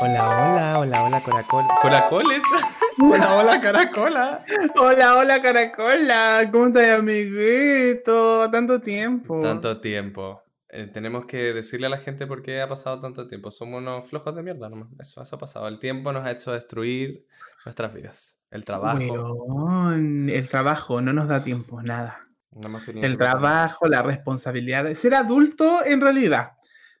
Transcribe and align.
Hola, 0.00 0.28
hola, 0.28 0.78
hola, 0.78 1.04
hola, 1.04 1.20
Coracol. 1.20 1.64
¿Coracoles? 1.82 2.42
hola, 3.02 3.34
hola, 3.34 3.60
Caracola. 3.60 4.44
Hola, 4.76 5.16
hola, 5.16 5.42
Caracola. 5.42 6.48
¿Cómo 6.52 6.68
estás, 6.68 7.00
amiguito? 7.00 8.48
Tanto 8.48 8.80
tiempo. 8.80 9.40
Tanto 9.42 9.80
tiempo. 9.80 10.44
Eh, 10.68 10.86
tenemos 10.86 11.26
que 11.26 11.52
decirle 11.52 11.88
a 11.88 11.90
la 11.90 11.98
gente 11.98 12.28
por 12.28 12.42
qué 12.42 12.60
ha 12.60 12.68
pasado 12.68 13.00
tanto 13.00 13.26
tiempo. 13.26 13.50
Somos 13.50 13.80
unos 13.82 14.08
flojos 14.08 14.36
de 14.36 14.42
mierda 14.44 14.68
nomás. 14.68 14.88
Eso, 15.00 15.20
eso 15.20 15.34
ha 15.34 15.38
pasado. 15.40 15.66
El 15.66 15.80
tiempo 15.80 16.12
nos 16.12 16.24
ha 16.24 16.30
hecho 16.30 16.52
destruir 16.52 17.26
nuestras 17.64 17.92
vidas. 17.92 18.38
El 18.52 18.64
trabajo. 18.64 19.92
El 19.96 20.48
trabajo 20.48 21.00
no 21.00 21.12
nos 21.12 21.26
da 21.26 21.42
tiempo, 21.42 21.82
nada. 21.82 22.24
No 22.52 22.68
hemos 22.68 22.84
tenido 22.84 23.04
El 23.04 23.18
trabajo, 23.18 23.88
la 23.88 24.02
responsabilidad. 24.02 24.94
Ser 24.94 25.16
adulto, 25.16 25.84
en 25.84 26.00
realidad. 26.00 26.52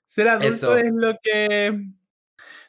Ser 0.04 0.28
adulto 0.30 0.48
Eso. 0.48 0.76
es 0.76 0.92
lo 0.92 1.16
que. 1.22 1.92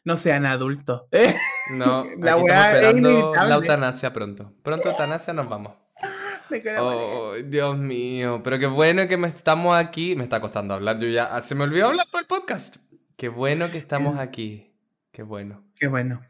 No 0.06 0.18
sean 0.18 0.46
adultos. 0.46 1.04
¿eh? 1.12 1.36
No, 1.76 2.06
La 2.18 2.34
aquí 2.34 2.42
weá 2.42 2.74
estamos 2.80 2.94
es 2.96 3.00
inevitable. 3.00 3.50
la 3.50 3.56
eutanasia 3.56 4.12
pronto. 4.14 4.54
Pronto 4.64 4.90
eutanasia 4.90 5.34
nos 5.34 5.48
vamos. 5.48 5.74
Me. 6.50 6.64
Oh, 6.80 7.34
Dios 7.46 7.78
mío. 7.78 8.42
Pero 8.44 8.58
qué 8.58 8.66
bueno 8.66 9.08
que 9.08 9.18
me 9.18 9.28
estamos 9.28 9.76
aquí. 9.78 10.16
Me 10.16 10.24
está 10.24 10.42
costando 10.42 10.74
hablar. 10.74 10.98
Yo 11.00 11.08
ya. 11.08 11.26
ah, 11.26 11.42
Se 11.44 11.54
me 11.54 11.64
olvidó 11.66 11.88
hablar 11.88 12.08
por 12.12 12.22
el 12.22 12.26
podcast. 12.28 12.78
Qué 13.18 13.30
bueno 13.30 13.70
que 13.70 13.78
estamos 13.78 14.14
Bien. 14.14 14.28
aquí. 14.28 14.66
Qué 15.12 15.22
bueno. 15.22 15.64
Qué 15.80 15.88
bueno. 15.88 16.22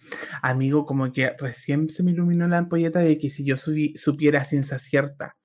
Amigo, 0.42 0.86
como 0.86 1.12
que 1.14 1.30
recién 1.40 1.90
se 1.90 2.04
me 2.04 2.12
iluminó 2.12 2.48
la 2.50 2.58
ampolleta 2.58 3.00
de 3.00 3.18
que 3.18 3.30
si 3.30 3.46
yo 3.46 3.56
supiera 3.58 4.44
ciencia 4.44 4.78
cierta 4.80 5.38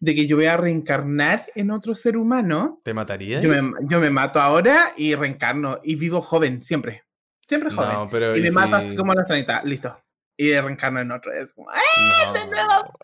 de 0.00 0.14
que 0.14 0.26
yo 0.26 0.36
voy 0.36 0.46
a 0.46 0.56
reencarnar 0.56 1.46
en 1.54 1.70
otro 1.70 1.94
ser 1.94 2.16
humano, 2.16 2.80
¿Te 2.82 2.92
mataría? 2.94 3.40
yo 3.40 3.48
me, 3.50 3.72
yo 3.88 4.00
me 4.00 4.10
mato 4.10 4.40
ahora 4.40 4.92
y 4.96 5.14
reencarno 5.14 5.78
y 5.82 5.96
vivo 5.96 6.22
joven, 6.22 6.62
siempre. 6.62 7.02
Siempre. 7.46 7.70
No, 7.70 8.08
pero 8.10 8.36
y 8.36 8.42
me 8.42 8.48
¿y 8.48 8.50
mato 8.50 8.80
si- 8.80 8.86
así 8.88 8.96
como 8.96 9.12
a 9.12 9.14
los 9.16 9.26
30, 9.26 9.62
listo. 9.64 10.00
Y 10.36 10.52
reencarno 10.52 11.00
en 11.00 11.12
otro. 11.12 11.32
Es 11.32 11.54
como, 11.54 11.70
¡ay! 11.70 11.80
No, 12.26 12.32
de 12.32 12.46
nuevo! 12.46 12.98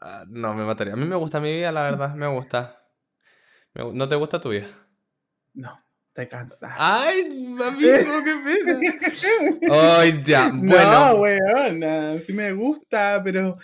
ah, 0.00 0.24
no, 0.28 0.54
me 0.54 0.64
mataría. 0.64 0.92
A 0.92 0.96
mí 0.96 1.04
me 1.06 1.16
gusta 1.16 1.40
mi 1.40 1.52
vida, 1.52 1.72
la 1.72 1.82
verdad, 1.82 2.14
me 2.14 2.26
gusta. 2.28 2.82
Me 3.74 3.92
¿No 3.92 4.08
te 4.08 4.14
gusta 4.16 4.40
tu 4.40 4.50
vida? 4.50 4.66
No, 5.54 5.82
estoy 6.08 6.28
cansada. 6.28 6.74
¡Ay, 6.78 7.22
amigo, 7.64 8.22
qué 8.24 8.34
pena! 8.44 8.80
¡Ay, 9.70 10.22
ya! 10.24 10.50
No, 10.50 10.62
Bueno, 10.62 11.14
weón, 11.16 12.20
sí 12.20 12.32
me 12.32 12.52
gusta, 12.52 13.20
pero 13.24 13.58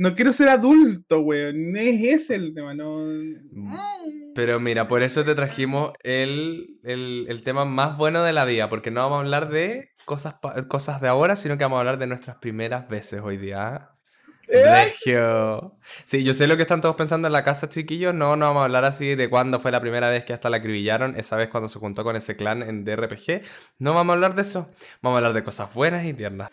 no 0.00 0.14
quiero 0.14 0.32
ser 0.32 0.48
adulto, 0.48 1.20
weón. 1.20 1.76
Es 1.76 2.02
ese 2.02 2.34
el 2.36 2.54
tema, 2.54 2.72
no. 2.72 3.04
Mm. 3.52 4.32
pero 4.34 4.58
mira, 4.58 4.88
por 4.88 5.02
eso 5.02 5.26
te 5.26 5.34
trajimos 5.34 5.92
el, 6.02 6.78
el, 6.84 7.26
el 7.28 7.42
tema 7.42 7.66
más 7.66 7.98
bueno 7.98 8.22
de 8.22 8.32
la 8.32 8.46
vida, 8.46 8.70
porque 8.70 8.90
no 8.90 9.02
vamos 9.02 9.16
a 9.16 9.20
hablar 9.20 9.50
de 9.50 9.90
cosas, 10.06 10.36
cosas 10.68 11.02
de 11.02 11.08
ahora, 11.08 11.36
sino 11.36 11.58
que 11.58 11.64
vamos 11.64 11.76
a 11.76 11.80
hablar 11.80 11.98
de 11.98 12.06
nuestras 12.06 12.38
primeras 12.38 12.88
veces 12.88 13.20
hoy 13.22 13.36
día. 13.36 13.90
¡Eh! 14.50 14.64
Regio. 14.64 15.76
Sí, 16.04 16.24
yo 16.24 16.34
sé 16.34 16.46
lo 16.46 16.56
que 16.56 16.62
están 16.62 16.80
todos 16.80 16.96
pensando 16.96 17.28
en 17.28 17.32
la 17.32 17.44
casa, 17.44 17.68
chiquillos. 17.68 18.14
No, 18.14 18.36
no 18.36 18.46
vamos 18.46 18.60
a 18.62 18.64
hablar 18.64 18.84
así 18.84 19.14
de 19.14 19.28
cuándo 19.30 19.60
fue 19.60 19.70
la 19.70 19.80
primera 19.80 20.08
vez 20.08 20.24
que 20.24 20.32
hasta 20.32 20.50
la 20.50 20.58
acribillaron, 20.58 21.16
esa 21.16 21.36
vez 21.36 21.48
cuando 21.48 21.68
se 21.68 21.78
juntó 21.78 22.04
con 22.04 22.16
ese 22.16 22.36
clan 22.36 22.62
en 22.62 22.84
DRPG. 22.84 23.42
No 23.78 23.94
vamos 23.94 24.12
a 24.12 24.14
hablar 24.14 24.34
de 24.34 24.42
eso. 24.42 24.68
Vamos 25.02 25.16
a 25.16 25.18
hablar 25.18 25.32
de 25.34 25.44
cosas 25.44 25.72
buenas 25.72 26.04
y 26.04 26.14
tiernas. 26.14 26.50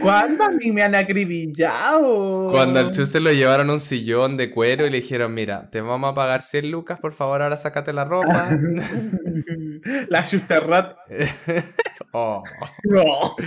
¿Cuándo 0.00 0.44
a 0.44 0.50
mí 0.50 0.70
me 0.72 0.82
han 0.82 0.94
acribillado? 0.94 2.50
Cuando 2.50 2.80
al 2.80 2.90
Chuster 2.90 3.22
lo 3.22 3.32
llevaron 3.32 3.70
a 3.70 3.74
un 3.74 3.80
sillón 3.80 4.36
de 4.36 4.50
cuero 4.50 4.86
y 4.86 4.90
le 4.90 5.00
dijeron, 5.00 5.34
mira, 5.34 5.70
te 5.70 5.80
vamos 5.80 6.10
a 6.10 6.14
pagar 6.14 6.42
100 6.42 6.70
lucas, 6.70 6.98
por 6.98 7.12
favor, 7.12 7.42
ahora 7.42 7.56
sácate 7.56 7.92
la 7.92 8.04
ropa. 8.04 8.48
La 10.08 10.22
Schusterrat. 10.24 10.96
Oh. 12.12 12.42
No. 12.84 13.36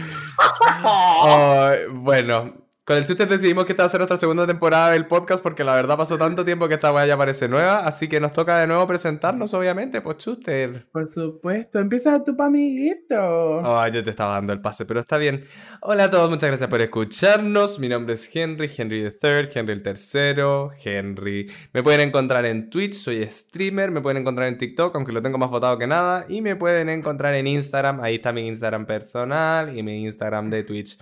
Oh, 0.81 1.71
bueno, 1.91 2.68
con 2.89 2.97
el 2.97 3.05
Chuster 3.05 3.27
decidimos 3.27 3.65
que 3.65 3.73
esta 3.73 3.83
va 3.83 3.85
a 3.85 3.89
ser 3.89 3.99
nuestra 3.99 4.17
segunda 4.17 4.47
temporada 4.47 4.89
del 4.89 5.05
podcast 5.05 5.43
porque 5.43 5.63
la 5.63 5.75
verdad 5.75 5.95
pasó 5.95 6.17
tanto 6.17 6.43
tiempo 6.43 6.67
que 6.67 6.73
esta 6.73 7.05
ya 7.05 7.15
parece 7.15 7.47
nueva, 7.47 7.85
así 7.85 8.09
que 8.09 8.19
nos 8.19 8.31
toca 8.31 8.57
de 8.57 8.65
nuevo 8.65 8.87
presentarnos, 8.87 9.53
obviamente, 9.53 10.01
pues 10.01 10.17
Chuster. 10.17 10.87
Por 10.91 11.07
supuesto, 11.07 11.77
empieza 11.77 12.23
tu 12.23 12.35
amiguito. 12.41 13.59
Oh, 13.59 13.87
yo 13.89 14.03
te 14.03 14.09
estaba 14.09 14.33
dando 14.33 14.53
el 14.53 14.61
pase, 14.61 14.87
pero 14.87 15.01
está 15.01 15.19
bien. 15.19 15.41
Hola 15.81 16.05
a 16.05 16.09
todos, 16.09 16.31
muchas 16.31 16.49
gracias 16.49 16.67
por 16.67 16.81
escucharnos. 16.81 17.77
Mi 17.77 17.89
nombre 17.89 18.15
es 18.15 18.35
Henry, 18.35 18.71
Henry 18.75 19.03
III, 19.03 19.49
Henry 19.53 19.73
el 19.73 19.83
tercero, 19.83 20.71
Henry. 20.83 21.45
Me 21.73 21.83
pueden 21.83 22.01
encontrar 22.01 22.43
en 22.47 22.71
Twitch, 22.71 22.95
soy 22.95 23.23
streamer. 23.29 23.91
Me 23.91 24.01
pueden 24.01 24.17
encontrar 24.17 24.47
en 24.47 24.57
TikTok, 24.57 24.95
aunque 24.95 25.11
lo 25.11 25.21
tengo 25.21 25.37
más 25.37 25.51
votado 25.51 25.77
que 25.77 25.85
nada. 25.85 26.25
Y 26.27 26.41
me 26.41 26.55
pueden 26.55 26.89
encontrar 26.89 27.35
en 27.35 27.45
Instagram, 27.45 28.01
ahí 28.01 28.15
está 28.15 28.33
mi 28.33 28.47
Instagram 28.47 28.87
personal 28.87 29.77
y 29.77 29.83
mi 29.83 30.01
Instagram 30.01 30.49
de 30.49 30.63
Twitch. 30.63 30.97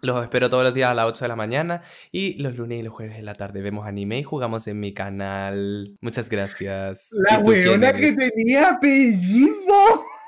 Los 0.00 0.22
espero 0.22 0.48
todos 0.48 0.62
los 0.62 0.72
días 0.74 0.90
a 0.90 0.94
las 0.94 1.06
8 1.06 1.24
de 1.24 1.28
la 1.28 1.34
mañana 1.36 1.82
y 2.12 2.40
los 2.40 2.56
lunes 2.56 2.78
y 2.78 2.82
los 2.82 2.94
jueves 2.94 3.16
de 3.16 3.22
la 3.22 3.34
tarde 3.34 3.60
vemos 3.62 3.84
anime 3.86 4.18
y 4.20 4.22
jugamos 4.22 4.66
en 4.68 4.78
mi 4.78 4.94
canal. 4.94 5.90
Muchas 6.00 6.28
gracias. 6.28 7.08
La 7.28 7.40
¿Y 7.40 7.42
tú 7.42 7.50
quién 7.50 7.68
weona 7.68 7.92
que 7.92 8.12
tenía 8.12 8.68
apellido. 8.70 9.74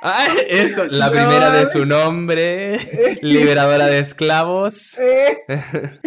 ¡Ay, 0.02 0.30
eso! 0.48 0.86
La 0.88 1.06
No. 1.06 1.12
primera 1.12 1.52
de 1.52 1.66
su 1.66 1.86
nombre, 1.86 2.78
liberadora 3.22 3.86
de 3.86 4.00
esclavos. 4.00 4.98
Eh. 4.98 5.38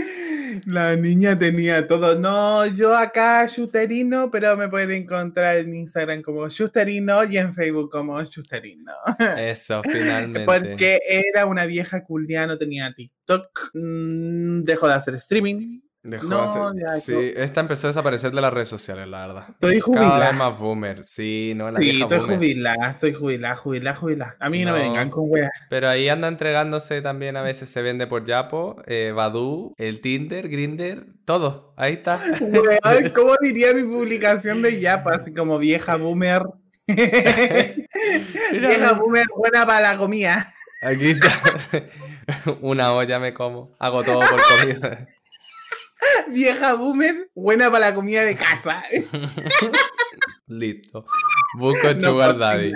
La 0.66 0.96
niña 0.96 1.38
tenía 1.38 1.88
todo. 1.88 2.18
No, 2.18 2.66
yo 2.68 2.96
acá 2.96 3.46
Schusterino, 3.48 4.32
pero 4.32 4.56
me 4.56 4.70
pueden 4.70 4.92
encontrar 4.92 5.58
en 5.58 5.76
Instagram 5.76 6.22
como 6.22 6.50
Schusterino 6.50 7.24
y 7.26 7.38
en 7.38 7.54
Facebook 7.54 7.92
como 7.92 8.24
Schusterino. 8.24 8.94
Eso, 9.38 9.82
finalmente. 9.84 10.46
Porque 10.46 11.00
era 11.08 11.46
una 11.46 11.66
vieja 11.66 12.04
culia, 12.04 12.48
no 12.48 12.58
tenía 12.58 12.94
TikTok, 12.94 13.72
mm, 13.74 14.64
dejó 14.64 14.88
de 14.88 14.94
hacer 14.94 15.16
streaming. 15.16 15.82
Dejó 16.06 16.28
No, 16.28 16.74
de 16.74 16.84
hacer- 16.86 16.86
ya, 16.86 16.90
Sí, 17.00 17.12
yo- 17.14 17.42
esta 17.42 17.62
empezó 17.62 17.88
a 17.88 17.92
desaparecer 17.92 18.32
de 18.34 18.42
las 18.42 18.52
redes 18.52 18.68
sociales, 18.68 19.08
la 19.08 19.26
verdad. 19.26 19.46
Estoy 19.52 19.80
Cada 19.80 19.92
vez 20.02 20.10
jubilada. 20.10 20.32
más 20.34 20.60
boomer. 20.60 21.06
Sí, 21.06 21.54
no, 21.56 21.72
la 21.72 21.80
Sí, 21.80 21.86
vieja 21.92 22.04
estoy 22.04 22.18
boomer. 22.20 22.36
jubilada, 22.38 22.92
estoy 22.92 23.14
jubilada, 23.14 23.56
jubilada, 23.56 23.96
jubilada. 23.96 24.36
A 24.40 24.50
mí 24.50 24.66
no, 24.66 24.74
me 24.74 24.80
vengan 24.80 25.10
con 25.10 25.24
weas. 25.32 25.50
Pero 25.70 25.88
ahí 25.88 26.10
anda 26.10 26.28
entregándose 26.28 27.02
también, 27.02 27.38
a 27.38 27.42
veces 27.42 27.70
se 27.70 27.82
vende 27.82 28.06
por 28.06 28.26
Yapo, 28.26 28.84
eh, 28.86 29.14
Badoo, 29.16 29.74
el 29.78 30.02
Tinder, 30.02 30.50
Grinder, 30.50 31.06
todo. 31.24 31.74
Ahí 31.78 31.94
está. 31.94 32.20
Weón, 32.42 32.74
¿Cómo 33.16 33.34
diría 33.40 33.74
mi 33.74 33.84
publicación 33.84 34.62
de 34.62 34.82
Yapa? 34.82 35.16
Así 35.16 35.34
como 35.34 35.58
vieja 35.58 35.96
boomer. 35.96 36.44
vieja 38.52 38.94
boomer, 38.94 39.26
buena 39.36 39.66
para 39.66 39.94
la 39.94 39.98
comida. 39.98 40.54
Aquí 40.82 41.12
está. 41.12 41.30
Una 42.62 42.94
olla 42.94 43.20
me 43.20 43.34
como. 43.34 43.72
Hago 43.80 44.04
todo 44.04 44.20
por 44.20 44.42
comida. 44.60 45.08
Vieja 46.32 46.74
boomer, 46.76 47.30
buena 47.36 47.70
para 47.72 47.90
la 47.90 47.96
comida 47.96 48.24
de 48.24 48.36
casa. 48.36 48.84
Listo. 50.48 51.06
Busco 51.58 51.94
No 51.94 52.00
Sugar 52.02 52.32
cocina. 52.32 52.46
Daddy. 52.48 52.74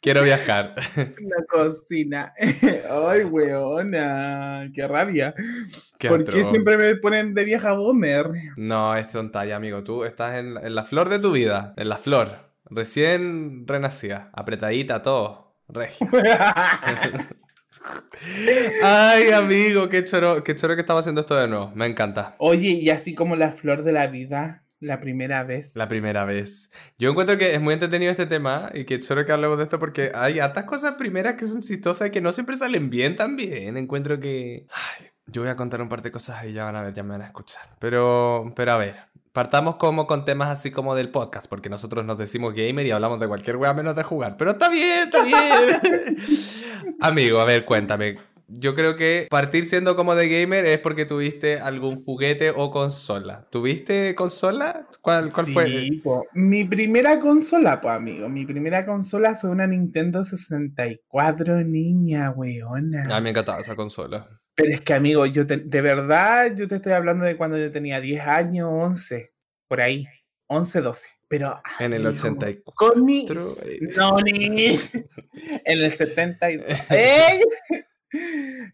Quiero 0.00 0.22
viajar. 0.22 0.74
La 0.96 1.44
cocina. 1.46 2.32
Ay, 2.38 3.24
weona, 3.24 4.70
qué 4.74 4.88
rabia. 4.88 5.34
Qué 5.98 6.08
¿Por 6.08 6.24
qué 6.24 6.42
siempre 6.44 6.78
me 6.78 6.94
ponen 6.96 7.34
de 7.34 7.44
vieja 7.44 7.72
boomer? 7.72 8.26
No, 8.56 8.96
es 8.96 9.08
tonta, 9.08 9.42
amigo. 9.54 9.84
Tú 9.84 10.04
estás 10.04 10.38
en, 10.38 10.54
la- 10.54 10.62
en 10.62 10.74
la 10.74 10.84
flor 10.84 11.10
de 11.10 11.18
tu 11.18 11.32
vida. 11.32 11.74
En 11.76 11.90
la 11.90 11.98
flor. 11.98 12.48
Recién 12.64 13.66
renacida. 13.66 14.30
Apretadita, 14.32 15.02
todo. 15.02 15.54
Regia. 15.68 16.08
Ay, 18.82 19.30
amigo, 19.30 19.88
qué 19.88 20.04
choro, 20.04 20.42
qué 20.42 20.54
choro 20.54 20.74
que 20.74 20.80
estaba 20.80 21.00
haciendo 21.00 21.20
esto 21.20 21.36
de 21.36 21.48
nuevo. 21.48 21.72
Me 21.74 21.86
encanta. 21.86 22.34
Oye, 22.38 22.70
y 22.70 22.90
así 22.90 23.14
como 23.14 23.36
la 23.36 23.52
flor 23.52 23.84
de 23.84 23.92
la 23.92 24.06
vida, 24.08 24.64
la 24.80 25.00
primera 25.00 25.44
vez. 25.44 25.76
La 25.76 25.88
primera 25.88 26.24
vez. 26.24 26.72
Yo 26.98 27.10
encuentro 27.10 27.38
que 27.38 27.54
es 27.54 27.60
muy 27.60 27.74
entretenido 27.74 28.10
este 28.10 28.26
tema 28.26 28.70
y 28.74 28.84
que 28.84 28.98
choro 29.00 29.24
que 29.24 29.32
hablemos 29.32 29.58
de 29.58 29.64
esto 29.64 29.78
porque 29.78 30.10
hay 30.14 30.38
hartas 30.38 30.64
cosas 30.64 30.94
primeras 30.94 31.34
que 31.34 31.46
son 31.46 31.60
chistosas 31.60 32.08
y 32.08 32.10
que 32.10 32.20
no 32.20 32.32
siempre 32.32 32.56
salen 32.56 32.90
bien 32.90 33.16
también. 33.16 33.76
Encuentro 33.76 34.18
que... 34.18 34.66
Ay, 34.70 35.06
yo 35.26 35.42
voy 35.42 35.50
a 35.50 35.56
contar 35.56 35.80
un 35.80 35.88
par 35.88 36.02
de 36.02 36.10
cosas 36.10 36.44
y 36.44 36.52
ya 36.52 36.64
van 36.64 36.76
a 36.76 36.82
ver, 36.82 36.94
ya 36.94 37.02
me 37.02 37.10
van 37.10 37.22
a 37.22 37.26
escuchar. 37.26 37.62
Pero, 37.78 38.52
pero 38.56 38.72
a 38.72 38.78
ver, 38.78 38.96
partamos 39.32 39.76
como 39.76 40.06
con 40.06 40.24
temas 40.24 40.48
así 40.48 40.70
como 40.70 40.94
del 40.94 41.10
podcast, 41.10 41.46
porque 41.46 41.68
nosotros 41.68 42.04
nos 42.04 42.18
decimos 42.18 42.54
gamer 42.54 42.86
y 42.86 42.90
hablamos 42.90 43.20
de 43.20 43.28
cualquier 43.28 43.56
wea 43.56 43.74
menos 43.74 43.94
de 43.96 44.02
jugar. 44.02 44.36
Pero 44.36 44.52
está 44.52 44.68
bien, 44.68 45.04
está 45.04 45.22
bien. 45.22 46.16
Amigo, 47.00 47.40
a 47.40 47.44
ver, 47.44 47.64
cuéntame. 47.64 48.18
Yo 48.52 48.74
creo 48.74 48.96
que 48.96 49.28
partir 49.30 49.64
siendo 49.66 49.94
como 49.94 50.16
de 50.16 50.28
gamer 50.28 50.66
es 50.66 50.78
porque 50.78 51.04
tuviste 51.04 51.60
algún 51.60 52.04
juguete 52.04 52.50
o 52.50 52.72
consola. 52.72 53.46
¿Tuviste 53.48 54.16
consola? 54.16 54.88
¿Cuál, 55.00 55.30
cuál 55.30 55.46
fue? 55.46 55.88
Po. 56.02 56.26
Mi 56.34 56.64
primera 56.64 57.20
consola, 57.20 57.80
pues 57.80 57.94
amigo, 57.94 58.28
mi 58.28 58.44
primera 58.44 58.84
consola 58.84 59.36
fue 59.36 59.50
una 59.50 59.68
Nintendo 59.68 60.24
64, 60.24 61.62
niña, 61.62 62.32
weona. 62.32 63.04
A 63.14 63.20
mí 63.20 63.24
me 63.24 63.30
encantaba 63.30 63.60
esa 63.60 63.76
consola. 63.76 64.39
Pero 64.60 64.74
es 64.74 64.80
que, 64.82 64.94
amigo, 64.94 65.26
yo 65.26 65.46
te- 65.46 65.56
de 65.58 65.80
verdad, 65.80 66.54
yo 66.54 66.68
te 66.68 66.76
estoy 66.76 66.92
hablando 66.92 67.24
de 67.24 67.36
cuando 67.36 67.56
yo 67.58 67.70
tenía 67.72 68.00
10 68.00 68.20
años, 68.26 68.68
11, 68.70 69.32
por 69.68 69.80
ahí, 69.80 70.06
11, 70.48 70.80
12. 70.80 71.08
Pero 71.28 71.62
En 71.78 71.92
el 71.92 72.06
amigo, 72.06 72.22
84. 72.22 72.72
con 72.74 73.04
mi... 73.04 73.26
eh. 73.28 73.78
No, 73.96 74.18
ni... 74.20 74.78
En 75.64 75.82
el 75.82 75.92
72. 75.92 76.66
¡Ey! 76.90 77.40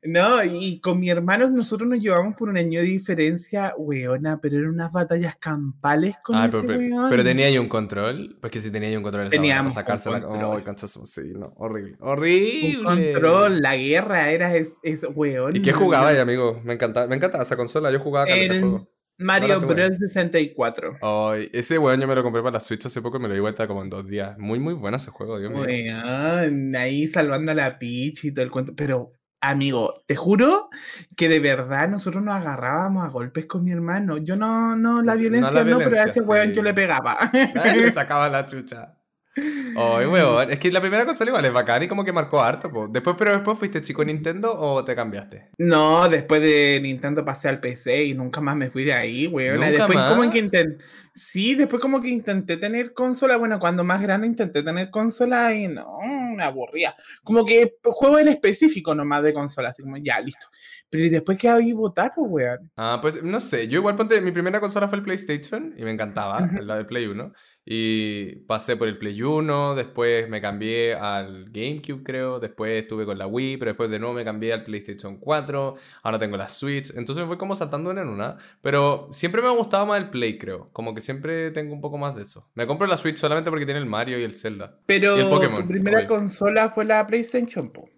No, 0.03 0.43
y 0.45 0.81
con 0.81 0.99
mi 1.01 1.11
hermano 1.11 1.51
nosotros 1.51 1.89
nos 1.89 1.99
llevamos 1.99 2.35
por 2.37 2.49
un 2.49 2.57
año 2.57 2.81
de 2.81 2.87
diferencia, 2.87 3.75
weona, 3.77 4.41
pero 4.41 4.59
eran 4.59 4.71
unas 4.71 4.93
batallas 4.93 5.37
campales 5.37 6.17
con 6.23 6.37
Ah, 6.37 6.47
ese 6.47 6.61
pero, 6.61 6.67
pero, 6.79 6.81
weón. 6.97 7.11
pero 7.11 7.25
tenía 7.25 7.47
ahí 7.47 7.59
un 7.59 7.69
control. 7.69 8.39
Porque 8.41 8.61
si 8.61 8.71
tenía 8.71 8.89
ahí 8.89 8.97
un 8.97 9.03
control, 9.03 9.29
Teníamos 9.29 9.75
para 9.75 9.95
un 9.95 9.99
sacársela. 9.99 10.27
Oh, 10.29 11.07
sí, 11.07 11.33
no, 11.35 11.53
horrible. 11.57 11.97
Un 12.01 12.09
Horrible. 12.09 12.83
control, 13.13 13.61
la 13.61 13.77
guerra 13.77 14.31
era 14.31 14.55
es, 14.57 14.75
es 14.83 15.05
weón. 15.15 15.57
¿Y 15.57 15.63
qué 15.63 15.73
jugaba 15.73 16.09
ahí, 16.09 16.19
amigo? 16.19 16.61
Me 16.65 16.75
encantaba, 16.75 17.07
me 17.07 17.17
encantaba 17.17 17.43
esa 17.45 17.57
consola. 17.57 17.91
Yo 17.91 18.01
jugaba 18.01 18.27
El 18.29 18.61
juego. 18.61 18.89
Mario. 19.19 19.61
Bros 19.63 19.97
64. 19.97 20.99
Ay, 21.01 21.49
ese 21.53 21.79
weón 21.79 22.01
yo 22.01 22.07
me 22.07 22.15
lo 22.15 22.23
compré 22.23 22.43
para 22.43 22.53
la 22.55 22.61
Switch 22.61 22.85
hace 22.85 23.01
poco 23.01 23.17
y 23.17 23.21
me 23.21 23.29
lo 23.29 23.35
di 23.35 23.41
vuelta 23.41 23.67
como 23.67 23.83
en 23.83 23.89
dos 23.89 24.07
días. 24.07 24.37
Muy, 24.39 24.59
muy 24.59 24.75
bueno 24.75 24.97
ese 24.99 25.11
juego, 25.11 25.39
Dios 25.39 25.51
mío. 25.53 25.63
Weón, 25.63 26.77
ahí 26.77 27.07
salvando 27.09 27.53
a 27.53 27.55
la 27.55 27.79
Peach 27.79 28.25
y 28.25 28.33
todo 28.33 28.45
el 28.45 28.51
cuento. 28.51 28.75
Pero, 28.77 29.13
amigo, 29.41 29.95
te 30.07 30.17
juro 30.17 30.71
que 31.17 31.29
de 31.29 31.41
verdad 31.41 31.89
nosotros 31.89 32.23
nos 32.23 32.35
agarrábamos 32.37 33.05
a 33.05 33.09
golpes 33.09 33.47
con 33.47 33.65
mi 33.65 33.73
hermano. 33.73 34.19
Yo 34.19 34.37
no, 34.37 34.77
no, 34.77 35.03
la 35.03 35.15
No, 35.15 35.19
violencia 35.21 35.65
la 35.65 35.65
no, 35.65 35.79
pero 35.79 36.01
a 36.01 36.05
ese 36.05 36.23
weón 36.23 36.53
yo 36.53 36.63
le 36.63 36.75
pegaba. 36.75 37.31
Ay, 37.55 37.81
le 37.81 37.91
sacaba 37.93 38.29
la 38.29 38.47
chucha. 38.47 38.96
Ay, 39.37 40.07
weón. 40.07 40.51
Es 40.51 40.59
que 40.59 40.73
la 40.73 40.81
primera 40.81 41.05
consola 41.05 41.31
igual 41.31 41.45
es 41.45 41.53
bacán 41.53 41.83
y 41.83 41.89
como 41.89 42.05
que 42.05 42.13
marcó 42.13 42.41
harto, 42.41 42.71
po. 42.71 42.89
Después, 42.89 43.17
pero 43.19 43.33
después 43.33 43.59
fuiste 43.59 43.81
chico 43.83 44.05
Nintendo 44.05 44.53
o 44.59 44.85
te 44.85 44.95
cambiaste. 44.95 45.51
No, 45.59 46.09
después 46.09 46.41
de 46.41 46.81
Nintendo 46.83 47.25
pasé 47.25 47.49
al 47.49 47.61
PC 47.61 48.05
y 48.05 48.15
nunca 48.15 48.41
más 48.41 48.57
me 48.57 48.71
fui 48.71 48.85
de 48.85 48.93
ahí, 48.95 49.27
weón. 49.27 49.57
¿Nunca 49.61 49.71
Después 49.71 49.99
como 50.09 50.23
más? 50.25 50.31
que 50.33 50.39
intenté... 50.39 50.85
Sí, 51.19 51.55
después 51.55 51.81
como 51.81 52.03
que 52.03 52.11
intenté 52.11 52.59
tener 52.59 52.93
consola. 52.93 53.39
Bueno, 53.39 53.59
cuando 53.59 53.83
más 53.85 54.03
grande 54.03 54.27
intenté 54.27 54.63
tener 54.63 54.91
consola 54.91 55.55
y 55.55 55.67
no, 55.67 55.99
me 56.37 56.43
aburría. 56.45 56.95
Como 57.25 57.45
que 57.47 57.77
juego 57.85 58.19
en 58.19 58.29
específico 58.29 58.95
nomás 58.95 59.23
de 59.23 59.33
consola, 59.33 59.71
así 59.71 59.83
como 59.83 59.97
ya, 59.97 60.21
listo. 60.21 60.47
Pero 60.91 61.05
¿y 61.05 61.09
después 61.09 61.39
que 61.39 61.49
ahí 61.49 61.73
votar, 61.73 62.13
pues, 62.15 62.27
weón. 62.31 62.71
Ah, 62.77 62.99
pues 63.01 63.23
no 63.23 63.41
sé. 63.41 63.67
Yo 63.67 63.79
igual 63.79 63.97
ponte, 63.97 64.21
mi 64.21 64.31
primera 64.31 64.61
consola 64.61 64.89
fue 64.89 64.99
el 64.99 65.05
PlayStation 65.05 65.75
y 65.79 65.85
me 65.85 65.91
encantaba, 65.91 66.43
Ujú. 66.43 66.63
la 66.63 66.77
del 66.77 66.87
Play 66.87 67.07
1. 67.07 67.33
Y 67.69 68.37
pasé 68.47 68.77
por 68.77 68.87
el 68.87 68.97
Play 68.97 69.21
1, 69.21 69.75
después 69.75 70.29
me 70.29 70.41
cambié 70.41 70.95
al 70.95 71.51
GameCube, 71.51 72.05
creo. 72.05 72.39
Después 72.39 72.81
estuve 72.83 73.05
con 73.05 73.19
la 73.19 73.27
Wii, 73.27 73.57
pero 73.57 73.71
después 73.73 73.91
de 73.91 73.99
nuevo 73.99 74.15
me 74.15 74.25
cambié 74.25 74.53
al 74.53 74.63
PlayStation 74.63 75.17
4. 75.19 75.77
Ahora 76.05 76.19
tengo 76.21 76.37
la 76.37 76.49
Switch. 76.49 76.91
Entonces 76.91 77.23
me 77.23 77.27
fue 77.27 77.37
como 77.37 77.57
saltando 77.57 77.91
una 77.91 78.03
en 78.03 78.09
una. 78.09 78.37
Pero 78.63 79.09
siempre 79.11 79.43
me 79.43 79.49
ha 79.49 79.51
gustado 79.51 79.85
más 79.85 80.01
el 80.01 80.11
Play, 80.11 80.39
creo. 80.39 80.71
Como 80.73 80.95
que 80.95 81.01
siempre 81.01 81.51
tengo 81.51 81.75
un 81.75 81.81
poco 81.81 81.99
más 81.99 82.15
de 82.15 82.23
eso. 82.23 82.49
Me 82.55 82.69
compro 82.69 82.87
la 82.87 82.97
Switch 82.97 83.17
solamente 83.17 83.51
porque 83.51 83.67
tiene 83.67 83.81
el 83.81 83.87
Mario 83.87 84.21
y 84.21 84.23
el 84.23 84.37
Zelda. 84.37 84.79
Pero 84.87 85.17
Y 85.17 85.23
el 85.23 85.29
Pokémon, 85.29 85.63
tu 85.63 85.67
primera 85.69 86.07
consola 86.07 86.71
fue 86.71 86.85
la 86.85 87.05
PlayStation, 87.05 87.69
po. 87.71 87.89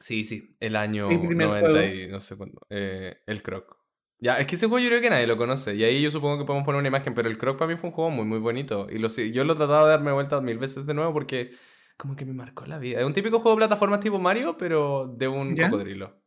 Sí, 0.00 0.24
sí. 0.24 0.56
El 0.58 0.74
año 0.74 1.08
Mi 1.08 1.18
primer 1.18 1.46
90 1.46 1.70
juego. 1.70 1.94
y 1.94 2.08
no 2.08 2.18
sé 2.18 2.36
cuándo. 2.36 2.60
Eh, 2.68 3.16
el 3.26 3.42
Croc. 3.44 3.83
Ya, 4.20 4.38
es 4.38 4.46
que 4.46 4.54
ese 4.54 4.66
juego 4.66 4.82
yo 4.82 4.88
creo 4.88 5.00
que 5.02 5.10
nadie 5.10 5.26
lo 5.26 5.36
conoce. 5.36 5.74
Y 5.74 5.84
ahí 5.84 6.00
yo 6.00 6.10
supongo 6.10 6.38
que 6.38 6.44
podemos 6.44 6.64
poner 6.64 6.78
una 6.78 6.88
imagen. 6.88 7.14
Pero 7.14 7.28
el 7.28 7.36
Croc 7.36 7.58
para 7.58 7.70
mí 7.70 7.76
fue 7.76 7.90
un 7.90 7.94
juego 7.94 8.10
muy, 8.10 8.24
muy 8.24 8.38
bonito. 8.38 8.86
Y 8.90 8.98
lo, 8.98 9.08
yo 9.08 9.44
lo 9.44 9.52
he 9.52 9.56
tratado 9.56 9.84
de 9.86 9.90
darme 9.90 10.12
vueltas 10.12 10.42
mil 10.42 10.58
veces 10.58 10.86
de 10.86 10.94
nuevo 10.94 11.12
porque 11.12 11.52
como 11.96 12.16
que 12.16 12.24
me 12.24 12.32
marcó 12.32 12.66
la 12.66 12.78
vida. 12.78 13.00
Es 13.00 13.06
un 13.06 13.12
típico 13.12 13.40
juego 13.40 13.56
de 13.56 13.66
plataformas 13.66 14.00
tipo 14.00 14.18
Mario, 14.18 14.56
pero 14.56 15.06
de 15.16 15.28
un 15.28 15.54
¿Ya? 15.54 15.68
cocodrilo. 15.68 16.20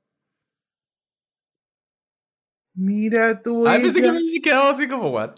Mira 2.76 3.42
tu 3.42 3.68
Ah, 3.68 3.78
pensé 3.82 4.02
que 4.02 4.12
me 4.12 4.20
había 4.20 4.42
quedado 4.42 4.70
así 4.70 4.88
como, 4.88 5.10
what? 5.10 5.36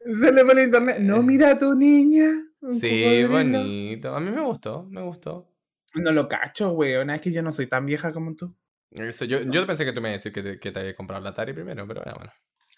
Se 0.00 0.32
le 0.32 0.44
fue 0.44 0.54
el 0.54 0.60
internet. 0.60 0.96
No, 1.00 1.22
mira 1.22 1.50
a 1.50 1.58
tu 1.58 1.74
niña. 1.74 2.30
Sí, 2.70 3.02
cocodrilo. 3.02 3.28
bonito. 3.28 4.14
A 4.14 4.20
mí 4.20 4.30
me 4.30 4.40
gustó, 4.40 4.84
me 4.84 5.02
gustó. 5.02 5.52
No 5.94 6.12
lo 6.12 6.28
cacho, 6.28 6.72
weón. 6.72 7.10
Es 7.10 7.20
que 7.20 7.32
yo 7.32 7.42
no 7.42 7.52
soy 7.52 7.66
tan 7.66 7.84
vieja 7.84 8.12
como 8.12 8.34
tú. 8.34 8.54
Eso, 8.92 9.24
yo, 9.24 9.40
yo 9.42 9.66
pensé 9.66 9.84
que 9.84 9.92
tú 9.92 10.00
me 10.00 10.08
ibas 10.08 10.14
a 10.26 10.28
decir 10.28 10.32
que 10.32 10.42
te, 10.42 10.58
que 10.58 10.72
te 10.72 10.80
había 10.80 10.94
comprado 10.94 11.22
la 11.22 11.30
Atari 11.30 11.52
primero, 11.52 11.86
pero 11.86 12.02
bueno. 12.02 12.32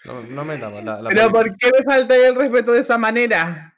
No, 0.04 0.20
no 0.22 0.44
metamos 0.44 0.82
la, 0.84 1.00
la 1.00 1.08
Pero. 1.08 1.30
¿por 1.30 1.56
qué 1.56 1.70
me 1.70 1.84
falta 1.84 2.16
el 2.16 2.34
respeto 2.34 2.72
de 2.72 2.80
esa 2.80 2.98
manera? 2.98 3.68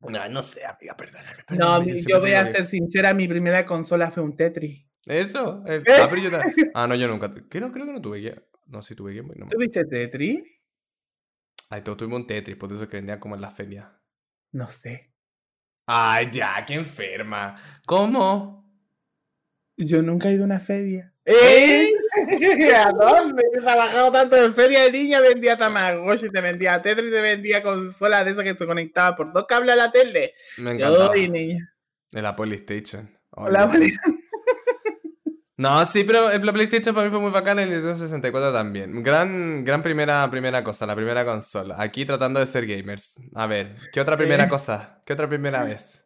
No, 0.00 0.28
no 0.28 0.42
sé, 0.42 0.64
amiga, 0.64 0.96
perdóname. 0.96 1.30
No, 1.50 1.56
perdóname, 1.78 2.02
yo 2.06 2.20
voy 2.20 2.32
a 2.34 2.46
ser 2.46 2.66
sincera, 2.66 3.14
mi 3.14 3.26
primera 3.26 3.64
consola 3.64 4.10
fue 4.10 4.22
un 4.22 4.36
Tetris. 4.36 4.86
Eso. 5.06 5.64
el- 5.66 5.82
¿Eh? 5.82 5.92
ah, 6.34 6.42
ah, 6.74 6.86
no, 6.86 6.94
yo 6.94 7.08
nunca. 7.08 7.32
Creo, 7.48 7.72
creo 7.72 7.86
que 7.86 7.92
no 7.92 8.00
tuve 8.02 8.20
Game. 8.22 8.42
No, 8.66 8.82
sí 8.82 8.94
tuve 8.94 9.14
Game 9.14 9.28
Boy. 9.28 9.36
No. 9.38 9.46
me- 9.46 9.50
¿Tuviste 9.50 9.84
Tetris? 9.84 10.40
Ay, 11.70 11.80
todos 11.82 11.98
tuvimos 11.98 12.20
un 12.20 12.26
Tetris, 12.26 12.56
por 12.56 12.70
eso 12.72 12.88
que 12.88 12.96
vendían 12.98 13.18
como 13.18 13.34
en 13.34 13.40
las 13.40 13.54
ferias. 13.54 13.88
No 14.52 14.68
sé. 14.68 15.12
Ay, 15.86 16.28
ya, 16.30 16.64
qué 16.66 16.74
enferma. 16.74 17.56
¿Cómo? 17.86 18.68
Yo 19.76 20.02
nunca 20.02 20.28
he 20.28 20.32
ido 20.34 20.42
a 20.42 20.46
una 20.46 20.60
feria. 20.60 21.12
¿Eh? 21.26 21.90
¿A 22.76 22.92
dónde? 22.92 23.42
He 23.52 23.60
trabajado 23.60 24.12
tanto 24.12 24.36
en 24.36 24.54
feria 24.54 24.84
de 24.84 24.92
niña, 24.92 25.20
vendía 25.20 25.56
Tamagotchi, 25.56 26.30
te 26.30 26.40
vendía 26.40 26.80
Tetris, 26.80 27.10
te 27.10 27.20
vendía 27.20 27.62
consolas 27.62 28.24
de 28.24 28.30
esas 28.30 28.44
que 28.44 28.56
se 28.56 28.66
conectaba 28.66 29.16
por 29.16 29.32
dos 29.32 29.44
cables 29.46 29.72
a 29.72 29.76
la 29.76 29.90
tele. 29.90 30.34
Me 30.58 30.72
encantaba. 30.72 31.14
Niña. 31.14 31.74
De 32.12 32.22
la 32.22 32.36
Polystation. 32.36 33.10
La 33.50 33.66
Dios. 33.66 33.98
No, 35.58 35.82
sí, 35.86 36.04
pero 36.04 36.36
la 36.36 36.52
PlayStation 36.52 36.94
para 36.94 37.06
mí 37.06 37.10
fue 37.10 37.18
muy 37.18 37.30
bacana 37.30 37.62
y 37.62 37.64
el 37.64 37.70
Nintendo 37.70 37.94
64 37.94 38.52
también. 38.52 39.02
Gran, 39.02 39.64
gran 39.64 39.80
primera, 39.80 40.30
primera 40.30 40.62
cosa, 40.62 40.84
la 40.84 40.94
primera 40.94 41.24
consola. 41.24 41.76
Aquí 41.78 42.04
tratando 42.04 42.40
de 42.40 42.46
ser 42.46 42.66
gamers. 42.66 43.18
A 43.34 43.46
ver, 43.46 43.74
¿qué 43.90 44.02
otra 44.02 44.18
primera 44.18 44.46
cosa? 44.50 45.02
¿Qué 45.06 45.14
otra 45.14 45.26
primera 45.26 45.64
vez? 45.64 46.05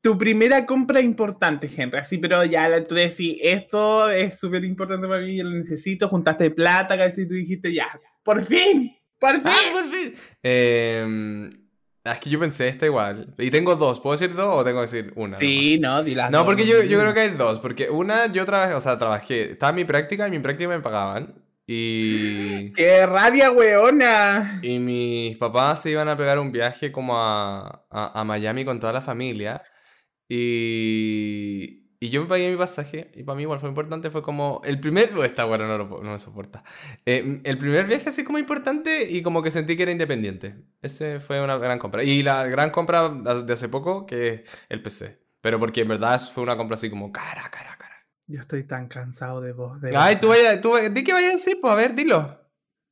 Tu 0.00 0.16
primera 0.16 0.64
compra 0.64 1.00
importante, 1.00 1.68
Henry. 1.76 1.98
Así, 1.98 2.18
pero 2.18 2.44
ya 2.44 2.68
la- 2.68 2.84
tú 2.84 2.94
decís, 2.94 3.36
esto 3.42 4.08
es 4.10 4.38
súper 4.38 4.64
importante 4.64 5.08
para 5.08 5.20
mí, 5.20 5.36
yo 5.36 5.44
lo 5.44 5.50
necesito, 5.50 6.08
juntaste 6.08 6.50
plata, 6.52 6.96
¿cachai? 6.96 7.24
Y 7.24 7.28
tú 7.28 7.34
dijiste, 7.34 7.72
ya, 7.72 7.88
por 8.22 8.42
fin, 8.44 8.96
por 9.18 9.32
fin. 9.40 9.42
¡Ah, 9.46 9.60
por 9.72 9.90
fin! 9.90 10.14
Eh, 10.42 11.50
es 12.04 12.18
que 12.20 12.30
yo 12.30 12.38
pensé 12.38 12.68
esta 12.68 12.86
igual. 12.86 13.34
Y 13.38 13.50
tengo 13.50 13.74
dos. 13.76 14.00
¿Puedo 14.00 14.16
decir 14.16 14.34
dos 14.34 14.60
o 14.60 14.64
tengo 14.64 14.78
que 14.78 14.86
decir 14.86 15.12
una? 15.16 15.36
sí, 15.36 15.78
no, 15.80 16.02
di 16.02 16.14
las 16.14 16.30
No, 16.30 16.38
dos, 16.38 16.46
porque 16.46 16.64
yo, 16.66 16.82
yo 16.82 16.98
creo 17.00 17.12
que 17.12 17.20
hay 17.20 17.30
dos. 17.30 17.58
Porque 17.60 17.90
una, 17.90 18.32
yo 18.32 18.46
trabajé, 18.46 18.74
o 18.74 18.80
sea, 18.80 18.96
trabajé. 18.98 19.52
Estaba 19.52 19.70
en 19.70 19.76
mi 19.76 19.84
práctica 19.84 20.24
y 20.24 20.26
en 20.26 20.32
mi 20.32 20.38
práctica 20.38 20.68
me 20.68 20.80
pagaban. 20.80 21.34
Y. 21.66 22.72
¡Qué 22.72 23.04
rabia, 23.04 23.50
weona! 23.50 24.58
Y 24.62 24.78
mis 24.78 25.36
papás 25.36 25.82
se 25.82 25.90
iban 25.90 26.08
a 26.08 26.16
pegar 26.16 26.38
un 26.38 26.50
viaje 26.50 26.90
como 26.90 27.18
a, 27.18 27.84
a, 27.90 28.20
a 28.20 28.24
Miami 28.24 28.64
con 28.64 28.80
toda 28.80 28.92
la 28.94 29.02
familia. 29.02 29.62
Y, 30.28 31.88
y 32.00 32.10
yo 32.10 32.22
me 32.22 32.28
pagué 32.28 32.50
mi 32.50 32.56
pasaje. 32.56 33.10
Y 33.14 33.22
para 33.22 33.36
mí 33.36 33.42
igual 33.42 33.60
fue 33.60 33.68
importante. 33.68 34.10
Fue 34.10 34.22
como 34.22 34.60
el 34.64 34.80
primer... 34.80 35.10
Esta 35.24 35.44
bueno, 35.44 35.66
no, 35.66 35.78
lo 35.78 36.02
no 36.02 36.12
me 36.12 36.18
soporta. 36.18 36.62
Eh, 37.04 37.40
el 37.44 37.58
primer 37.58 37.86
viaje 37.86 38.08
así 38.08 38.24
como 38.24 38.38
importante 38.38 39.02
y 39.10 39.22
como 39.22 39.42
que 39.42 39.50
sentí 39.50 39.76
que 39.76 39.82
era 39.84 39.92
independiente. 39.92 40.56
Ese 40.82 41.20
fue 41.20 41.42
una 41.42 41.56
gran 41.58 41.78
compra. 41.78 42.04
Y 42.04 42.22
la 42.22 42.46
gran 42.46 42.70
compra 42.70 43.08
de 43.08 43.52
hace 43.52 43.68
poco 43.68 44.06
que 44.06 44.28
es 44.28 44.40
el 44.68 44.82
PC. 44.82 45.18
Pero 45.40 45.58
porque 45.58 45.82
en 45.82 45.88
verdad 45.88 46.20
fue 46.32 46.42
una 46.42 46.56
compra 46.56 46.74
así 46.74 46.90
como 46.90 47.12
cara, 47.12 47.48
cara, 47.50 47.76
cara. 47.78 47.94
Yo 48.26 48.40
estoy 48.40 48.64
tan 48.64 48.88
cansado 48.88 49.40
de 49.40 49.52
vos. 49.52 49.80
de 49.80 49.96
Ay, 49.96 50.20
tú 50.20 50.28
vaya, 50.28 50.60
tú, 50.60 50.74
di 50.90 51.02
qué 51.02 51.12
vaya 51.14 51.28
a 51.28 51.32
decir, 51.32 51.58
pues 51.60 51.72
a 51.72 51.76
ver, 51.76 51.94
dilo. 51.94 52.38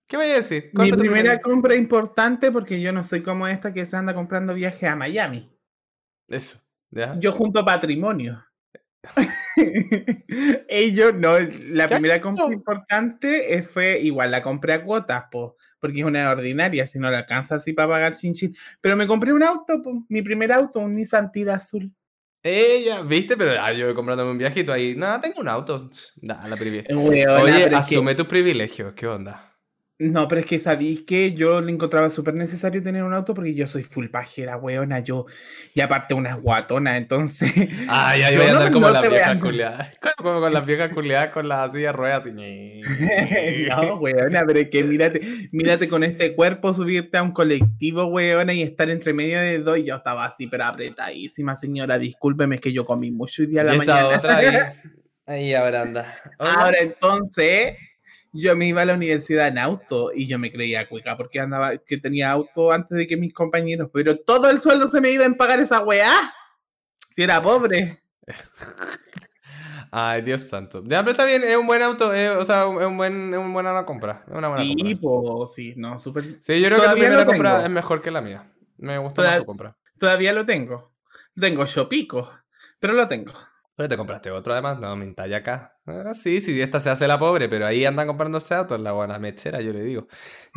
¿Qué 0.09 0.17
vaya 0.17 0.35
a 0.35 0.37
decir? 0.37 0.71
¿Cuál 0.73 0.87
Mi 0.87 0.97
primera 0.97 1.23
primera- 1.23 1.41
compra 1.43 1.75
importante, 1.75 2.51
porque 2.53 2.81
yo 2.81 2.93
no 2.93 3.03
soy 3.05 3.23
como 3.23 3.47
esta 3.49 3.75
que 3.75 3.85
se 3.85 3.97
anda 3.97 4.15
comprando 4.15 4.55
viaje 4.55 4.87
a 4.87 4.97
Miami. 4.97 5.51
Eso, 6.29 6.59
¿ya? 6.91 7.17
Yo 7.19 7.33
junto 7.33 7.65
patrimonio. 7.65 8.45
Ellos 10.69 11.15
no, 11.15 11.39
la 11.39 11.87
¿Qué 11.87 11.95
primera 11.95 12.21
compra 12.21 12.47
importante 12.53 13.55
eh, 13.55 13.63
fue 13.63 14.01
igual, 14.01 14.31
la 14.31 14.43
compré 14.43 14.73
a 14.75 14.83
cuotas, 14.85 15.25
po, 15.31 15.57
porque 15.79 16.01
es 16.01 16.05
una 16.05 16.31
ordinaria, 16.31 16.87
si 16.87 16.99
no 16.99 17.11
la 17.11 17.19
alcanza 17.19 17.57
así 17.57 17.73
para 17.73 17.89
pagar 17.89 18.17
chin 18.17 18.35
chin. 18.35 18.55
Pero 18.81 18.97
me 18.97 19.07
compré 19.07 19.33
un 19.33 19.43
auto, 19.43 19.81
po, 19.83 20.05
mi 20.09 20.23
primer 20.23 20.53
auto, 20.53 20.81
un 20.81 20.95
Nissan 20.95 21.31
Tida 21.31 21.55
azul. 21.55 21.93
Ella, 22.43 23.03
¿viste? 23.03 23.37
Pero 23.37 23.61
ah, 23.61 23.73
yo 23.73 23.93
comprándome 23.95 24.31
un 24.31 24.65
tú 24.65 24.73
ahí, 24.73 24.95
nada, 24.95 25.21
tengo 25.21 25.41
un 25.41 25.49
auto. 25.49 25.91
Nada, 26.23 26.47
la 26.47 26.57
Weona, 26.89 27.41
Oye, 27.43 27.69
que- 27.71 27.77
asume 27.77 28.15
tus 28.15 28.27
privilegios, 28.27 28.95
¿qué 28.95 29.07
onda? 29.07 29.56
No, 29.99 30.29
pero 30.29 30.41
es 30.43 30.47
que 30.47 30.59
sabéis 30.59 31.03
que 31.03 31.33
yo 31.33 31.61
le 31.63 31.73
encontraba 31.73 32.11
súper 32.11 32.35
necesario 32.35 32.83
tener 32.83 33.03
un 33.03 33.15
auto 33.15 33.33
porque 33.33 33.55
yo 33.55 33.67
soy 33.67 33.83
full 33.83 34.09
pajera, 34.09 34.57
weona, 34.59 35.01
yo, 35.01 35.25
y 35.75 35.81
aparte 35.81 36.13
una 36.13 36.35
guatona, 36.35 36.97
entonces. 36.99 37.51
Ay, 37.89 38.23
ay, 38.23 38.37
voy 38.37 38.45
a 38.47 38.51
no- 38.51 38.57
andar 38.59 38.73
como 38.73 38.87
no 38.89 38.93
las 38.93 39.03
te 39.03 39.09
voy 39.09 39.17
a 39.17 39.21
viejas 39.21 39.33
andar. 39.33 39.51
culiadas. 39.51 39.99
Como 40.19 40.41
con 40.41 40.53
las 40.53 40.67
viejas 40.67 40.91
culiadas 40.91 41.29
con 41.31 41.47
las 41.49 41.73
sillas 41.73 41.95
ruedas 41.95 42.21
así. 42.21 42.33
no, 43.69 43.97
weona, 43.97 44.45
pero 44.47 44.59
es 44.59 44.69
que 44.71 44.83
mírate, 44.85 45.49
mírate 45.53 45.89
con 45.89 46.03
este 46.05 46.35
cuerpo 46.35 46.73
subirte 46.73 47.17
a 47.19 47.23
un 47.23 47.33
colectivo, 47.33 48.07
weona, 48.07 48.53
y 48.53 48.63
estar 48.63 48.91
entre 48.91 49.13
medio 49.15 49.41
de 49.41 49.59
dos. 49.61 49.79
y 49.79 49.85
Yo 49.85 49.97
estaba 49.97 50.25
así, 50.25 50.47
pero 50.47 50.65
apretadísima, 50.65 51.57
señora. 51.57 51.99
Discúlpeme, 51.99 52.57
es 52.57 52.61
que 52.61 52.73
yo 52.73 52.85
comí 52.85 53.11
mucho 53.11 53.43
hoy 53.43 53.49
día 53.49 53.61
a 53.63 53.65
la 53.65 53.75
Y 53.77 53.79
esta 53.81 53.95
mañana. 53.95 54.17
otra 54.19 54.37
ahí. 54.39 54.47
Ahí, 55.29 55.55
ahora 55.55 55.83
anda. 55.83 56.07
Hola. 56.39 56.53
Ahora 56.53 56.79
entonces, 56.81 57.75
yo 58.37 58.55
me 58.57 58.69
iba 58.69 58.83
a 58.83 58.85
la 58.85 58.95
universidad 58.95 59.49
en 59.49 59.59
auto 59.59 60.11
y 60.15 60.27
yo 60.27 60.39
me 60.39 60.51
creía 60.53 60.89
cuica 60.89 61.17
porque 61.17 61.41
andaba, 61.41 61.77
que 61.79 61.99
tenía 61.99 62.31
auto 62.31 62.73
antes 62.73 62.97
de 62.97 63.07
que 63.07 63.17
mis 63.17 63.33
compañeros, 63.35 63.91
pero 63.93 64.17
todo 64.19 64.49
el 64.51 64.61
sueldo 64.61 64.89
se 64.89 65.01
me 65.01 65.11
iba 65.11 65.25
en 65.25 65.35
pagar 65.37 65.61
esa 65.61 65.81
weá. 65.83 66.13
Si 67.11 67.23
era 67.23 67.43
pobre. 67.43 67.99
Ay, 69.91 70.23
Dios 70.23 70.43
santo. 70.43 70.83
Ya, 70.85 71.01
pero 71.01 71.13
está 71.13 71.25
bien, 71.25 71.43
es 71.45 71.57
un 71.57 71.67
buen 71.67 71.81
auto, 71.83 72.13
eh, 72.13 72.31
o 72.31 72.45
sea, 72.45 72.63
es 72.65 72.87
un 72.87 72.97
buen, 72.97 73.33
es 73.33 73.39
una 73.39 73.53
buena 73.53 73.85
compra. 73.87 74.25
Es 74.27 74.35
una 74.35 74.49
buena 74.49 74.65
Sí, 74.65 74.99
compra. 75.01 75.47
sí, 75.55 75.75
no, 75.77 75.99
súper. 75.99 76.25
Sí, 76.41 76.61
yo 76.61 76.67
creo 76.67 76.71
que 76.71 76.75
tu 76.77 76.81
Todavía 76.83 77.03
primera 77.05 77.21
lo 77.23 77.27
compra 77.27 77.51
tengo. 77.53 77.65
es 77.65 77.71
mejor 77.71 78.03
que 78.03 78.11
la 78.11 78.21
mía. 78.21 78.53
Me 78.79 78.99
gusta 78.99 79.15
Toda- 79.23 79.29
más 79.31 79.39
tu 79.39 79.47
compra. 79.47 79.77
Todavía 79.99 80.33
lo 80.33 80.45
tengo. 80.45 80.93
Tengo 81.35 81.65
Shopico, 81.65 82.31
pero 82.79 82.93
lo 82.93 83.07
tengo. 83.07 83.33
Pero 83.77 83.91
te 83.91 83.97
compraste 83.99 84.31
otro 84.31 84.55
además, 84.55 84.81
no, 84.81 84.97
me 84.97 85.07
talla 85.13 85.37
acá. 85.37 85.79
Ah, 85.87 86.15
sí, 86.15 86.41
sí, 86.41 86.59
esta 86.63 86.81
se 86.81 86.89
hace 86.89 87.07
la 87.07 87.19
pobre, 87.19 87.47
pero 87.47 87.67
ahí 87.67 87.85
andan 87.85 88.07
comprándose 88.07 88.55
autos, 88.55 88.81
la 88.81 88.93
buena 88.93 89.19
mechera, 89.19 89.61
yo 89.61 89.73
le 89.75 89.83
digo. 89.83 90.09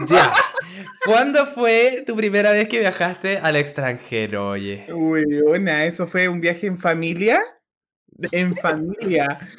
Ya. 0.08 0.32
¿Cuándo 1.06 1.46
fue 1.48 2.06
tu 2.08 2.16
primera 2.16 2.54
vez 2.54 2.70
que 2.70 2.80
viajaste 2.80 3.38
al 3.38 3.58
extranjero, 3.58 4.52
oye? 4.52 4.88
Weona, 4.90 5.84
eso 5.84 6.08
fue 6.08 6.30
un 6.30 6.40
viaje 6.40 6.68
en 6.68 6.78
familia. 6.78 7.42
En 8.32 8.56
familia. 8.56 9.50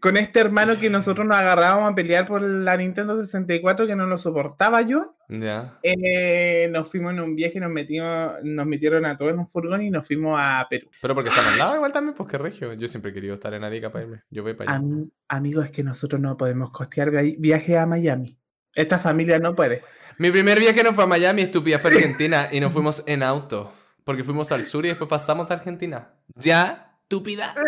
Con 0.00 0.16
este 0.16 0.40
hermano 0.40 0.74
que 0.80 0.88
nosotros 0.88 1.26
nos 1.26 1.36
agarrábamos 1.36 1.92
a 1.92 1.94
pelear 1.94 2.26
por 2.26 2.40
la 2.40 2.76
Nintendo 2.76 3.20
64 3.22 3.86
que 3.86 3.94
no 3.96 4.06
lo 4.06 4.16
soportaba 4.18 4.80
yo. 4.82 5.14
Ya. 5.28 5.78
Eh, 5.82 6.68
nos 6.72 6.90
fuimos 6.90 7.12
en 7.12 7.20
un 7.20 7.36
viaje, 7.36 7.60
nos 7.60 7.70
metimos, 7.70 8.32
nos 8.42 8.66
metieron 8.66 9.04
a 9.06 9.16
todos 9.16 9.32
en 9.32 9.38
un 9.38 9.48
furgón 9.48 9.82
y 9.82 9.90
nos 9.90 10.06
fuimos 10.06 10.40
a 10.42 10.66
Perú. 10.70 10.88
Pero 11.02 11.14
porque 11.14 11.28
estamos 11.30 11.52
al 11.52 11.58
lado 11.58 11.74
igual 11.76 11.92
también, 11.92 12.14
pues 12.16 12.28
qué 12.28 12.38
regio. 12.38 12.72
Yo 12.72 12.88
siempre 12.88 13.10
he 13.10 13.14
querido 13.14 13.34
estar 13.34 13.52
en 13.54 13.62
Arica 13.62 13.92
para 13.92 14.04
irme. 14.06 14.22
Yo 14.30 14.42
voy 14.42 14.54
para 14.54 14.70
allá. 14.72 14.78
Am- 14.80 15.10
amigos, 15.28 15.66
es 15.66 15.70
que 15.70 15.84
nosotros 15.84 16.20
no 16.20 16.36
podemos 16.36 16.70
costear 16.70 17.10
vi- 17.10 17.36
viajes 17.38 17.76
a 17.76 17.86
Miami. 17.86 18.38
Esta 18.74 18.98
familia 18.98 19.38
no 19.38 19.54
puede. 19.54 19.82
Mi 20.18 20.30
primer 20.30 20.58
viaje 20.58 20.82
no 20.82 20.92
fue 20.94 21.04
a 21.04 21.06
Miami, 21.08 21.42
estúpida, 21.42 21.78
fue 21.78 21.90
a 21.90 21.94
Argentina 21.94 22.48
y 22.50 22.60
nos 22.60 22.72
fuimos 22.72 23.02
en 23.06 23.22
auto. 23.22 23.72
Porque 24.04 24.24
fuimos 24.24 24.50
al 24.52 24.64
sur 24.64 24.84
y 24.84 24.88
después 24.88 25.08
pasamos 25.10 25.50
a 25.50 25.54
Argentina. 25.54 26.08
¿Ya? 26.36 26.96
¿Estúpida? 27.02 27.54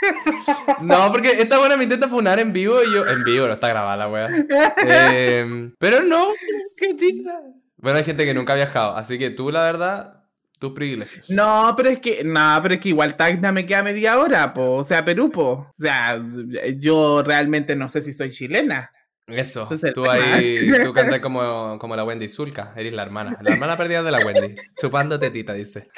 No, 0.80 1.10
porque 1.12 1.40
esta 1.40 1.58
buena 1.58 1.76
me 1.76 1.84
intenta 1.84 2.08
funar 2.08 2.38
en 2.38 2.52
vivo 2.52 2.82
y 2.82 2.94
yo. 2.94 3.06
En 3.06 3.22
vivo, 3.24 3.46
no 3.46 3.52
está 3.52 3.68
grabada 3.68 3.96
la 3.96 4.08
wea. 4.08 4.30
Eh, 4.86 5.70
pero 5.78 6.02
no, 6.02 6.28
qué 6.76 6.94
tita. 6.94 7.40
Bueno, 7.76 7.98
hay 7.98 8.04
gente 8.04 8.24
que 8.24 8.34
nunca 8.34 8.52
ha 8.52 8.56
viajado, 8.56 8.96
así 8.96 9.18
que 9.18 9.30
tú, 9.30 9.50
la 9.50 9.64
verdad, 9.64 10.24
tus 10.58 10.72
privilegios. 10.72 11.30
No, 11.30 11.74
pero 11.76 11.88
es 11.88 11.98
que, 11.98 12.22
no, 12.24 12.58
pero 12.62 12.74
es 12.74 12.80
que 12.80 12.90
igual 12.90 13.16
Tacna 13.16 13.52
me 13.52 13.64
queda 13.64 13.82
media 13.82 14.18
hora, 14.18 14.52
po. 14.52 14.76
O 14.76 14.84
sea, 14.84 15.04
Perú, 15.04 15.30
po. 15.30 15.50
O 15.50 15.72
sea, 15.74 16.20
yo 16.76 17.22
realmente 17.22 17.74
no 17.74 17.88
sé 17.88 18.02
si 18.02 18.12
soy 18.12 18.30
chilena. 18.30 18.90
Eso, 19.26 19.68
tú 19.94 20.10
ahí, 20.10 20.70
tú 20.82 20.92
cantas 20.94 21.20
como, 21.20 21.78
como 21.78 21.96
la 21.96 22.04
Wendy 22.04 22.28
Zulka, 22.28 22.72
eres 22.76 22.92
la 22.92 23.02
hermana. 23.02 23.38
La 23.40 23.52
hermana 23.52 23.76
perdida 23.76 24.02
de 24.02 24.10
la 24.10 24.18
Wendy, 24.18 24.54
chupando 24.78 25.18
tetita, 25.18 25.52
dice. 25.54 25.88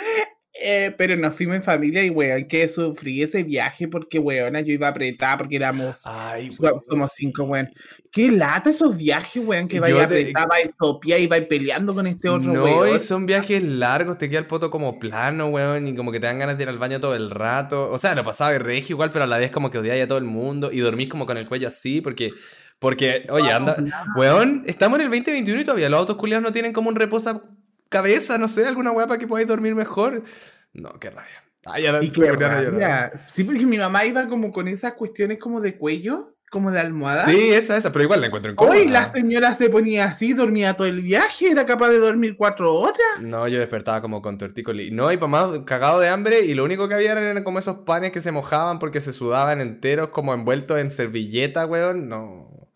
Eh, 0.64 0.94
pero 0.96 1.16
nos 1.16 1.34
fuimos 1.34 1.56
en 1.56 1.62
familia 1.62 2.04
y, 2.04 2.10
weón, 2.10 2.46
que 2.46 2.68
sufrí 2.68 3.20
ese 3.22 3.42
viaje 3.42 3.88
porque, 3.88 4.18
weona, 4.20 4.60
yo 4.60 4.72
iba 4.72 4.86
apretada 4.86 5.38
porque 5.38 5.56
éramos 5.56 6.00
Ay, 6.04 6.50
como 6.88 7.06
cinco, 7.08 7.42
weón. 7.44 7.68
Qué 8.12 8.30
lata 8.30 8.70
esos 8.70 8.96
viajes, 8.96 9.42
weón, 9.44 9.66
que 9.66 9.80
vaya 9.80 9.96
te- 9.96 10.20
apretada, 10.20 10.46
vais 10.46 10.70
topía 10.78 11.18
y 11.18 11.26
vais 11.26 11.46
peleando 11.46 11.92
con 11.94 12.06
este 12.06 12.28
otro, 12.28 12.52
No, 12.52 12.62
weón. 12.64 12.94
y 12.94 12.98
son 13.00 13.26
viajes 13.26 13.60
largos, 13.62 14.18
te 14.18 14.30
queda 14.30 14.38
el 14.38 14.46
poto 14.46 14.70
como 14.70 15.00
plano, 15.00 15.48
weón, 15.48 15.88
y 15.88 15.96
como 15.96 16.12
que 16.12 16.20
te 16.20 16.26
dan 16.26 16.38
ganas 16.38 16.56
de 16.56 16.62
ir 16.62 16.68
al 16.68 16.78
baño 16.78 17.00
todo 17.00 17.16
el 17.16 17.30
rato. 17.30 17.90
O 17.90 17.98
sea, 17.98 18.14
lo 18.14 18.22
pasaba 18.24 18.52
de 18.52 18.60
regio 18.60 18.94
igual, 18.94 19.10
pero 19.10 19.24
a 19.24 19.26
la 19.26 19.38
vez 19.38 19.50
como 19.50 19.68
que 19.70 19.78
odiáis 19.78 20.04
a 20.04 20.06
todo 20.06 20.18
el 20.18 20.24
mundo 20.24 20.70
y 20.72 20.78
dormís 20.78 21.08
como 21.08 21.26
con 21.26 21.36
el 21.38 21.48
cuello 21.48 21.66
así, 21.66 22.00
porque, 22.00 22.30
porque, 22.78 23.26
oye, 23.30 23.50
anda, 23.50 23.76
weón, 24.16 24.62
estamos 24.66 24.98
en 25.00 25.06
el 25.06 25.10
2021 25.10 25.60
y 25.60 25.64
todavía 25.64 25.88
los 25.88 25.98
autos 25.98 26.16
culiados 26.16 26.42
no 26.44 26.52
tienen 26.52 26.72
como 26.72 26.88
un 26.88 26.94
reposa 26.94 27.42
cabeza, 27.88 28.38
no 28.38 28.48
sé, 28.48 28.66
alguna 28.66 28.90
weá 28.90 29.06
para 29.06 29.18
que 29.20 29.26
podáis 29.26 29.46
dormir 29.46 29.74
mejor. 29.74 30.22
No, 30.72 30.90
qué 30.98 31.10
rabia. 31.10 31.44
Ay, 31.64 31.86
ahora 31.86 32.02
Y 32.02 32.10
qué 32.10 32.32
rabia. 32.32 33.12
Sí, 33.28 33.44
porque 33.44 33.66
mi 33.66 33.78
mamá 33.78 34.04
iba 34.04 34.26
como 34.28 34.52
con 34.52 34.68
esas 34.68 34.94
cuestiones 34.94 35.38
como 35.38 35.60
de 35.60 35.76
cuello, 35.76 36.34
como 36.50 36.70
de 36.70 36.80
almohada. 36.80 37.24
Sí, 37.24 37.52
esa, 37.52 37.76
esa, 37.76 37.92
pero 37.92 38.04
igual 38.04 38.20
la 38.20 38.26
encuentro 38.26 38.52
incómoda. 38.52 38.76
Hoy 38.76 38.88
la 38.88 39.06
señora 39.06 39.54
se 39.54 39.70
ponía 39.70 40.06
así, 40.06 40.34
dormía 40.34 40.74
todo 40.74 40.86
el 40.86 41.02
viaje, 41.02 41.50
era 41.50 41.64
capaz 41.64 41.88
de 41.90 41.98
dormir 41.98 42.36
cuatro 42.36 42.74
horas. 42.74 43.20
No, 43.20 43.46
yo 43.48 43.58
despertaba 43.58 44.02
como 44.02 44.20
con 44.20 44.38
tortícolis. 44.38 44.92
No, 44.92 45.10
y 45.12 45.18
más 45.18 45.60
cagado 45.64 46.00
de 46.00 46.08
hambre. 46.08 46.40
Y 46.40 46.54
lo 46.54 46.64
único 46.64 46.88
que 46.88 46.94
había 46.94 47.12
eran 47.12 47.44
como 47.44 47.58
esos 47.58 47.78
panes 47.78 48.12
que 48.12 48.20
se 48.20 48.32
mojaban 48.32 48.78
porque 48.78 49.00
se 49.00 49.12
sudaban 49.12 49.60
enteros, 49.60 50.08
como 50.08 50.34
envueltos 50.34 50.78
en 50.78 50.90
servilleta, 50.90 51.64
weón. 51.64 52.08
No. 52.08 52.71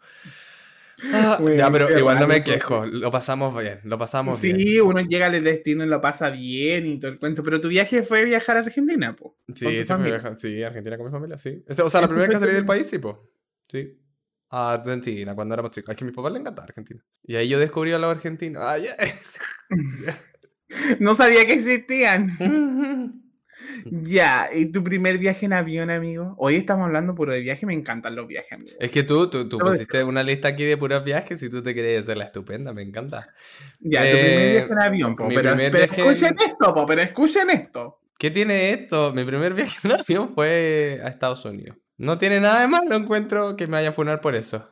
Ah, 1.13 1.39
ya, 1.57 1.71
pero 1.71 1.99
igual 1.99 2.19
no 2.19 2.27
me 2.27 2.37
eso. 2.37 2.45
quejo. 2.45 2.87
Lo 2.87 3.11
pasamos 3.11 3.55
bien, 3.61 3.81
lo 3.85 3.99
pasamos 3.99 4.39
Sí, 4.39 4.53
bien. 4.53 4.83
uno 4.83 5.01
llega 5.03 5.27
al 5.27 5.45
destino 5.45 5.85
y 5.85 5.89
lo 5.89 6.01
pasa 6.01 6.31
bien 6.31 6.87
y 6.87 6.99
todo 6.99 7.11
el 7.11 7.19
cuento. 7.19 7.43
Pero 7.43 7.61
tu 7.61 7.69
viaje 7.69 8.03
fue 8.03 8.25
viajar 8.25 8.57
a 8.57 8.61
Argentina, 8.61 9.15
po. 9.15 9.37
Sí, 9.49 9.55
sí, 9.81 9.85
fue 9.85 10.03
viajar- 10.05 10.39
sí, 10.39 10.63
Argentina 10.63 10.97
con 10.97 11.07
mi 11.07 11.13
familia, 11.13 11.37
sí. 11.37 11.63
O 11.69 11.75
sea, 11.91 12.01
la 12.01 12.07
¿Ese 12.07 12.09
primera 12.09 12.29
vez 12.29 12.37
que 12.37 12.41
salí 12.41 12.53
del 12.55 12.65
país, 12.65 12.89
sí, 12.89 12.99
po. 12.99 13.31
Sí. 13.69 13.99
A 14.51 14.75
Argentina, 14.75 15.35
cuando 15.35 15.55
éramos 15.55 15.73
chicos. 15.73 15.91
Es 15.93 15.97
que 15.99 16.05
a 16.05 16.07
mis 16.07 16.15
papás 16.17 16.33
le 16.33 16.39
encantaba 16.39 16.67
Argentina. 16.67 17.05
Y 17.25 17.35
ahí 17.37 17.49
yo 17.49 17.59
descubrí 17.59 17.93
a 17.93 17.99
los 17.99 18.11
argentinos. 18.17 18.63
Ay, 18.65 18.87
No 21.01 21.15
sabía 21.15 21.45
que 21.47 21.53
existían. 21.55 22.31
Ya, 23.87 24.51
¿y 24.53 24.67
tu 24.71 24.83
primer 24.85 25.19
viaje 25.19 25.47
en 25.47 25.53
avión, 25.53 25.91
amigo? 25.91 26.35
Hoy 26.39 26.57
estamos 26.57 26.87
hablando 26.87 27.15
puro 27.15 27.33
de 27.33 27.41
viaje, 27.41 27.65
me 27.67 27.75
encantan 27.75 28.15
los 28.15 28.27
viajes, 28.27 28.53
amigo. 28.53 28.73
Es 28.79 28.91
que 28.91 29.03
tú, 29.03 29.29
tú, 29.31 29.49
tú 29.49 29.59
pusiste 29.59 30.05
una 30.05 30.23
lista 30.23 30.49
aquí 30.49 30.65
de 30.65 30.77
puros 30.77 31.03
viajes 31.05 31.43
y 31.43 31.49
tú 31.51 31.63
te 31.63 31.75
querías 31.75 32.05
hacer 32.05 32.19
la 32.19 32.25
estupenda, 32.25 32.73
me 32.73 32.83
encanta. 32.83 33.29
Ya, 33.81 34.03
tu 34.03 34.09
primer 34.11 34.39
Eh, 34.47 34.51
viaje 34.53 34.73
en 34.73 34.81
avión, 34.83 35.17
po. 35.17 35.29
Pero, 35.29 35.57
pero 35.57 35.85
en- 35.85 35.91
escuchen 35.91 36.37
esto, 36.45 36.75
po, 36.75 36.87
pero 36.87 37.03
escuchen 37.03 37.51
esto. 37.51 38.01
¿Qué 38.19 38.31
tiene 38.31 38.73
esto? 38.73 39.13
Mi 39.13 39.25
primer 39.25 39.55
viaje 39.55 39.79
en 39.89 39.93
avión 39.93 40.35
fue 40.35 41.01
a 41.03 41.09
Estados 41.09 41.45
Unidos. 41.45 41.77
No 41.99 42.19
tiene 42.19 42.41
nada 42.41 42.61
de 42.61 42.69
malo, 42.69 42.95
encuentro 42.95 43.57
que 43.57 43.67
me 43.67 43.73
vaya 43.75 43.91
a 43.91 43.93
funar 43.93 44.21
por 44.21 44.35
eso. 44.35 44.69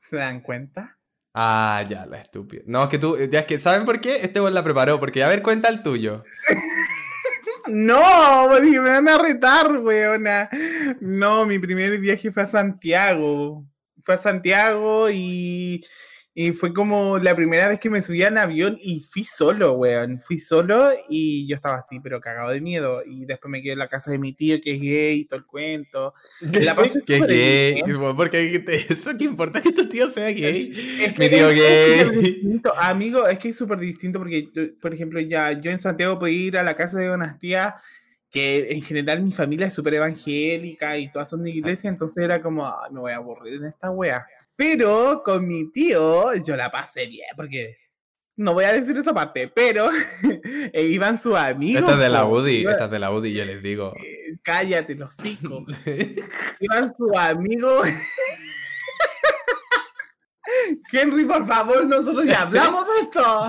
¿Se 0.00 0.16
dan 0.16 0.40
cuenta? 0.40 0.98
Ah, 1.32 1.84
ya, 1.88 2.06
la 2.06 2.20
estúpida. 2.20 2.62
No, 2.66 2.82
es 2.82 2.88
que 2.88 2.98
tú, 2.98 3.16
ya 3.30 3.40
es 3.40 3.46
que, 3.46 3.58
¿saben 3.60 3.84
por 3.84 4.00
qué? 4.00 4.16
Este 4.16 4.40
weón 4.40 4.52
la 4.54 4.64
preparó, 4.64 4.98
porque 4.98 5.22
a 5.22 5.28
ver, 5.28 5.42
cuenta 5.42 5.68
el 5.68 5.82
tuyo. 5.82 6.24
No, 7.70 8.48
porque 8.50 8.80
me 8.80 8.90
van 8.90 9.08
a 9.08 9.18
retar, 9.18 9.78
weona. 9.78 10.50
No, 11.00 11.46
mi 11.46 11.58
primer 11.58 11.98
viaje 11.98 12.32
fue 12.32 12.42
a 12.42 12.46
Santiago. 12.46 13.64
Fue 14.02 14.14
a 14.14 14.18
Santiago 14.18 15.08
y, 15.10 15.84
y 16.32 16.52
fue 16.52 16.72
como 16.72 17.18
la 17.18 17.34
primera 17.34 17.66
vez 17.66 17.80
que 17.80 17.90
me 17.90 18.00
subía 18.02 18.28
en 18.28 18.38
avión 18.38 18.78
y 18.80 19.00
fui 19.00 19.24
solo, 19.24 19.72
weón. 19.72 20.20
Fui 20.20 20.38
solo 20.38 20.90
y 21.08 21.48
yo 21.48 21.56
estaba 21.56 21.78
así, 21.78 21.98
pero 22.00 22.20
cagado 22.20 22.50
de 22.50 22.60
miedo. 22.60 23.02
Y 23.04 23.24
después 23.26 23.50
me 23.50 23.60
quedé 23.60 23.72
en 23.72 23.80
la 23.80 23.88
casa 23.88 24.12
de 24.12 24.18
mi 24.18 24.32
tío, 24.32 24.60
que 24.60 24.74
es 24.76 24.80
gay 24.80 25.18
y 25.20 25.24
todo 25.26 25.40
el 25.40 25.46
cuento. 25.46 26.14
La 26.52 26.76
pasé 26.76 27.00
que 27.04 27.16
es 27.16 27.26
gay. 27.26 27.82
bien. 27.84 27.98
Porque 28.16 28.64
eso, 28.88 29.10
¿qué 29.18 29.24
importa 29.24 29.60
que 29.60 29.72
tu 29.72 29.88
tío 29.88 30.08
sea 30.08 30.30
gay? 30.30 30.70
Es 31.02 31.18
Mi 31.18 31.28
tío 31.28 31.50
es- 31.50 31.60
es 31.60 32.10
gay. 32.12 32.20
distinto. 32.22 32.72
Amigo, 32.78 33.26
es 33.26 33.38
que 33.38 33.48
es 33.48 33.56
súper 33.56 33.78
distinto 33.78 34.18
porque, 34.20 34.48
yo, 34.54 34.62
por 34.80 34.94
ejemplo, 34.94 35.18
ya 35.20 35.52
yo 35.60 35.70
en 35.70 35.78
Santiago 35.80 36.18
podía 36.18 36.38
ir 36.46 36.58
a 36.58 36.62
la 36.62 36.76
casa 36.76 36.98
de 37.00 37.10
unas 37.10 37.38
tías 37.40 37.74
que 38.30 38.70
en 38.70 38.82
general 38.82 39.20
mi 39.22 39.32
familia 39.32 39.66
es 39.66 39.74
súper 39.74 39.94
evangélica 39.94 40.96
y 40.96 41.10
todas 41.10 41.28
son 41.28 41.42
de 41.42 41.50
iglesia, 41.50 41.90
entonces 41.90 42.22
era 42.24 42.40
como, 42.40 42.64
"Ay, 42.64 42.92
me 42.92 43.00
voy 43.00 43.10
a 43.10 43.16
aburrir 43.16 43.54
en 43.54 43.64
esta 43.64 43.90
wea. 43.90 44.24
Pero 44.60 45.22
con 45.24 45.48
mi 45.48 45.72
tío 45.72 46.34
yo 46.34 46.54
la 46.54 46.70
pasé 46.70 47.06
bien 47.06 47.28
porque... 47.34 47.78
No 48.36 48.52
voy 48.52 48.64
a 48.64 48.72
decir 48.72 48.94
esa 48.96 49.14
parte, 49.14 49.48
pero 49.48 49.88
e 50.72 50.82
iban 50.84 51.16
sus 51.18 51.34
amigos. 51.34 51.80
Esta 51.82 51.92
es 51.94 51.98
de 51.98 52.08
la. 52.10 52.24
UDI, 52.26 52.60
Iba- 52.60 52.72
esta 52.72 52.84
es 52.84 52.90
de 52.90 52.98
la 52.98 53.10
UDI, 53.10 53.32
yo 53.34 53.44
les 53.46 53.62
digo. 53.62 53.94
eh, 53.96 54.38
Cállate, 54.42 54.94
los 54.96 55.18
hocico. 55.18 55.64
Iban 56.60 56.94
sus 56.94 57.12
amigos. 57.16 57.88
Henry, 60.92 61.24
por 61.24 61.46
favor, 61.46 61.86
nosotros 61.86 62.26
ya 62.26 62.42
hablamos 62.42 62.84
de 62.86 63.00
esto. 63.02 63.44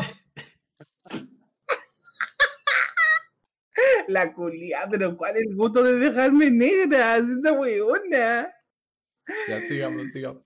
La 4.08 4.34
culia, 4.34 4.88
pero 4.90 5.16
¿cuál 5.18 5.36
es 5.38 5.42
el 5.44 5.56
gusto 5.56 5.84
de 5.84 5.94
dejarme 5.94 6.50
negra? 6.52 7.18
Esta 7.18 7.52
weona. 7.54 8.48
ya, 9.48 9.62
sigamos, 9.66 10.12
sigamos. 10.12 10.44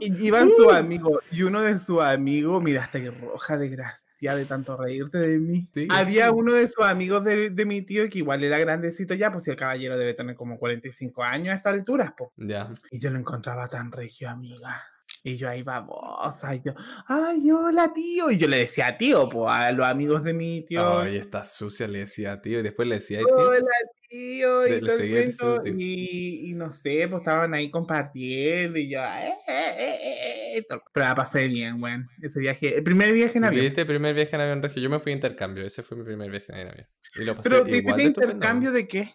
Y 0.00 0.26
iban 0.26 0.50
sus 0.52 0.72
amigos, 0.72 1.22
y 1.30 1.42
uno 1.42 1.60
de 1.60 1.78
sus 1.78 2.00
amigos, 2.00 2.62
mira, 2.62 2.84
hasta 2.84 3.00
que 3.00 3.10
roja 3.10 3.56
de 3.56 3.68
gracia 3.68 4.34
de 4.34 4.46
tanto 4.46 4.76
reírte 4.76 5.18
de 5.18 5.38
mí. 5.38 5.68
Sí, 5.74 5.86
Había 5.90 6.26
sí. 6.26 6.32
uno 6.34 6.52
de 6.54 6.66
sus 6.66 6.84
amigos 6.84 7.24
de, 7.24 7.50
de 7.50 7.66
mi 7.66 7.82
tío 7.82 8.08
que 8.08 8.18
igual 8.18 8.42
era 8.42 8.58
grandecito 8.58 9.12
ya, 9.12 9.30
pues 9.30 9.44
si 9.44 9.50
el 9.50 9.56
caballero 9.56 9.98
debe 9.98 10.14
tener 10.14 10.34
como 10.34 10.58
45 10.58 11.22
años 11.22 11.52
a 11.52 11.56
estas 11.56 11.74
alturas, 11.74 12.12
pues. 12.16 12.30
Ya. 12.36 12.70
Y 12.90 12.98
yo 12.98 13.10
lo 13.10 13.18
encontraba 13.18 13.66
tan 13.66 13.92
regio, 13.92 14.30
amiga. 14.30 14.82
Y 15.26 15.36
yo 15.36 15.48
ahí 15.48 15.62
babosa, 15.62 16.54
y 16.54 16.60
yo, 16.60 16.74
ay, 17.06 17.50
hola 17.50 17.90
tío. 17.94 18.30
Y 18.30 18.36
yo 18.36 18.46
le 18.46 18.58
decía 18.58 18.94
tío, 18.98 19.26
pues, 19.26 19.50
a 19.50 19.72
los 19.72 19.86
amigos 19.86 20.22
de 20.22 20.34
mi 20.34 20.62
tío. 20.66 20.98
Ay, 20.98 21.16
está 21.16 21.44
sucia, 21.46 21.88
le 21.88 22.00
decía 22.00 22.42
tío. 22.42 22.60
Y 22.60 22.62
después 22.62 22.86
le 22.86 22.96
decía, 22.96 23.20
"Ay, 23.20 23.24
tío. 23.24 23.34
Hola 23.34 23.60
tío, 24.06 24.66
y 24.68 24.80
todo 24.80 24.98
el 24.98 25.10
cuento, 25.10 25.62
y, 25.64 26.50
y 26.50 26.54
no 26.54 26.70
sé, 26.70 27.08
pues 27.08 27.22
estaban 27.22 27.54
ahí 27.54 27.70
compartiendo 27.70 28.78
y 28.78 28.90
yo, 28.90 29.00
eh, 29.00 29.32
eh, 29.48 29.74
eh, 29.78 29.98
eh, 30.02 30.58
eh, 30.58 30.64
pero 30.92 31.06
la 31.06 31.14
pasé 31.14 31.48
bien, 31.48 31.82
weón, 31.82 32.06
ese 32.22 32.38
viaje, 32.38 32.76
el 32.76 32.84
primer 32.84 33.10
viaje 33.12 33.38
en 33.38 33.44
avión. 33.44 33.64
¿Viste? 33.64 33.86
Primer 33.86 34.14
viaje 34.14 34.36
en 34.36 34.42
avión 34.42 34.62
regio. 34.62 34.82
Yo 34.82 34.90
me 34.90 35.00
fui 35.00 35.10
a 35.12 35.14
intercambio. 35.16 35.64
Ese 35.64 35.82
fue 35.82 35.96
mi 35.96 36.04
primer 36.04 36.30
viaje 36.30 36.52
en 36.52 36.68
avión. 36.68 36.86
Y 37.16 37.24
lo 37.24 37.34
pasé 37.34 37.48
Pero, 37.48 37.64
¿te 37.64 37.76
igual 37.78 37.94
fuiste 38.00 38.20
de 38.20 38.26
intercambio 38.26 38.72
de 38.72 38.86
qué? 38.86 39.14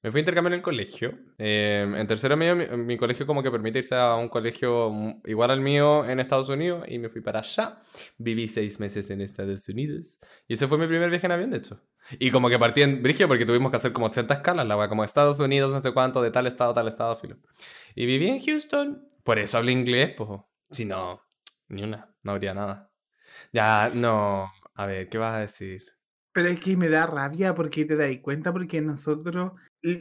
Me 0.00 0.12
fui 0.12 0.20
a 0.20 0.22
intercambio 0.22 0.48
en 0.48 0.54
el 0.54 0.62
colegio. 0.62 1.18
Em, 1.38 1.96
en 1.96 2.06
tercero 2.06 2.36
medio, 2.36 2.54
mi, 2.54 2.66
mi 2.84 2.96
colegio 2.96 3.26
como 3.26 3.42
que 3.42 3.50
permite 3.50 3.78
irse 3.80 3.96
a 3.96 4.14
un 4.14 4.28
colegio 4.28 4.90
mm, 4.90 5.22
igual 5.24 5.50
al 5.50 5.60
mío 5.60 6.04
en 6.04 6.20
Estados 6.20 6.48
Unidos 6.48 6.84
y 6.88 6.98
me 6.98 7.08
fui 7.08 7.20
para 7.20 7.40
allá. 7.40 7.80
Viví 8.16 8.46
seis 8.46 8.78
meses 8.78 9.10
en 9.10 9.20
Estados 9.20 9.68
Unidos. 9.68 10.20
Y 10.46 10.54
ese 10.54 10.68
fue 10.68 10.78
mi 10.78 10.86
primer 10.86 11.10
viaje 11.10 11.26
en 11.26 11.32
avión, 11.32 11.50
de 11.50 11.58
hecho. 11.58 11.82
Y 12.18 12.30
como 12.30 12.48
que 12.48 12.58
partí 12.58 12.82
en 12.82 13.02
Brigio 13.02 13.26
porque 13.28 13.44
tuvimos 13.44 13.70
que 13.70 13.76
hacer 13.76 13.92
como 13.92 14.06
80 14.06 14.34
escalas, 14.34 14.66
la 14.66 14.76
wea, 14.76 14.88
como 14.88 15.02
Estados 15.04 15.40
Unidos, 15.40 15.72
no 15.72 15.80
sé 15.80 15.92
cuánto, 15.92 16.22
de 16.22 16.30
tal 16.30 16.46
estado, 16.46 16.72
tal 16.72 16.88
estado, 16.88 17.16
filo. 17.16 17.36
Y 17.94 18.06
viví 18.06 18.28
en 18.28 18.40
Houston. 18.40 19.04
Por 19.24 19.38
eso 19.38 19.58
hablé 19.58 19.72
inglés, 19.72 20.14
pues. 20.16 20.30
Si 20.70 20.84
no, 20.84 21.22
ni 21.68 21.82
una, 21.82 22.14
no 22.22 22.32
habría 22.32 22.54
nada. 22.54 22.92
Ya, 23.52 23.90
no. 23.92 24.50
A 24.74 24.86
ver, 24.86 25.08
¿qué 25.08 25.18
vas 25.18 25.34
a 25.34 25.40
decir? 25.40 25.82
Pero 26.38 26.50
es 26.50 26.60
que 26.60 26.76
me 26.76 26.88
da 26.88 27.04
rabia 27.04 27.52
porque 27.52 27.84
te 27.84 27.96
das 27.96 28.16
cuenta, 28.22 28.52
porque 28.52 28.80
nosotros, 28.80 29.54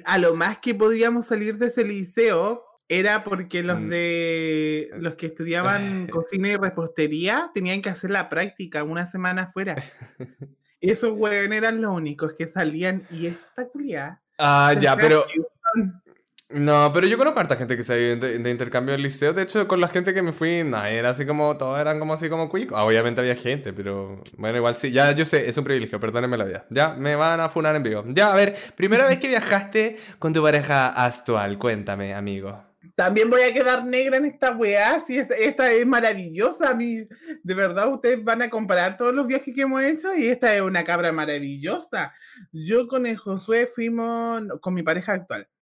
a 0.05 0.17
lo 0.19 0.35
más 0.35 0.59
que 0.59 0.75
podíamos 0.75 1.25
salir 1.25 1.57
de 1.57 1.65
ese 1.65 1.83
liceo, 1.83 2.63
era 2.87 3.23
porque 3.23 3.63
los 3.63 3.79
Mm. 3.79 3.89
de 3.89 4.89
los 4.99 5.15
que 5.15 5.25
estudiaban 5.25 6.05
cocina 6.11 6.49
y 6.49 6.55
repostería 6.55 7.49
tenían 7.55 7.81
que 7.81 7.89
hacer 7.89 8.11
la 8.11 8.29
práctica 8.29 8.83
una 8.83 9.07
semana 9.07 9.45
afuera. 9.45 9.73
Esos 10.79 11.13
hueones 11.13 11.57
eran 11.57 11.81
los 11.81 11.91
únicos 11.91 12.33
que 12.33 12.45
salían 12.47 13.07
y 13.09 13.25
esta 13.25 13.67
culiada. 13.67 14.21
Ah, 14.37 14.75
ya, 14.79 14.95
pero. 14.95 15.23
Houston. 15.23 16.03
No, 16.49 16.91
pero 16.93 17.07
yo 17.07 17.17
conozco 17.17 17.39
a 17.39 17.41
harta 17.41 17.57
gente 17.57 17.75
que 17.75 17.83
se 17.83 17.93
ha 17.93 17.97
ido 17.99 18.15
de, 18.15 18.39
de 18.39 18.49
intercambio 18.51 18.95
al 18.95 19.01
liceo. 19.01 19.33
De 19.33 19.41
hecho, 19.43 19.67
con 19.67 19.81
la 19.81 19.89
gente 19.89 20.13
que 20.13 20.21
me 20.21 20.31
fui, 20.31 20.63
no, 20.63 20.81
era 20.85 21.09
así 21.09 21.25
como, 21.25 21.57
todos 21.57 21.77
eran 21.77 21.99
como 21.99 22.13
así 22.13 22.29
como 22.29 22.47
cuicos. 22.47 22.77
Ah, 22.77 22.85
obviamente 22.85 23.19
había 23.19 23.35
gente, 23.35 23.73
pero 23.73 24.23
bueno, 24.37 24.57
igual 24.57 24.77
sí. 24.77 24.91
Ya, 24.91 25.11
yo 25.11 25.25
sé, 25.25 25.49
es 25.49 25.57
un 25.57 25.65
privilegio, 25.65 25.99
perdónenme 25.99 26.37
la 26.37 26.45
vida. 26.45 26.65
Ya, 26.69 26.93
me 26.93 27.15
van 27.17 27.41
a 27.41 27.49
funar 27.49 27.75
en 27.75 27.83
vivo. 27.83 28.03
Ya, 28.07 28.31
a 28.31 28.35
ver, 28.35 28.55
primera 28.77 29.05
vez 29.07 29.19
que 29.19 29.27
viajaste 29.27 29.97
con 30.19 30.31
tu 30.31 30.41
pareja 30.41 30.87
actual, 30.87 31.57
cuéntame, 31.57 32.13
amigo. 32.13 32.63
También 32.95 33.29
voy 33.29 33.41
a 33.41 33.53
quedar 33.53 33.85
negra 33.85 34.17
en 34.17 34.25
esta 34.25 34.51
weá, 34.51 34.99
si 35.01 35.17
esta, 35.17 35.71
es 35.71 35.85
maravillosa. 35.85 36.73
Mí, 36.73 37.07
de 37.43 37.53
verdad, 37.53 37.91
ustedes 37.91 38.23
van 38.23 38.41
a 38.41 38.49
comparar 38.49 38.95
todos 38.95 39.13
los 39.13 39.27
viajes 39.27 39.53
que 39.53 39.61
hemos 39.63 39.83
hecho 39.83 40.15
y 40.15 40.27
esta 40.27 40.55
es 40.55 40.61
una 40.61 40.83
cabra 40.83 41.11
maravillosa. 41.11 42.13
Yo 42.53 42.87
con 42.87 43.05
el 43.05 43.17
Josué 43.17 43.67
fuimos, 43.67 44.43
con 44.61 44.73
mi 44.73 44.81
pareja 44.81 45.13
actual, 45.13 45.47
sí, 45.47 45.56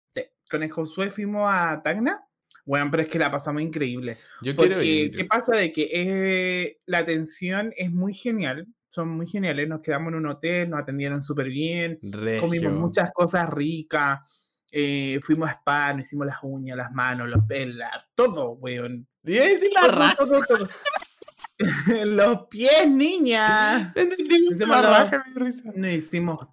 con 0.50 0.62
el 0.62 0.70
Josué 0.70 1.10
fuimos 1.10 1.48
a 1.52 1.82
Tacna. 1.82 2.22
Bueno, 2.64 2.88
pero 2.90 3.02
es 3.04 3.08
que 3.08 3.18
la 3.18 3.30
pasamos 3.30 3.62
increíble. 3.62 4.18
Yo 4.42 4.56
quiero 4.56 4.82
ir. 4.82 5.16
¿qué 5.16 5.24
pasa? 5.24 5.56
De 5.56 5.72
que 5.72 5.88
eh, 5.92 6.78
la 6.86 6.98
atención 6.98 7.72
es 7.76 7.92
muy 7.92 8.12
genial, 8.12 8.66
son 8.90 9.08
muy 9.10 9.26
geniales. 9.26 9.68
Nos 9.68 9.80
quedamos 9.82 10.08
en 10.08 10.16
un 10.16 10.26
hotel, 10.26 10.70
nos 10.70 10.80
atendieron 10.80 11.22
súper 11.22 11.46
bien, 11.48 11.98
comimos 12.40 12.72
muchas 12.72 13.12
cosas 13.12 13.48
ricas, 13.50 14.18
eh, 14.72 15.20
fuimos 15.22 15.48
a 15.48 15.52
spa, 15.52 15.92
nos 15.92 16.06
hicimos 16.06 16.26
las 16.26 16.38
uñas, 16.42 16.76
las 16.76 16.90
manos, 16.90 17.28
los 17.28 17.44
pelos, 17.46 17.86
todo, 18.16 18.52
weón. 18.54 19.06
Y 19.24 19.34
la 19.72 19.80
Todo, 19.82 19.92
raja. 19.92 20.16
todo, 20.16 20.40
todo. 20.46 20.68
los 22.04 22.46
pies, 22.48 22.88
niña. 22.88 23.92
Entendí, 23.94 24.48
Hicimos 24.50 24.82
raja, 24.82 25.24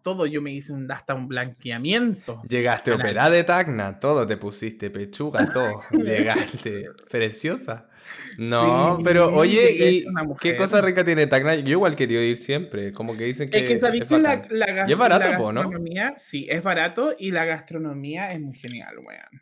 todo, 0.02 0.26
yo 0.26 0.42
me 0.42 0.52
hice 0.52 0.72
un, 0.72 0.90
hasta 0.92 1.14
un 1.14 1.28
blanqueamiento. 1.28 2.42
Llegaste 2.48 2.92
Canal. 2.92 3.08
operada 3.08 3.30
de 3.32 3.44
tacna, 3.44 4.00
todo 4.00 4.26
te 4.26 4.38
pusiste, 4.38 4.90
pechuga, 4.90 5.46
todo. 5.52 5.82
Llegaste, 5.92 6.90
preciosa. 7.10 7.90
No, 8.38 8.98
Sí, 8.98 9.04
pero 9.06 9.34
oye, 9.34 9.72
¿y 9.72 10.06
qué 10.42 10.58
cosa 10.58 10.82
rica 10.82 11.06
tiene 11.06 11.28
Tacna? 11.28 11.56
Yo 11.56 11.72
igual 11.72 11.96
quería 11.96 12.22
ir 12.22 12.38
siempre, 12.38 12.92
como 12.92 13.16
que 13.16 13.26
dicen 13.26 13.50
que 13.50 13.60
Es 13.60 13.64
que 13.64 13.80
sabéis 13.80 14.04
es 14.04 14.10
que 14.10 14.18
la, 14.18 14.46
la 14.50 14.66
es 14.66 14.98
barato, 14.98 15.30
la 15.30 15.38
po, 15.38 15.54
¿no? 15.54 15.62
gastronomía, 15.62 16.18
sí, 16.20 16.46
es 16.50 16.62
barato 16.62 17.16
y 17.18 17.32
la 17.32 17.46
gastronomía 17.46 18.34
es 18.34 18.42
muy 18.42 18.56
genial, 18.56 18.98
weón. 18.98 19.42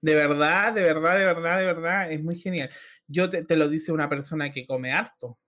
De 0.00 0.14
verdad, 0.14 0.72
de 0.72 0.82
verdad, 0.82 1.18
de 1.18 1.24
verdad, 1.24 1.58
de 1.58 1.64
verdad, 1.66 2.12
es 2.12 2.22
muy 2.22 2.38
genial. 2.38 2.70
Yo 3.08 3.28
te, 3.30 3.44
te 3.44 3.56
lo 3.56 3.68
dice 3.68 3.90
una 3.92 4.08
persona 4.08 4.52
que 4.52 4.66
come 4.66 4.92
harto. 4.92 5.38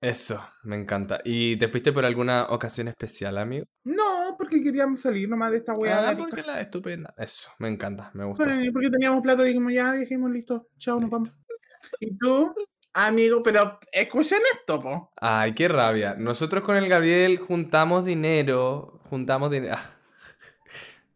Eso, 0.00 0.42
me 0.64 0.76
encanta. 0.76 1.20
¿Y 1.24 1.56
te 1.56 1.68
fuiste 1.68 1.92
por 1.92 2.06
alguna 2.06 2.46
ocasión 2.48 2.88
especial, 2.88 3.36
amigo? 3.36 3.66
No, 3.84 4.34
porque 4.38 4.62
queríamos 4.62 5.00
salir 5.00 5.28
nomás 5.28 5.50
de 5.50 5.58
esta 5.58 5.74
weá. 5.74 6.08
Ah, 6.08 6.16
porque 6.16 6.42
la 6.42 6.58
estupenda. 6.58 7.12
Eso, 7.18 7.50
me 7.58 7.68
encanta, 7.68 8.10
me 8.14 8.24
gusta. 8.24 8.44
Porque 8.72 8.88
teníamos 8.90 9.20
plata, 9.20 9.42
dijimos, 9.42 9.74
ya, 9.74 9.92
dijimos, 9.92 10.30
listo, 10.30 10.68
chao, 10.78 10.98
nos 10.98 11.10
vamos. 11.10 11.32
¿Y 12.00 12.16
tú? 12.16 12.54
Amigo, 12.94 13.42
pero 13.42 13.78
escuchen 13.92 14.40
esto, 14.54 14.80
po. 14.80 15.12
Ay, 15.16 15.52
qué 15.54 15.68
rabia. 15.68 16.14
Nosotros 16.14 16.64
con 16.64 16.76
el 16.76 16.88
Gabriel 16.88 17.36
juntamos 17.38 18.06
dinero, 18.06 19.00
juntamos 19.10 19.50
dinero. 19.50 19.76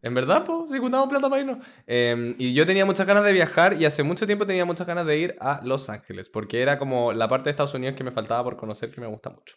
En 0.05 0.13
verdad, 0.13 0.45
pues, 0.45 0.69
sí, 0.71 0.77
juntamos 0.77 1.09
plata 1.09 1.27
para 1.31 1.41
irnos. 1.41 1.57
Em, 1.87 2.35
y 2.37 2.53
yo 2.53 2.63
tenía 2.67 2.85
muchas 2.85 3.07
ganas 3.07 3.23
de 3.23 3.33
viajar 3.33 3.81
y 3.81 3.85
hace 3.85 4.03
mucho 4.03 4.27
tiempo 4.27 4.45
tenía 4.45 4.63
muchas 4.63 4.85
ganas 4.85 5.07
de 5.07 5.17
ir 5.17 5.35
a 5.39 5.61
Los 5.63 5.89
Ángeles, 5.89 6.29
porque 6.29 6.61
era 6.61 6.77
como 6.77 7.11
la 7.11 7.27
parte 7.27 7.45
de 7.45 7.49
Estados 7.51 7.73
Unidos 7.73 7.95
que 7.95 8.03
me 8.03 8.11
faltaba 8.11 8.43
por 8.43 8.55
conocer, 8.55 8.91
que 8.91 9.01
me 9.01 9.07
gusta 9.07 9.31
mucho. 9.31 9.55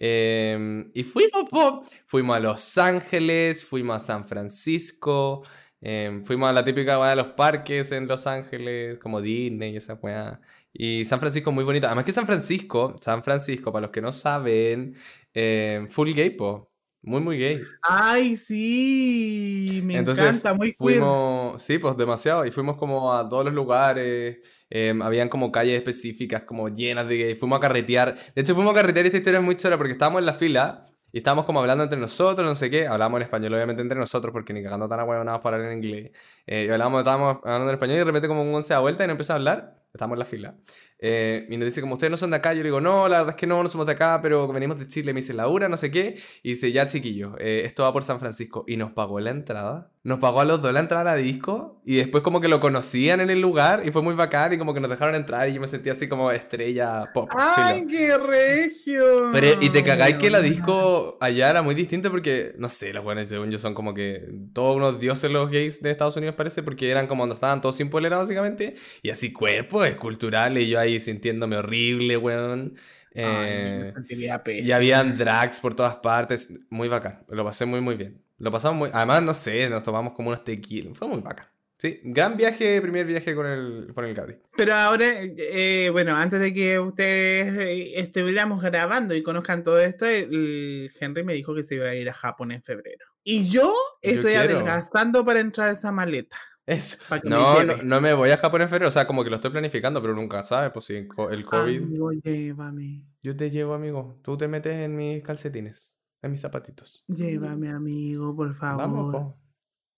Em, 0.00 0.90
y 0.94 1.04
fuimos, 1.04 1.50
po. 1.50 1.84
Fuimos 2.06 2.36
a 2.36 2.40
Los 2.40 2.78
Ángeles, 2.78 3.62
fuimos 3.62 3.96
a 3.96 3.98
San 4.06 4.24
Francisco, 4.26 5.42
em, 5.82 6.24
fuimos 6.24 6.48
a 6.48 6.52
la 6.54 6.64
típica 6.64 7.06
de 7.10 7.16
los 7.16 7.26
parques 7.34 7.92
en 7.92 8.08
Los 8.08 8.26
Ángeles, 8.26 8.98
como 8.98 9.20
Disney 9.20 9.74
y 9.74 9.76
esa 9.76 9.94
weá. 9.94 10.40
Y 10.72 11.04
San 11.04 11.20
Francisco 11.20 11.52
muy 11.52 11.64
bonito. 11.64 11.86
Además 11.86 12.06
que 12.06 12.12
San 12.12 12.26
Francisco, 12.26 12.96
San 12.98 13.22
Francisco, 13.22 13.70
para 13.70 13.82
los 13.82 13.90
que 13.90 14.00
no 14.00 14.12
saben, 14.12 14.96
eh, 15.34 15.86
full 15.90 16.12
gay, 16.14 16.30
po. 16.30 16.71
Muy, 17.02 17.20
muy 17.20 17.38
gay. 17.38 17.76
Ay, 17.80 18.36
sí, 18.36 19.80
me 19.84 19.96
Entonces 19.98 20.24
encanta, 20.24 20.54
muy 20.54 20.74
queer. 20.74 20.76
fuimos, 20.76 21.62
sí, 21.62 21.78
pues 21.78 21.96
demasiado. 21.96 22.46
Y 22.46 22.50
fuimos 22.52 22.76
como 22.76 23.12
a 23.12 23.28
todos 23.28 23.44
los 23.44 23.54
lugares. 23.54 24.38
eh, 24.70 24.94
habían 25.02 25.28
como 25.28 25.50
calles 25.52 25.76
específicas, 25.76 26.42
como 26.44 26.68
llenas 26.68 27.06
de 27.08 27.18
gays. 27.18 27.38
Fuimos 27.38 27.58
a 27.58 27.60
carretear. 27.60 28.14
De 28.34 28.40
hecho, 28.42 28.54
fuimos 28.54 28.72
a 28.72 28.76
carretear. 28.76 29.04
y 29.06 29.08
Esta 29.08 29.18
historia 29.18 29.38
es 29.40 29.44
muy 29.44 29.56
chora 29.56 29.76
porque 29.76 29.92
estábamos 29.92 30.20
en 30.20 30.26
la 30.26 30.32
fila 30.34 30.86
y 31.12 31.18
estábamos 31.18 31.44
como 31.44 31.60
hablando 31.60 31.84
entre 31.84 31.98
nosotros, 31.98 32.46
no 32.48 32.54
sé 32.54 32.70
qué. 32.70 32.86
Hablábamos 32.86 33.18
en 33.18 33.22
español, 33.24 33.52
obviamente, 33.54 33.82
entre 33.82 33.98
nosotros, 33.98 34.32
porque 34.32 34.52
ni 34.54 34.62
cagando 34.62 34.88
tan 34.88 35.00
ahueonados 35.00 35.40
para 35.42 35.56
hablar 35.56 35.72
en 35.72 35.78
inglés. 35.84 36.10
Eh, 36.46 36.66
y 36.68 36.70
hablábamos, 36.70 37.00
estábamos 37.00 37.38
hablando 37.44 37.68
en 37.68 37.74
español 37.74 37.96
y 37.96 37.98
de 37.98 38.04
repente, 38.04 38.28
como 38.28 38.42
un 38.42 38.62
se 38.62 38.72
da 38.74 38.80
vuelta 38.80 39.04
y 39.04 39.06
nos 39.08 39.14
empieza 39.14 39.34
a 39.34 39.36
hablar. 39.36 39.76
Estamos 39.92 40.14
en 40.14 40.18
la 40.20 40.24
fila. 40.24 40.56
Eh, 41.04 41.46
y 41.50 41.56
nos 41.56 41.66
dice, 41.66 41.80
como 41.80 41.94
ustedes 41.94 42.12
no 42.12 42.16
son 42.16 42.30
de 42.30 42.36
acá, 42.36 42.52
yo 42.54 42.58
le 42.58 42.68
digo, 42.68 42.80
no, 42.80 43.08
la 43.08 43.18
verdad 43.18 43.30
es 43.30 43.36
que 43.36 43.46
no, 43.48 43.60
no 43.62 43.68
somos 43.68 43.86
de 43.86 43.92
acá, 43.92 44.20
pero 44.22 44.46
venimos 44.48 44.78
de 44.78 44.86
Chile. 44.88 45.12
Me 45.12 45.20
dice, 45.20 45.34
Laura, 45.34 45.68
no 45.68 45.76
sé 45.76 45.90
qué. 45.90 46.18
Y 46.42 46.50
dice, 46.50 46.72
ya 46.72 46.86
chiquillos, 46.86 47.34
eh, 47.40 47.62
esto 47.66 47.82
va 47.82 47.92
por 47.92 48.04
San 48.04 48.20
Francisco. 48.20 48.64
Y 48.68 48.76
nos 48.76 48.92
pagó 48.92 49.20
la 49.20 49.30
entrada. 49.30 49.91
Nos 50.04 50.18
pagó 50.18 50.40
a 50.40 50.44
los 50.44 50.60
dos 50.60 50.72
la 50.72 50.80
entrada 50.80 51.12
a 51.12 51.16
disco. 51.16 51.80
Y 51.84 51.96
después 51.96 52.22
como 52.22 52.40
que 52.40 52.48
lo 52.48 52.60
conocían 52.60 53.20
en 53.20 53.30
el 53.30 53.40
lugar. 53.40 53.82
Y 53.86 53.92
fue 53.92 54.02
muy 54.02 54.14
bacán. 54.14 54.52
Y 54.52 54.58
como 54.58 54.74
que 54.74 54.80
nos 54.80 54.90
dejaron 54.90 55.14
entrar. 55.14 55.48
Y 55.48 55.54
yo 55.54 55.60
me 55.60 55.66
sentía 55.66 55.92
así 55.92 56.08
como 56.08 56.30
estrella 56.30 57.12
pop. 57.12 57.34
Ay, 57.34 57.86
filo. 57.86 57.88
qué 57.88 58.18
regio. 58.18 59.30
Pero, 59.30 59.56
y 59.60 59.70
te 59.70 59.82
cagáis 59.82 60.16
que 60.16 60.30
la 60.30 60.40
disco 60.40 61.16
allá 61.20 61.50
era 61.50 61.62
muy 61.62 61.74
distinta 61.74 62.10
porque, 62.10 62.54
no 62.58 62.68
sé, 62.68 62.92
los 62.92 63.02
buenos 63.02 63.28
según 63.30 63.50
yo 63.50 63.58
son 63.58 63.74
como 63.74 63.94
que 63.94 64.28
todos 64.52 64.76
unos 64.76 65.00
dioses 65.00 65.30
los 65.30 65.50
gays 65.50 65.80
de 65.82 65.90
Estados 65.90 66.16
Unidos 66.16 66.34
parece 66.34 66.62
porque 66.62 66.90
eran 66.90 67.06
como 67.06 67.20
cuando 67.22 67.34
estaban 67.34 67.60
todos 67.62 67.76
sin 67.76 67.88
polera 67.88 68.18
básicamente 68.18 68.74
y 69.02 69.10
así 69.10 69.32
cuerpos 69.32 69.86
esculturales 69.86 70.64
y 70.64 70.68
yo 70.70 70.78
ahí 70.80 71.00
sintiéndome 71.00 71.56
horrible, 71.56 72.16
weón. 72.16 72.76
Ay, 73.22 73.22
Eh, 73.24 73.78
me 73.86 73.92
sentiría 73.92 74.42
y 74.46 74.72
habían 74.72 75.16
drags 75.16 75.60
por 75.60 75.74
todas 75.74 75.96
partes, 75.96 76.52
muy 76.70 76.88
bacán, 76.88 77.24
lo 77.28 77.44
pasé 77.44 77.64
muy 77.66 77.80
muy 77.80 77.94
bien. 77.96 78.22
Lo 78.42 78.50
pasamos 78.50 78.76
muy, 78.78 78.90
además 78.92 79.22
no 79.22 79.34
sé, 79.34 79.68
nos 79.70 79.82
tomamos 79.82 80.14
como 80.14 80.28
unos 80.30 80.42
tequilas, 80.44 80.98
fue 80.98 81.08
muy 81.08 81.20
bacán. 81.20 81.46
Sí, 81.78 82.00
gran 82.04 82.36
viaje, 82.36 82.80
primer 82.80 83.06
viaje 83.06 83.34
con 83.34 83.46
el, 83.46 83.90
con 83.94 84.04
el 84.04 84.14
Gabri. 84.14 84.36
Pero 84.56 84.74
ahora, 84.74 85.04
eh, 85.20 85.88
bueno, 85.90 86.14
antes 86.14 86.40
de 86.40 86.52
que 86.52 86.78
ustedes 86.78 87.56
eh, 87.58 87.98
estuviéramos 88.00 88.62
grabando 88.62 89.14
y 89.14 89.22
conozcan 89.22 89.64
todo 89.64 89.80
esto, 89.80 90.06
el 90.06 90.92
Henry 91.00 91.24
me 91.24 91.34
dijo 91.34 91.54
que 91.54 91.64
se 91.64 91.74
iba 91.76 91.86
a 91.86 91.94
ir 91.94 92.08
a 92.08 92.12
Japón 92.14 92.52
en 92.52 92.62
febrero. 92.62 93.06
Y 93.24 93.48
yo 93.48 93.72
estoy 94.00 94.32
quiero. 94.32 94.38
adelgazando 94.58 95.24
para 95.24 95.40
entrar 95.40 95.70
a 95.70 95.72
esa 95.72 95.90
maleta. 95.90 96.36
Eso. 96.66 96.98
Que 97.08 97.28
me 97.28 97.30
No, 97.30 97.64
no, 97.64 97.76
no 97.82 98.00
me 98.00 98.14
voy 98.14 98.30
a 98.30 98.36
Japón 98.36 98.62
en 98.62 98.68
febrero, 98.68 98.88
o 98.88 98.92
sea, 98.92 99.06
como 99.06 99.24
que 99.24 99.30
lo 99.30 99.36
estoy 99.36 99.50
planificando, 99.50 100.00
pero 100.00 100.14
nunca 100.14 100.44
sabes, 100.44 100.70
pues 100.72 100.84
si 100.84 100.94
el 100.94 101.08
co- 101.08 101.30
el 101.30 101.44
COVID... 101.44 101.82
Amigo, 101.82 102.12
llévame. 102.12 103.02
Yo 103.22 103.36
te 103.36 103.50
llevo, 103.50 103.74
amigo. 103.74 104.20
Tú 104.22 104.36
te 104.36 104.46
metes 104.46 104.74
en 104.76 104.94
mis 104.94 105.22
calcetines, 105.24 105.96
en 106.22 106.30
mis 106.30 106.40
zapatitos. 106.40 107.04
Llévame, 107.08 107.68
amigo, 107.68 108.34
por 108.34 108.54
favor. 108.54 108.78
Vamos, 108.78 109.12
po. 109.12 109.38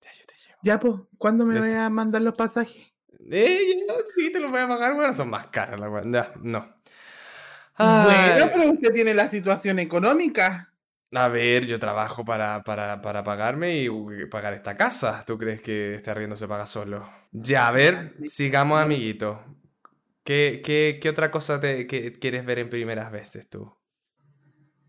Ya, 0.00 0.12
yo 0.18 0.26
te 0.26 0.34
llevo. 0.34 0.58
Ya, 0.62 0.80
pues, 0.80 0.94
¿cuándo 1.18 1.46
me 1.46 1.60
voy 1.60 1.72
a 1.72 1.88
mandar 1.90 2.22
los 2.22 2.34
pasajes? 2.34 2.92
Eh, 3.30 3.87
yo 3.88 3.94
sí 4.16 4.32
te 4.32 4.40
los 4.40 4.50
voy 4.50 4.60
a 4.60 4.68
pagar, 4.68 4.94
bueno, 4.94 5.12
son 5.14 5.30
más 5.30 5.46
caras 5.48 5.78
la. 5.78 6.02
Ya, 6.10 6.32
no. 6.42 6.74
Bueno, 7.76 8.50
pero 8.52 8.70
usted 8.70 8.92
tiene 8.92 9.14
la 9.14 9.28
situación 9.28 9.78
económica. 9.78 10.70
A 11.12 11.28
ver, 11.28 11.66
yo 11.66 11.78
trabajo 11.78 12.24
para, 12.24 12.62
para, 12.64 13.00
para 13.00 13.22
pagarme 13.22 13.78
y 13.78 13.88
uh, 13.88 14.28
pagar 14.30 14.52
esta 14.52 14.76
casa. 14.76 15.24
¿Tú 15.26 15.38
crees 15.38 15.60
que 15.60 15.96
este 15.96 16.10
arriendo 16.10 16.37
se 16.37 16.48
paga 16.48 16.66
solo? 16.66 17.08
Ya, 17.30 17.68
a 17.68 17.70
ver, 17.70 18.14
sigamos, 18.26 18.80
amiguito. 18.80 19.40
¿Qué, 20.24 20.60
qué, 20.64 20.98
qué 21.00 21.08
otra 21.08 21.30
cosa 21.30 21.60
te, 21.60 21.87
que 21.87 22.12
quieres 22.12 22.44
ver 22.44 22.58
en 22.58 22.70
primeras 22.70 23.12
veces 23.12 23.48
tú? 23.48 23.76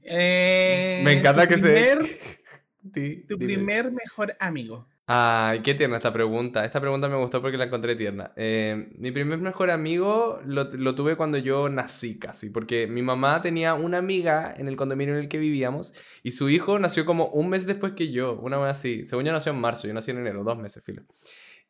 Eh, 0.06 1.02
Me 1.04 1.14
encanta 1.14 1.48
que 1.48 1.58
primer- 1.58 2.04
se... 2.04 2.20
Di- 2.82 3.24
Tu 3.28 3.38
dime. 3.38 3.54
primer 3.56 3.92
mejor 3.92 4.36
amigo. 4.40 4.88
Ay, 5.08 5.60
qué 5.60 5.74
tierna 5.76 5.98
esta 5.98 6.12
pregunta. 6.14 6.66
Esta 6.66 6.82
pregunta 6.82 7.08
me 7.08 7.16
gustó 7.16 7.40
porque 7.42 7.58
la 7.58 7.66
encontré 7.66 7.96
tierna. 7.96 8.32
Eh, 8.36 8.90
mi 8.98 9.12
primer 9.12 9.38
mejor 9.40 9.70
amigo 9.70 10.40
lo, 10.46 10.64
lo 10.66 10.96
tuve 10.96 11.16
cuando 11.16 11.38
yo 11.38 11.70
nací 11.70 12.18
casi, 12.18 12.50
porque 12.50 12.88
mi 12.88 13.02
mamá 13.04 13.42
tenía 13.42 13.74
una 13.76 14.00
amiga 14.00 14.54
en 14.58 14.68
el 14.68 14.76
condominio 14.76 15.14
en 15.16 15.22
el 15.22 15.28
que 15.30 15.38
vivíamos 15.38 15.94
y 16.24 16.32
su 16.32 16.50
hijo 16.50 16.80
nació 16.80 17.06
como 17.06 17.28
un 17.28 17.50
mes 17.50 17.68
después 17.68 17.94
que 17.94 18.12
yo, 18.12 18.34
una 18.40 18.58
vez 18.58 18.72
así. 18.72 19.06
Según 19.06 19.26
yo 19.26 19.32
nació 19.32 19.52
en 19.52 19.60
marzo, 19.60 19.88
yo 19.88 19.94
nací 19.94 20.10
en 20.12 20.18
enero, 20.18 20.44
dos 20.44 20.58
meses, 20.58 20.84
filo. 20.84 21.04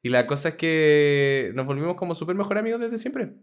Y 0.01 0.09
la 0.09 0.27
cosa 0.27 0.49
es 0.49 0.55
que 0.55 1.51
nos 1.55 1.65
volvimos 1.65 1.95
como 1.97 2.15
súper 2.15 2.35
mejor 2.37 2.57
amigos 2.57 2.79
desde 2.79 2.97
siempre. 2.97 3.33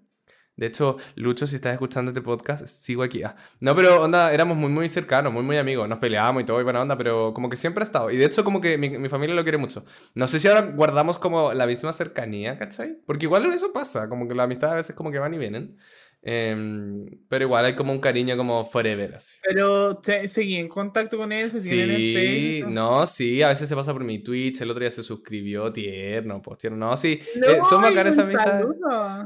De 0.57 0.67
hecho, 0.67 0.97
Lucho, 1.17 1.47
si 1.47 1.57
estás 1.57 1.73
escuchando 1.73 2.11
este 2.11 2.21
podcast, 2.21 2.67
sigo 2.67 3.03
aquí. 3.03 3.23
Ah, 3.23 3.35
No, 3.61 3.75
pero 3.75 4.03
onda, 4.03 4.33
éramos 4.33 4.57
muy, 4.57 4.71
muy 4.71 4.89
cercanos, 4.89 5.33
muy, 5.33 5.43
muy 5.43 5.57
amigos. 5.57 5.89
Nos 5.89 5.99
peleábamos 5.99 6.43
y 6.43 6.47
todo, 6.47 6.61
y 6.61 6.65
buena 6.65 6.81
onda, 6.83 6.97
pero 6.97 7.33
como 7.35 7.49
que 7.49 7.57
siempre 7.57 7.83
ha 7.83 7.87
estado. 7.87 8.11
Y 8.11 8.17
de 8.19 8.27
hecho, 8.27 8.45
como 8.45 8.61
que 8.61 8.77
mi, 8.77 8.91
mi 8.91 9.09
familia 9.09 9.35
lo 9.35 9.43
quiere 9.43 9.59
mucho. 9.59 9.85
No 10.15 10.29
sé 10.29 10.39
si 10.39 10.49
ahora 10.49 10.61
guardamos 10.63 11.19
como 11.19 11.53
la 11.55 11.67
misma 11.67 11.93
cercanía, 11.93 12.59
¿cachai? 12.59 12.99
Porque 13.07 13.25
igual 13.27 13.51
eso 13.53 13.73
pasa, 13.73 14.09
como 14.09 14.29
que 14.29 14.35
la 14.35 14.45
amistad 14.45 14.73
a 14.73 14.77
veces 14.77 14.95
como 14.95 15.11
que 15.11 15.19
van 15.19 15.35
y 15.35 15.39
vienen. 15.39 15.79
Em, 16.25 17.05
pero 17.29 17.45
igual 17.47 17.65
hay 17.65 17.75
como 17.75 17.93
un 17.93 17.99
cariño 17.99 18.37
como 18.37 18.65
forever, 18.65 19.17
así. 19.17 19.37
Pero 19.43 19.97
te, 19.99 20.29
seguí 20.29 20.57
en 20.57 20.69
contacto 20.69 21.19
con 21.19 21.33
él, 21.33 21.51
se 21.51 21.61
tienen 21.61 21.91
en 21.91 21.97
Sí, 21.97 22.15
Facebook. 22.15 22.73
no, 22.73 23.07
sí, 23.09 23.43
a 23.43 23.49
veces 23.49 23.69
se 23.69 23.75
pasa 23.75 23.93
por 23.93 24.05
mi 24.05 24.21
Twitch, 24.21 24.61
el 24.61 24.71
otro 24.71 24.81
día 24.81 24.91
se 24.93 25.03
suscribió, 25.03 25.73
tierno, 25.73 26.41
pues 26.41 26.59
tierno, 26.59 26.79
no, 26.91 26.97
sí, 26.97 27.21
No, 27.35 27.47
eh, 27.49 27.59
son 27.69 27.83
bacanas 27.83 28.13
esas 28.13 28.27
amistades. 28.29 28.67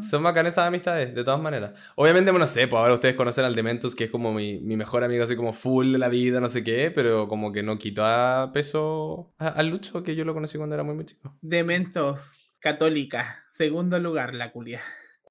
Son 0.09 0.22
bacanas 0.22 0.54
esas 0.54 0.68
amistades, 0.68 1.14
de 1.14 1.22
todas 1.22 1.40
maneras. 1.40 1.72
Obviamente, 1.96 2.30
bueno, 2.30 2.46
no 2.46 2.50
sé, 2.50 2.66
pues 2.66 2.80
ahora 2.80 2.94
ustedes 2.94 3.14
conocen 3.14 3.44
al 3.44 3.54
Dementus, 3.54 3.94
que 3.94 4.04
es 4.04 4.11
como 4.11 4.32
mi, 4.32 4.59
mi 4.61 4.76
mejor 4.76 5.04
amigo, 5.04 5.22
así 5.24 5.37
como 5.37 5.52
full 5.52 5.92
de 5.92 5.98
la 5.98 6.09
vida, 6.09 6.40
no 6.40 6.48
sé 6.48 6.64
qué, 6.64 6.90
pero 6.90 7.28
como 7.28 7.52
que 7.52 7.62
no 7.62 7.76
quitó 7.78 8.06
a 8.06 8.50
peso 8.54 9.35
al 9.38 9.68
Lucho, 9.68 10.02
que 10.02 10.16
yo 10.16 10.24
lo 10.24 10.32
conocí 10.32 10.56
cuando 10.56 10.74
era 10.74 10.82
muy, 10.82 10.94
muy 10.94 11.04
chico. 11.04 11.37
Dementos, 11.42 12.38
católica. 12.59 13.44
Segundo 13.50 13.98
lugar, 13.98 14.35
la 14.35 14.50
culia. 14.50 14.80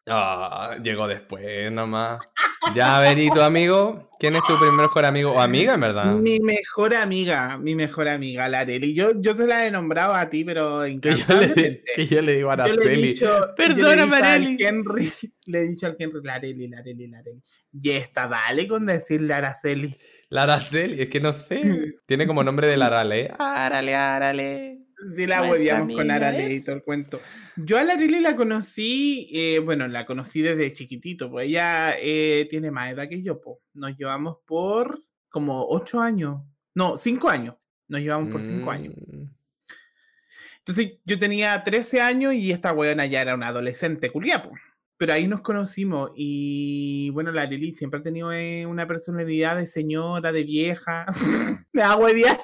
Ah, 0.07 0.77
llegó 0.83 1.07
después 1.07 1.71
nomás. 1.71 2.19
Ya, 2.75 2.97
a 2.97 3.01
ver, 3.01 3.17
¿y 3.17 3.29
tu 3.29 3.41
amigo? 3.41 4.09
¿Quién 4.19 4.35
es 4.35 4.43
tu 4.43 4.57
primer 4.57 4.85
mejor 4.85 5.03
amigo 5.05 5.31
o 5.31 5.41
amiga, 5.41 5.73
en 5.73 5.81
verdad? 5.81 6.13
Mi 6.13 6.39
mejor 6.39 6.93
amiga, 6.93 7.57
mi 7.57 7.75
mejor 7.75 8.07
amiga, 8.07 8.47
la 8.47 8.59
Areli. 8.59 8.93
Yo, 8.93 9.19
yo 9.19 9.35
te 9.35 9.47
la 9.47 9.65
he 9.65 9.71
nombrado 9.71 10.13
a 10.13 10.29
ti, 10.29 10.43
pero 10.43 10.83
Que 10.83 11.15
yo 11.15 11.39
le, 11.39 11.83
que 11.95 12.05
yo 12.05 12.21
le 12.21 12.35
digo 12.35 12.49
a 12.49 12.53
Araceli. 12.53 13.19
Perdóname, 13.57 14.15
Areli. 14.15 14.57
Henry, 14.59 15.11
le 15.47 15.59
he 15.59 15.67
dicho 15.69 15.87
al 15.87 15.95
Henry, 15.97 16.21
la 16.23 16.35
Areli, 16.35 16.67
la 16.67 16.79
Areli, 16.79 17.07
la 17.07 17.19
Areli. 17.19 17.41
Y 17.73 17.91
está, 17.91 18.27
dale 18.27 18.67
con 18.67 18.85
decirle 18.85 19.33
a 19.33 19.37
Araceli. 19.37 19.95
La 20.29 20.43
Araceli, 20.43 21.01
es 21.01 21.09
que 21.09 21.19
no 21.19 21.33
sé. 21.33 21.61
Tiene 22.05 22.27
como 22.27 22.43
nombre 22.43 22.67
de 22.67 22.77
la 22.77 22.87
Arale. 22.87 23.31
Arale, 23.37 23.95
Arale. 23.95 24.84
Sí, 25.13 25.27
la 25.27 25.39
Nuestra 25.39 25.51
hueveamos 25.51 25.95
con 25.95 26.11
Arale 26.11 26.53
y 26.53 26.63
todo 26.63 26.75
el 26.75 26.83
cuento. 26.83 27.21
Yo 27.57 27.77
a 27.77 27.83
la 27.83 27.93
Areli 27.93 28.19
la 28.19 28.35
conocí, 28.35 29.29
eh, 29.31 29.59
bueno, 29.59 29.87
la 29.87 30.05
conocí 30.05 30.41
desde 30.41 30.73
chiquitito, 30.73 31.29
pues 31.29 31.47
ella 31.47 31.95
eh, 31.99 32.47
tiene 32.49 32.71
más 32.71 32.91
edad 32.91 33.07
que 33.07 33.21
yo, 33.21 33.41
pues. 33.41 33.57
Nos 33.73 33.95
llevamos 33.97 34.37
por 34.45 35.01
como 35.29 35.67
ocho 35.67 35.99
años. 35.99 36.41
No, 36.73 36.97
cinco 36.97 37.29
años. 37.29 37.55
Nos 37.87 38.01
llevamos 38.01 38.29
por 38.29 38.41
cinco 38.41 38.71
años. 38.71 38.95
Mm. 38.95 39.25
Entonces 40.59 40.93
yo 41.05 41.19
tenía 41.19 41.63
13 41.63 42.01
años 42.01 42.33
y 42.33 42.51
esta 42.51 42.73
weona 42.73 43.05
ya 43.05 43.21
era 43.21 43.35
una 43.35 43.49
adolescente 43.49 44.09
culiapo. 44.09 44.51
Pero 44.97 45.13
ahí 45.13 45.27
nos 45.27 45.41
conocimos 45.41 46.11
y 46.15 47.09
bueno, 47.11 47.31
la 47.31 47.45
Lili 47.45 47.75
siempre 47.75 47.99
ha 47.99 48.03
tenido 48.03 48.31
eh, 48.31 48.65
una 48.65 48.87
personalidad 48.87 49.57
de 49.57 49.67
señora, 49.67 50.31
de 50.31 50.43
vieja. 50.43 51.05
Me 51.73 51.83
hago 51.83 52.05
huevear. 52.05 52.39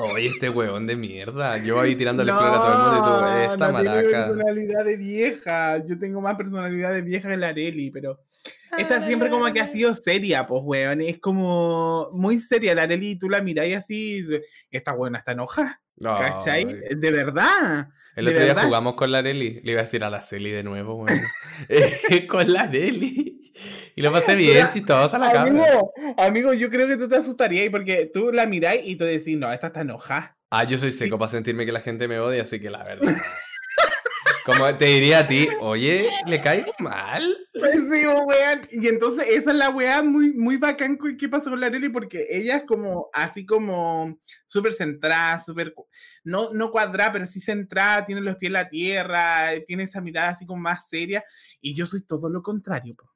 Oye, 0.00 0.28
este 0.28 0.48
huevón 0.48 0.86
de 0.86 0.94
mierda. 0.96 1.58
Yo 1.58 1.80
ahí 1.80 1.96
tirándole 1.96 2.32
flores 2.32 2.58
a 2.58 2.60
todo 2.60 2.72
el 2.72 2.78
mundo 2.78 2.96
y 2.98 3.02
tú, 3.02 3.24
No, 3.24 3.52
esta 3.52 3.66
no 3.66 3.72
maraca. 3.72 4.26
personalidad 4.28 4.84
de 4.84 4.96
vieja. 4.96 5.84
Yo 5.84 5.98
tengo 5.98 6.20
más 6.20 6.36
personalidad 6.36 6.92
de 6.92 7.02
vieja 7.02 7.28
que 7.28 7.36
la 7.36 7.48
Areli, 7.48 7.90
pero 7.90 8.20
esta 8.76 9.02
siempre 9.02 9.28
como 9.28 9.52
que 9.52 9.60
ha 9.60 9.66
sido 9.66 9.92
seria, 9.94 10.46
pues, 10.46 10.62
weón. 10.64 11.00
Es 11.00 11.18
como 11.18 12.10
muy 12.12 12.38
seria 12.38 12.74
la 12.76 12.82
Areli. 12.82 13.18
Tú 13.18 13.28
la 13.28 13.40
miráis 13.42 13.76
así, 13.76 14.24
esta 14.70 14.92
weona 14.94 15.18
está 15.18 15.32
enojada, 15.32 15.80
¿cachai? 16.00 16.64
Ay. 16.64 16.94
De 16.96 17.10
verdad. 17.10 17.88
El 18.18 18.26
otro 18.26 18.42
día 18.42 18.54
jugamos 18.54 18.94
con 18.94 19.12
la 19.12 19.18
Areli. 19.18 19.60
Le 19.62 19.72
iba 19.72 19.80
a 19.80 19.84
decir 19.84 20.02
a 20.02 20.10
la 20.10 20.20
Celi 20.20 20.50
de 20.50 20.64
nuevo, 20.64 20.96
weón. 20.96 21.20
Eh, 21.68 22.26
con 22.26 22.52
la 22.52 22.62
Areli. 22.62 23.52
Y 23.94 24.02
lo 24.02 24.12
pasé 24.12 24.34
bien, 24.34 24.54
Mira, 24.54 24.68
chistosa 24.68 25.18
la 25.18 25.32
cabra. 25.32 25.50
Amigo, 25.50 25.92
amigo, 26.16 26.52
yo 26.52 26.68
creo 26.68 26.86
que 26.86 26.96
tú 26.96 27.08
te 27.08 27.16
asustarías 27.16 27.68
porque 27.70 28.10
tú 28.12 28.32
la 28.32 28.46
miráis 28.46 28.82
y 28.84 28.96
tú 28.96 29.04
decís, 29.04 29.36
no, 29.36 29.52
esta 29.52 29.68
está 29.68 29.82
enojada. 29.82 30.36
Ah, 30.50 30.64
yo 30.64 30.78
soy 30.78 30.90
seco 30.90 31.18
para 31.18 31.28
sentirme 31.28 31.66
que 31.66 31.72
la 31.72 31.80
gente 31.80 32.08
me 32.08 32.18
odia, 32.18 32.42
así 32.42 32.60
que 32.60 32.70
la 32.70 32.82
verdad. 32.82 33.14
Como 34.48 34.74
te 34.78 34.86
diría 34.86 35.18
a 35.18 35.26
ti, 35.26 35.46
oye, 35.60 36.08
¿le 36.26 36.40
caigo 36.40 36.72
mal? 36.78 37.36
Pues 37.52 37.84
sí. 37.90 38.80
Y 38.80 38.88
entonces 38.88 39.26
esa 39.28 39.50
es 39.50 39.56
la 39.58 39.68
weá 39.68 40.02
muy, 40.02 40.32
muy 40.32 40.56
bacán 40.56 40.98
que 41.18 41.28
pasó 41.28 41.50
con 41.50 41.60
la 41.60 41.66
Arely 41.66 41.90
porque 41.90 42.26
ella 42.30 42.56
es 42.56 42.64
como, 42.64 43.10
así 43.12 43.44
como 43.44 44.18
súper 44.46 44.72
centrada, 44.72 45.38
súper, 45.38 45.74
no, 46.24 46.50
no 46.54 46.70
cuadrada, 46.70 47.12
pero 47.12 47.26
sí 47.26 47.40
centrada, 47.40 48.06
tiene 48.06 48.22
los 48.22 48.36
pies 48.36 48.48
en 48.48 48.52
la 48.54 48.70
tierra, 48.70 49.50
tiene 49.66 49.82
esa 49.82 50.00
mirada 50.00 50.30
así 50.30 50.46
como 50.46 50.62
más 50.62 50.88
seria. 50.88 51.22
Y 51.60 51.74
yo 51.74 51.84
soy 51.84 52.06
todo 52.06 52.30
lo 52.30 52.40
contrario. 52.40 52.94
po. 52.94 53.07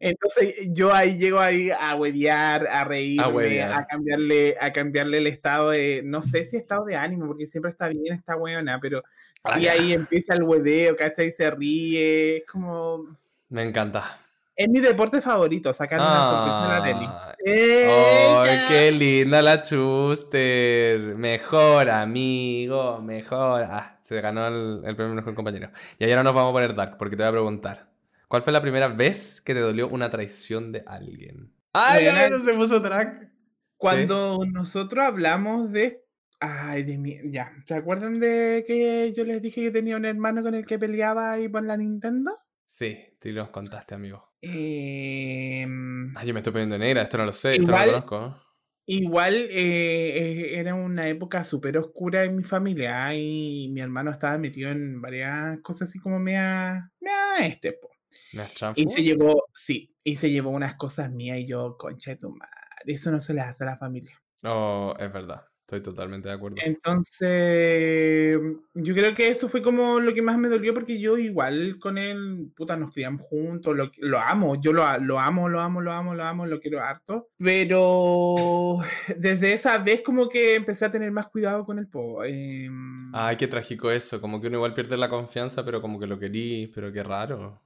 Entonces 0.00 0.54
yo 0.70 0.92
ahí 0.92 1.18
llego 1.18 1.40
ahí 1.40 1.70
a 1.70 1.94
huevear, 1.94 2.66
a 2.66 2.84
reírme, 2.84 3.24
a, 3.24 3.28
huevear. 3.28 3.86
cambiarle, 3.86 4.56
a 4.60 4.72
cambiarle 4.72 5.18
el 5.18 5.26
estado 5.26 5.70
de, 5.70 6.02
no 6.04 6.22
sé 6.22 6.44
si 6.44 6.56
estado 6.56 6.84
de 6.84 6.96
ánimo, 6.96 7.26
porque 7.26 7.46
siempre 7.46 7.70
está 7.70 7.88
bien 7.88 8.12
esta 8.12 8.36
weona, 8.36 8.78
pero 8.80 9.02
Ah, 9.44 9.58
sí 9.58 9.68
ahí 9.68 9.92
empieza 9.92 10.34
el 10.34 10.42
hueveo, 10.42 10.96
¿cachai? 10.96 11.30
Se 11.30 11.50
ríe, 11.50 12.38
es 12.38 12.46
como... 12.50 13.16
Me 13.50 13.62
encanta. 13.62 14.18
Es 14.56 14.68
mi 14.68 14.80
deporte 14.80 15.20
favorito, 15.20 15.72
sacar 15.72 16.00
una 16.00 16.24
sorpresa 16.24 16.64
a 16.64 16.78
la. 16.78 17.34
Ay, 17.36 17.44
¡Ella! 17.44 18.68
qué 18.68 18.92
linda 18.92 19.42
la 19.42 19.60
Chuster. 19.60 21.16
Mejor 21.16 21.90
amigo, 21.90 23.00
mejor. 23.02 23.64
Ah, 23.68 23.98
se 24.02 24.20
ganó 24.20 24.46
el, 24.46 24.82
el 24.84 24.96
premio 24.96 25.14
mejor 25.14 25.34
compañero. 25.34 25.70
Y 25.98 26.04
ahora 26.04 26.22
nos 26.22 26.34
vamos 26.34 26.50
a 26.50 26.52
poner 26.52 26.74
dark 26.74 26.96
porque 26.96 27.16
te 27.16 27.22
voy 27.24 27.28
a 27.28 27.32
preguntar. 27.32 27.93
¿Cuál 28.28 28.42
fue 28.42 28.52
la 28.52 28.62
primera 28.62 28.88
vez 28.88 29.40
que 29.40 29.54
te 29.54 29.60
dolió 29.60 29.88
una 29.88 30.10
traición 30.10 30.72
de 30.72 30.82
alguien? 30.86 31.52
¡Ay, 31.72 32.06
ay, 32.06 32.30
no 32.30 32.38
se 32.38 32.54
puso 32.54 32.80
track! 32.82 33.30
Cuando 33.76 34.44
nosotros 34.46 35.04
hablamos 35.04 35.72
de... 35.72 36.04
Ay, 36.40 36.82
de 36.84 36.98
mi... 36.98 37.18
Ya, 37.30 37.52
¿se 37.66 37.74
acuerdan 37.74 38.20
de 38.20 38.64
que 38.66 39.12
yo 39.14 39.24
les 39.24 39.42
dije 39.42 39.62
que 39.62 39.70
tenía 39.70 39.96
un 39.96 40.04
hermano 40.04 40.42
con 40.42 40.54
el 40.54 40.66
que 40.66 40.78
peleaba 40.78 41.32
ahí 41.32 41.48
por 41.48 41.64
la 41.64 41.76
Nintendo? 41.76 42.32
Sí, 42.66 42.96
tú 43.20 43.30
nos 43.32 43.50
contaste, 43.50 43.94
amigo. 43.94 44.34
Em, 44.40 46.16
Ay, 46.16 46.26
yo 46.26 46.34
me 46.34 46.40
estoy 46.40 46.52
poniendo 46.52 46.78
negra, 46.78 47.02
esto 47.02 47.18
no 47.18 47.24
lo 47.24 47.32
sé, 47.32 47.56
esto 47.56 47.72
no 47.72 47.78
lo 47.78 47.84
conozco. 47.92 48.44
Igual 48.86 49.34
eh, 49.34 49.48
eh, 49.50 50.58
era 50.58 50.74
una 50.74 51.08
época 51.08 51.42
súper 51.42 51.78
oscura 51.78 52.22
en 52.24 52.36
mi 52.36 52.42
familia 52.42 53.14
y 53.14 53.70
mi 53.72 53.80
hermano 53.80 54.10
estaba 54.10 54.36
metido 54.36 54.70
en 54.70 55.00
varias 55.00 55.58
cosas 55.60 55.88
así 55.88 55.98
como 55.98 56.18
mea, 56.18 56.90
mea 57.00 57.46
este, 57.46 57.72
po. 57.72 57.93
¿Me 58.32 58.42
has 58.42 58.54
Y 58.76 58.88
se 58.88 59.02
llevó, 59.02 59.44
sí, 59.52 59.94
y 60.02 60.16
se 60.16 60.30
llevó 60.30 60.50
unas 60.50 60.74
cosas 60.74 61.12
mías 61.12 61.38
y 61.38 61.46
yo, 61.46 61.76
concha 61.76 62.12
de 62.12 62.16
tu 62.16 62.30
madre, 62.30 62.52
eso 62.86 63.10
no 63.10 63.20
se 63.20 63.34
le 63.34 63.40
hace 63.40 63.64
a 63.64 63.68
la 63.68 63.76
familia. 63.76 64.16
Oh, 64.42 64.94
es 64.98 65.12
verdad. 65.12 65.44
Estoy 65.66 65.80
totalmente 65.82 66.28
de 66.28 66.34
acuerdo. 66.34 66.58
Entonces, 66.62 68.38
yo 68.74 68.94
creo 68.94 69.14
que 69.14 69.28
eso 69.28 69.48
fue 69.48 69.62
como 69.62 69.98
lo 69.98 70.12
que 70.12 70.20
más 70.20 70.36
me 70.36 70.48
dolió 70.48 70.74
porque 70.74 71.00
yo 71.00 71.16
igual 71.16 71.78
con 71.80 71.96
él, 71.96 72.52
puta, 72.54 72.76
nos 72.76 72.92
criamos 72.92 73.22
juntos, 73.22 73.74
lo, 73.74 73.90
lo 73.96 74.18
amo, 74.18 74.60
yo 74.60 74.74
lo, 74.74 74.82
lo 74.98 75.18
amo, 75.18 75.48
lo 75.48 75.60
amo, 75.60 75.80
lo 75.80 75.90
amo, 75.90 76.14
lo 76.14 76.22
amo, 76.22 76.44
lo 76.44 76.60
quiero 76.60 76.82
harto, 76.82 77.30
pero 77.38 78.76
desde 79.16 79.54
esa 79.54 79.78
vez 79.78 80.02
como 80.02 80.28
que 80.28 80.54
empecé 80.56 80.84
a 80.84 80.90
tener 80.90 81.10
más 81.10 81.28
cuidado 81.28 81.64
con 81.64 81.78
el 81.78 81.88
po. 81.88 82.22
em, 82.24 83.10
Ay, 83.14 83.36
qué 83.38 83.48
trágico 83.48 83.90
eso. 83.90 84.20
Como 84.20 84.42
que 84.42 84.48
uno 84.48 84.56
igual 84.58 84.74
pierde 84.74 84.98
la 84.98 85.08
confianza, 85.08 85.64
pero 85.64 85.80
como 85.80 85.98
que 85.98 86.06
lo 86.06 86.18
querís, 86.18 86.68
pero 86.74 86.92
qué 86.92 87.02
raro. 87.02 87.63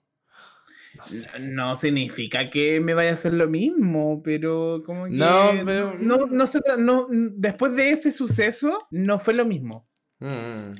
No 0.94 1.04
sé. 1.06 1.28
No 1.40 1.76
significa 1.76 2.50
que 2.50 2.80
me 2.80 2.94
vaya 2.94 3.10
a 3.10 3.14
hacer 3.14 3.34
lo 3.34 3.48
mismo, 3.48 4.22
pero 4.22 4.82
como 4.84 5.04
que 5.04 5.10
No, 5.12 5.50
pero- 5.64 5.94
no, 6.00 6.26
no 6.26 6.46
se 6.46 6.60
no, 6.78 7.06
después 7.10 7.74
de 7.76 7.90
ese 7.90 8.10
suceso 8.12 8.86
no 8.90 9.18
fue 9.18 9.34
lo 9.34 9.44
mismo. 9.44 9.88
Mm. 10.18 10.72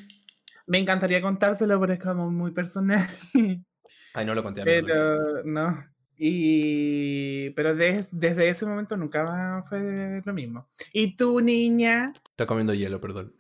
Me 0.67 0.79
encantaría 0.79 1.23
contárselo, 1.23 1.79
pero 1.81 1.93
es 1.93 2.01
como 2.01 2.31
muy 2.31 2.51
personal. 2.51 3.07
Ay, 4.15 4.25
no 4.27 4.35
lo 4.35 4.43
conté. 4.43 4.63
Pero 4.65 5.45
no. 5.45 5.85
Y 6.17 7.51
pero 7.51 7.75
des- 7.77 8.09
desde 8.11 8.49
ese 8.49 8.67
momento 8.67 8.97
nunca 8.97 9.23
más 9.25 9.69
fue 9.69 10.21
lo 10.25 10.33
mismo. 10.33 10.69
¿Y 10.93 11.15
tú, 11.15 11.41
niña? 11.41 12.13
Estoy 12.31 12.47
comiendo 12.47 12.75
hielo, 12.75 13.01
perdón. 13.01 13.33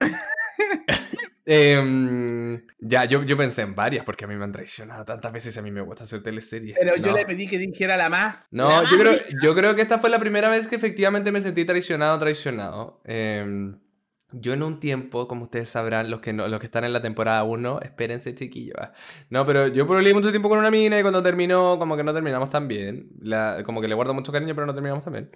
Em, 1.50 2.60
ya, 2.78 3.06
yo, 3.06 3.22
yo 3.22 3.34
pensé 3.36 3.62
en 3.62 3.74
varias 3.74 4.04
porque 4.04 4.26
a 4.26 4.28
mí 4.28 4.36
me 4.36 4.44
han 4.44 4.52
traicionado 4.52 5.04
tantas 5.06 5.32
veces 5.32 5.56
y 5.56 5.58
a 5.58 5.62
mí 5.62 5.70
me 5.70 5.80
gusta 5.80 6.04
hacer 6.04 6.22
teleseries. 6.22 6.76
Pero 6.78 6.96
yo 6.96 7.06
No. 7.06 7.16
le 7.16 7.24
pedí 7.24 7.46
que 7.48 7.56
dijera 7.56 7.96
la 7.96 8.10
más. 8.10 8.36
No, 8.50 8.68
la 8.82 8.88
yo 8.90 8.98
más 8.98 9.06
creo, 9.06 9.40
yo 9.42 9.54
creo 9.54 9.74
que 9.74 9.80
esta 9.80 9.98
fue 9.98 10.10
la 10.10 10.18
primera 10.18 10.50
vez 10.50 10.68
que 10.68 10.76
efectivamente 10.76 11.32
me 11.32 11.40
sentí 11.40 11.64
traicionado, 11.64 12.18
traicionado. 12.18 13.00
Em, 13.04 13.78
yo 14.32 14.52
en 14.52 14.62
un 14.62 14.78
tiempo, 14.80 15.26
como 15.28 15.44
ustedes 15.44 15.68
sabrán, 15.70 16.10
los 16.10 16.20
que, 16.20 16.32
no, 16.32 16.48
los 16.48 16.60
que 16.60 16.66
están 16.66 16.84
en 16.84 16.92
la 16.92 17.00
temporada 17.02 17.42
1, 17.44 17.80
espérense 17.80 18.34
chiquillos. 18.34 18.76
ah. 18.80 18.92
No, 19.30 19.46
pero 19.46 19.68
yo 19.68 19.86
pololeé 19.86 20.12
mucho 20.14 20.30
tiempo 20.30 20.48
con 20.48 20.58
una 20.58 20.70
mina 20.70 20.98
y 20.98 21.02
cuando 21.02 21.22
terminó, 21.22 21.78
como 21.78 21.96
que 21.96 22.04
no 22.04 22.12
terminamos 22.14 22.50
tan 22.50 22.68
bien. 22.68 23.08
La- 23.20 23.62
como 23.64 23.80
que 23.80 23.88
le 23.88 23.94
guardo 23.94 24.14
mucho 24.14 24.32
cariño, 24.32 24.54
pero 24.54 24.66
no 24.66 24.74
terminamos 24.74 25.04
tan 25.04 25.12
bien. 25.14 25.30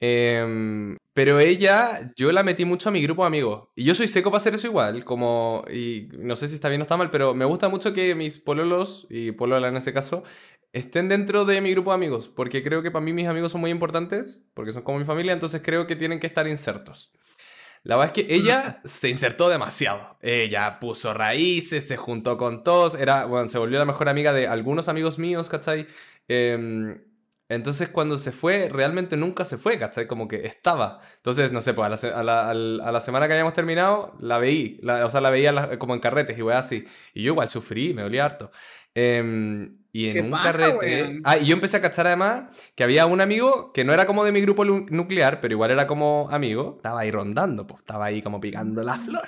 Em, 0.00 0.96
pero 1.12 1.38
ella, 1.40 2.12
yo 2.16 2.30
la 2.32 2.42
metí 2.42 2.64
mucho 2.64 2.88
a 2.88 2.92
mi 2.92 3.02
grupo 3.02 3.22
de 3.22 3.26
amigos. 3.28 3.68
Y 3.74 3.84
yo 3.84 3.94
soy 3.94 4.08
seco 4.08 4.30
para 4.30 4.38
hacer 4.38 4.54
eso 4.54 4.66
igual, 4.66 5.04
como, 5.04 5.64
y 5.72 6.08
no 6.18 6.36
sé 6.36 6.48
si 6.48 6.54
está 6.54 6.68
bien 6.68 6.80
o 6.80 6.84
está 6.84 6.96
mal, 6.96 7.10
pero 7.10 7.34
me 7.34 7.44
gusta 7.46 7.68
mucho 7.68 7.94
que 7.94 8.14
mis 8.14 8.38
pololos, 8.38 9.06
y 9.10 9.32
polola 9.32 9.68
en 9.68 9.76
ese 9.76 9.92
caso, 9.92 10.22
estén 10.72 11.08
dentro 11.08 11.44
de 11.46 11.60
mi 11.60 11.70
grupo 11.72 11.90
de 11.90 11.94
amigos, 11.96 12.28
porque 12.28 12.62
creo 12.62 12.82
que 12.82 12.90
para 12.90 13.04
mí 13.04 13.12
mis 13.12 13.26
amigos 13.28 13.52
son 13.52 13.60
muy 13.62 13.70
importantes, 13.70 14.44
porque 14.54 14.72
son 14.72 14.82
como 14.82 14.98
mi 14.98 15.04
familia, 15.06 15.32
entonces 15.32 15.62
creo 15.64 15.86
que 15.86 15.96
tienen 15.96 16.20
que 16.20 16.26
estar 16.26 16.46
insertos. 16.46 17.12
La 17.86 17.96
verdad 17.96 18.16
es 18.16 18.24
que 18.24 18.34
ella 18.34 18.80
se 18.84 19.08
insertó 19.08 19.48
demasiado. 19.48 20.16
Ella 20.20 20.78
puso 20.80 21.14
raíces, 21.14 21.86
se 21.86 21.96
juntó 21.96 22.36
con 22.36 22.64
todos, 22.64 22.94
era, 22.96 23.26
bueno, 23.26 23.48
se 23.48 23.58
volvió 23.58 23.78
la 23.78 23.84
mejor 23.84 24.08
amiga 24.08 24.32
de 24.32 24.48
algunos 24.48 24.88
amigos 24.88 25.18
míos, 25.18 25.48
¿cachai? 25.48 25.86
Em, 26.28 27.00
entonces 27.48 27.88
cuando 27.90 28.18
se 28.18 28.32
fue, 28.32 28.68
realmente 28.68 29.16
nunca 29.16 29.44
se 29.44 29.56
fue, 29.56 29.78
¿cachai? 29.78 30.08
Como 30.08 30.26
que 30.26 30.46
estaba. 30.46 31.00
Entonces, 31.18 31.52
no 31.52 31.60
sé, 31.60 31.74
pues 31.74 32.04
a 32.04 32.22
la, 32.24 32.50
a 32.50 32.54
la- 32.54 32.84
a 32.88 32.92
la 32.92 33.00
semana 33.00 33.28
que 33.28 33.34
habíamos 33.34 33.54
terminado, 33.54 34.16
la 34.20 34.38
veí, 34.38 34.78
la- 34.82 35.06
o 35.06 35.10
sea, 35.10 35.20
la 35.20 35.30
veía 35.30 35.78
como 35.78 35.94
en 35.94 36.00
carretes 36.00 36.36
y 36.38 36.42
weá 36.42 36.58
así. 36.58 36.84
Y 37.14 37.22
yo 37.22 37.32
igual 37.32 37.48
sufrí, 37.48 37.94
me 37.94 38.02
dolía 38.02 38.24
harto. 38.24 38.50
Em, 38.94 39.78
y 39.96 40.06
en 40.08 40.12
¿Qué 40.14 40.20
un 40.22 40.30
carrete... 40.30 41.20
Ah, 41.24 41.38
y 41.38 41.46
yo 41.46 41.54
empecé 41.54 41.76
a 41.78 41.80
cachar 41.80 42.06
además 42.06 42.44
que 42.74 42.84
había 42.84 43.06
un 43.06 43.20
amigo 43.20 43.72
que 43.72 43.84
no 43.84 43.92
era 43.92 44.06
como 44.06 44.24
de 44.24 44.32
mi 44.32 44.40
grupo 44.40 44.64
nuclear, 44.64 45.40
pero 45.40 45.54
igual 45.54 45.70
era 45.70 45.86
como 45.86 46.28
amigo. 46.30 46.74
Estaba 46.76 47.00
ahí 47.00 47.10
rondando, 47.10 47.66
pues 47.66 47.80
estaba 47.80 48.06
ahí 48.06 48.20
como 48.20 48.40
picando 48.40 48.82
la 48.82 48.98
flor. 48.98 49.26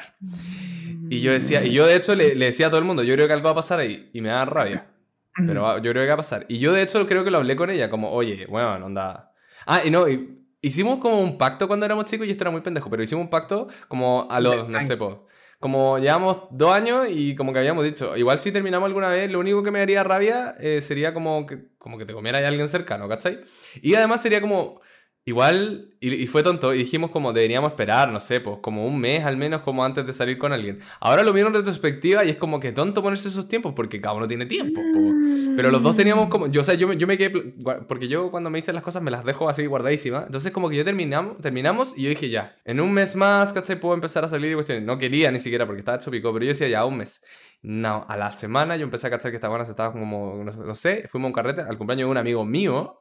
Y 1.11 1.21
yo 1.21 1.33
decía, 1.33 1.65
y 1.65 1.73
yo 1.73 1.87
de 1.87 1.97
hecho 1.97 2.15
le, 2.15 2.35
le 2.35 2.47
decía 2.47 2.67
a 2.67 2.71
todo 2.71 2.81
el 2.81 2.85
mundo, 2.87 3.03
yo 3.03 3.15
creo 3.15 3.27
que 3.27 3.33
algo 3.33 3.47
va 3.47 3.53
a 3.53 3.57
pasar 3.57 3.79
ahí. 3.81 4.11
Y 4.13 4.21
me 4.21 4.29
da 4.29 4.45
rabia. 4.45 4.87
Pero 5.35 5.63
va- 5.63 5.77
yo 5.81 5.91
creo 5.93 6.03
que 6.03 6.09
va 6.09 6.15
a 6.15 6.19
pasar. 6.19 6.45
Y 6.49 6.59
yo 6.59 6.73
de 6.73 6.83
hecho 6.83 7.07
creo 7.07 7.25
que 7.25 7.31
lo 7.31 7.39
hablé 7.39 7.55
con 7.57 7.71
ella, 7.71 7.89
como, 7.89 8.11
oye, 8.11 8.47
bueno, 8.47 8.85
onda. 8.87 9.33
Ah, 9.67 9.83
y 9.85 9.91
no, 9.91 10.09
y 10.09 10.39
hicimos 10.61 10.99
como 10.99 11.21
un 11.21 11.39
pacto 11.39 11.69
cuando 11.69 11.87
éramos 11.87 12.07
chicos 12.07 12.27
y 12.27 12.31
esto 12.33 12.45
era 12.45 12.51
muy 12.51 12.61
pendejo, 12.61 12.91
pero 12.91 13.03
hicimos 13.03 13.23
un 13.23 13.31
pacto 13.31 13.69
como 13.87 14.27
a 14.31 14.41
los, 14.41 14.69
no 14.69 14.81
sé, 14.81 14.97
po, 14.97 15.27
como 15.61 15.99
llevamos 15.99 16.45
dos 16.51 16.73
años 16.73 17.09
y 17.11 17.35
como 17.35 17.53
que 17.53 17.59
habíamos 17.59 17.85
dicho, 17.85 18.17
igual 18.17 18.39
si 18.39 18.53
terminamos 18.53 18.87
alguna 18.87 19.09
vez, 19.09 19.31
lo 19.31 19.41
único 19.41 19.63
que 19.63 19.71
me 19.71 19.81
daría 19.81 20.05
rabia 20.05 20.55
eh, 20.61 20.81
sería 20.81 21.13
como 21.13 21.47
que, 21.47 21.59
como 21.79 21.99
que 21.99 22.05
te 22.05 22.13
comiera 22.13 22.47
alguien 22.47 22.69
cercano, 22.69 23.09
¿cachai? 23.09 23.41
Y 23.83 23.95
además 23.95 24.23
sería 24.23 24.41
como, 24.41 24.81
igual, 25.29 25.91
y, 26.01 26.15
y 26.15 26.27
fue 26.27 26.43
tonto, 26.43 26.75
y 26.75 26.79
dijimos 26.79 27.11
como 27.11 27.33
deberíamos 27.33 27.71
esperar, 27.71 28.11
no 28.11 28.21
sé, 28.21 28.41
pues 28.41 28.59
como 28.61 28.87
un 28.87 28.99
mes 28.99 29.25
al 29.25 29.37
menos 29.37 29.63
como 29.63 29.85
antes 29.85 30.07
de 30.07 30.13
salir 30.13 30.39
con 30.39 30.53
alguien. 30.53 30.81
Ahora 31.01 31.23
lo 31.23 31.33
miro 31.35 31.49
en 31.49 31.55
retrospectiva 31.55 32.25
y 32.25 32.31
es 32.31 32.37
como 32.37 32.61
que 32.61 32.73
tonto 32.73 33.03
ponerse 33.03 33.29
esos 33.29 33.49
tiempos 33.49 33.75
porque 33.75 34.01
cada 34.01 34.15
uno 34.15 34.27
tiene 34.27 34.47
tiempo. 34.47 34.81
po. 34.81 35.55
Pero 35.57 35.71
los 35.71 35.83
dos 35.83 35.97
teníamos 35.97 36.29
como. 36.29 36.47
Yo, 36.47 36.61
o 36.61 36.65
sea, 36.65 36.75
yo, 36.75 36.93
yo 36.93 37.07
me 37.07 37.19
quedé. 37.19 37.31
Porque 37.31 38.09
yo 38.09 38.31
cuando 38.31 38.49
me 38.49 38.59
dicen 38.59 38.75
las 38.75 38.85
cosas 38.85 39.03
me 39.03 39.11
las 39.11 39.25
dejo 39.25 39.49
así 39.49 39.67
guardadísimas. 39.67 40.27
Entonces, 40.27 40.53
como 40.53 40.71
que 40.71 40.77
yo 40.77 40.85
terminamos, 40.85 41.39
terminamos 41.39 41.97
y 41.99 42.03
yo 42.03 42.11
dije 42.11 42.31
ya. 42.31 42.57
En 42.65 42.81
un 42.81 42.93
mes 42.93 43.17
más, 43.17 43.53
¿cachai? 43.53 43.79
Puedo 43.79 43.95
empezar 43.95 44.25
a 44.25 44.29
salir 44.29 44.53
y 44.53 44.55
cuestiones. 44.55 44.85
No 44.85 44.99
quería 44.99 45.31
ni 45.31 45.39
siquiera 45.39 45.67
porque 45.67 45.81
estaba 45.81 45.99
hecho 45.99 46.11
pico. 46.11 46.33
Pero 46.33 46.45
yo 46.45 46.51
decía 46.51 46.69
ya, 46.69 46.85
un 46.85 46.99
mes. 46.99 47.25
No, 47.63 48.07
a 48.09 48.17
la 48.17 48.31
semana 48.33 48.77
yo 48.77 48.85
empecé 48.85 49.09
a 49.09 49.11
cachar 49.11 49.33
que 49.33 49.37
esta 49.37 49.49
buena 49.49 49.65
se 49.65 49.73
estaba 49.73 49.93
como. 49.93 50.43
No, 50.45 50.53
no 50.53 50.75
sé, 50.75 51.07
fuimos 51.09 51.27
a 51.27 51.29
un 51.29 51.35
carrete 51.35 51.61
al 51.63 51.77
cumpleaños 51.77 52.07
de 52.07 52.11
un 52.13 52.19
amigo 52.19 52.45
mío. 52.45 53.01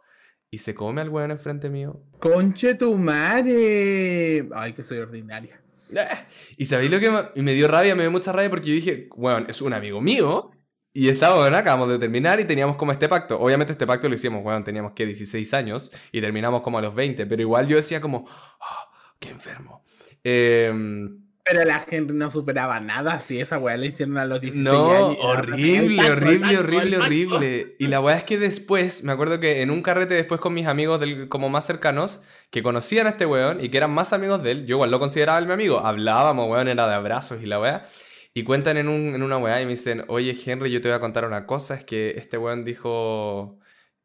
Y 0.50 0.60
se 0.60 0.74
come 0.74 1.02
al 1.02 1.10
weón 1.10 1.32
enfrente 1.32 1.70
mío. 1.70 2.02
Conche 2.20 2.76
tu 2.76 2.96
madre. 2.98 4.48
Ay, 4.54 4.74
que 4.74 4.84
soy 4.84 5.00
ordinaria. 5.00 5.62
Y 6.58 6.66
sabéis 6.66 6.92
lo 6.92 7.00
que 7.00 7.10
me, 7.10 7.44
me 7.44 7.54
dio 7.54 7.68
rabia, 7.68 7.96
me 7.96 8.04
dio 8.04 8.12
mucha 8.12 8.32
rabia 8.32 8.50
porque 8.50 8.68
yo 8.68 8.74
dije, 8.74 9.10
bueno, 9.16 9.46
es 9.50 9.62
un 9.62 9.74
amigo 9.74 10.02
mío. 10.02 10.52
Y 10.94 11.10
estaba, 11.10 11.38
bueno, 11.38 11.56
acabamos 11.58 11.90
de 11.90 12.00
terminar 12.00 12.40
y 12.40 12.46
teníamos 12.46 12.76
como 12.76 12.92
este 12.92 13.08
pacto. 13.08 13.40
Obviamente 13.40 13.72
este 13.74 13.86
pacto 13.86 14.10
lo 14.10 14.16
hicimos, 14.16 14.42
bueno, 14.42 14.64
teníamos 14.64 14.94
que 14.94 15.06
16 15.06 15.54
años 15.54 15.92
y 16.12 16.22
terminamos 16.22 16.62
como 16.62 16.80
a 16.80 16.82
los 16.82 16.96
20, 16.96 17.28
pero 17.28 17.42
igual 17.42 17.68
yo 17.68 17.76
decía 17.76 18.02
como, 18.02 18.28
"Ah, 18.28 18.90
qué 19.20 19.30
enfermo. 19.30 19.84
Em, 20.24 21.27
Pero 21.48 21.64
la 21.64 21.80
gente 21.80 22.12
no 22.14 22.30
superaba 22.30 22.80
nada 22.82 23.20
si 23.20 23.40
esa 23.40 23.58
weá 23.58 23.78
la 23.78 23.86
hicieron 23.86 24.18
a 24.18 24.26
los 24.26 24.42
16 24.42 24.66
no, 24.66 24.92
años. 24.92 25.18
horrible, 25.22 26.12
horrible, 26.12 26.58
horrible, 26.58 26.98
horrible. 26.98 27.76
Y 27.80 27.88
la 27.88 28.02
weá 28.02 28.18
es 28.18 28.24
que 28.26 28.38
después, 28.38 29.04
me 29.04 29.14
acuerdo 29.14 29.40
que 29.40 29.62
en 29.62 29.72
un 29.72 29.82
carrete 29.82 30.16
después 30.16 30.42
con 30.42 30.54
mis 30.54 30.68
amigos 30.68 31.00
del, 31.00 31.30
como 31.30 31.48
más 31.50 31.66
cercanos, 31.66 32.20
que 32.52 32.62
conocían 32.62 33.08
a 33.08 33.12
este 33.12 33.26
weón 33.26 33.64
y 33.64 33.70
que 33.70 33.78
eran 33.78 33.92
más 33.92 34.12
amigos 34.12 34.44
de 34.44 34.52
él, 34.52 34.66
yo 34.66 34.76
igual 34.76 34.92
lo 34.92 35.00
consideraba 35.00 35.40
el 35.40 35.48
mi 35.48 35.54
amigo, 35.54 35.80
hablábamos, 35.80 36.50
weón, 36.50 36.68
era 36.68 36.86
de 36.86 36.96
abrazos 36.96 37.42
y 37.42 37.46
la 37.46 37.60
weá. 37.62 37.86
Y 38.34 38.44
cuentan 38.44 38.78
en, 38.78 38.90
un, 38.90 39.16
en 39.16 39.24
una 39.24 39.38
weá 39.38 39.62
y 39.62 39.66
me 39.66 39.72
dicen, 39.72 40.04
oye 40.10 40.38
Henry, 40.46 40.70
yo 40.72 40.82
te 40.82 40.90
voy 40.90 40.98
a 40.98 41.00
contar 41.00 41.26
una 41.26 41.46
cosa, 41.46 41.76
es 41.76 41.86
que 41.86 42.12
este 42.18 42.38
weón 42.38 42.66
dijo, 42.66 43.60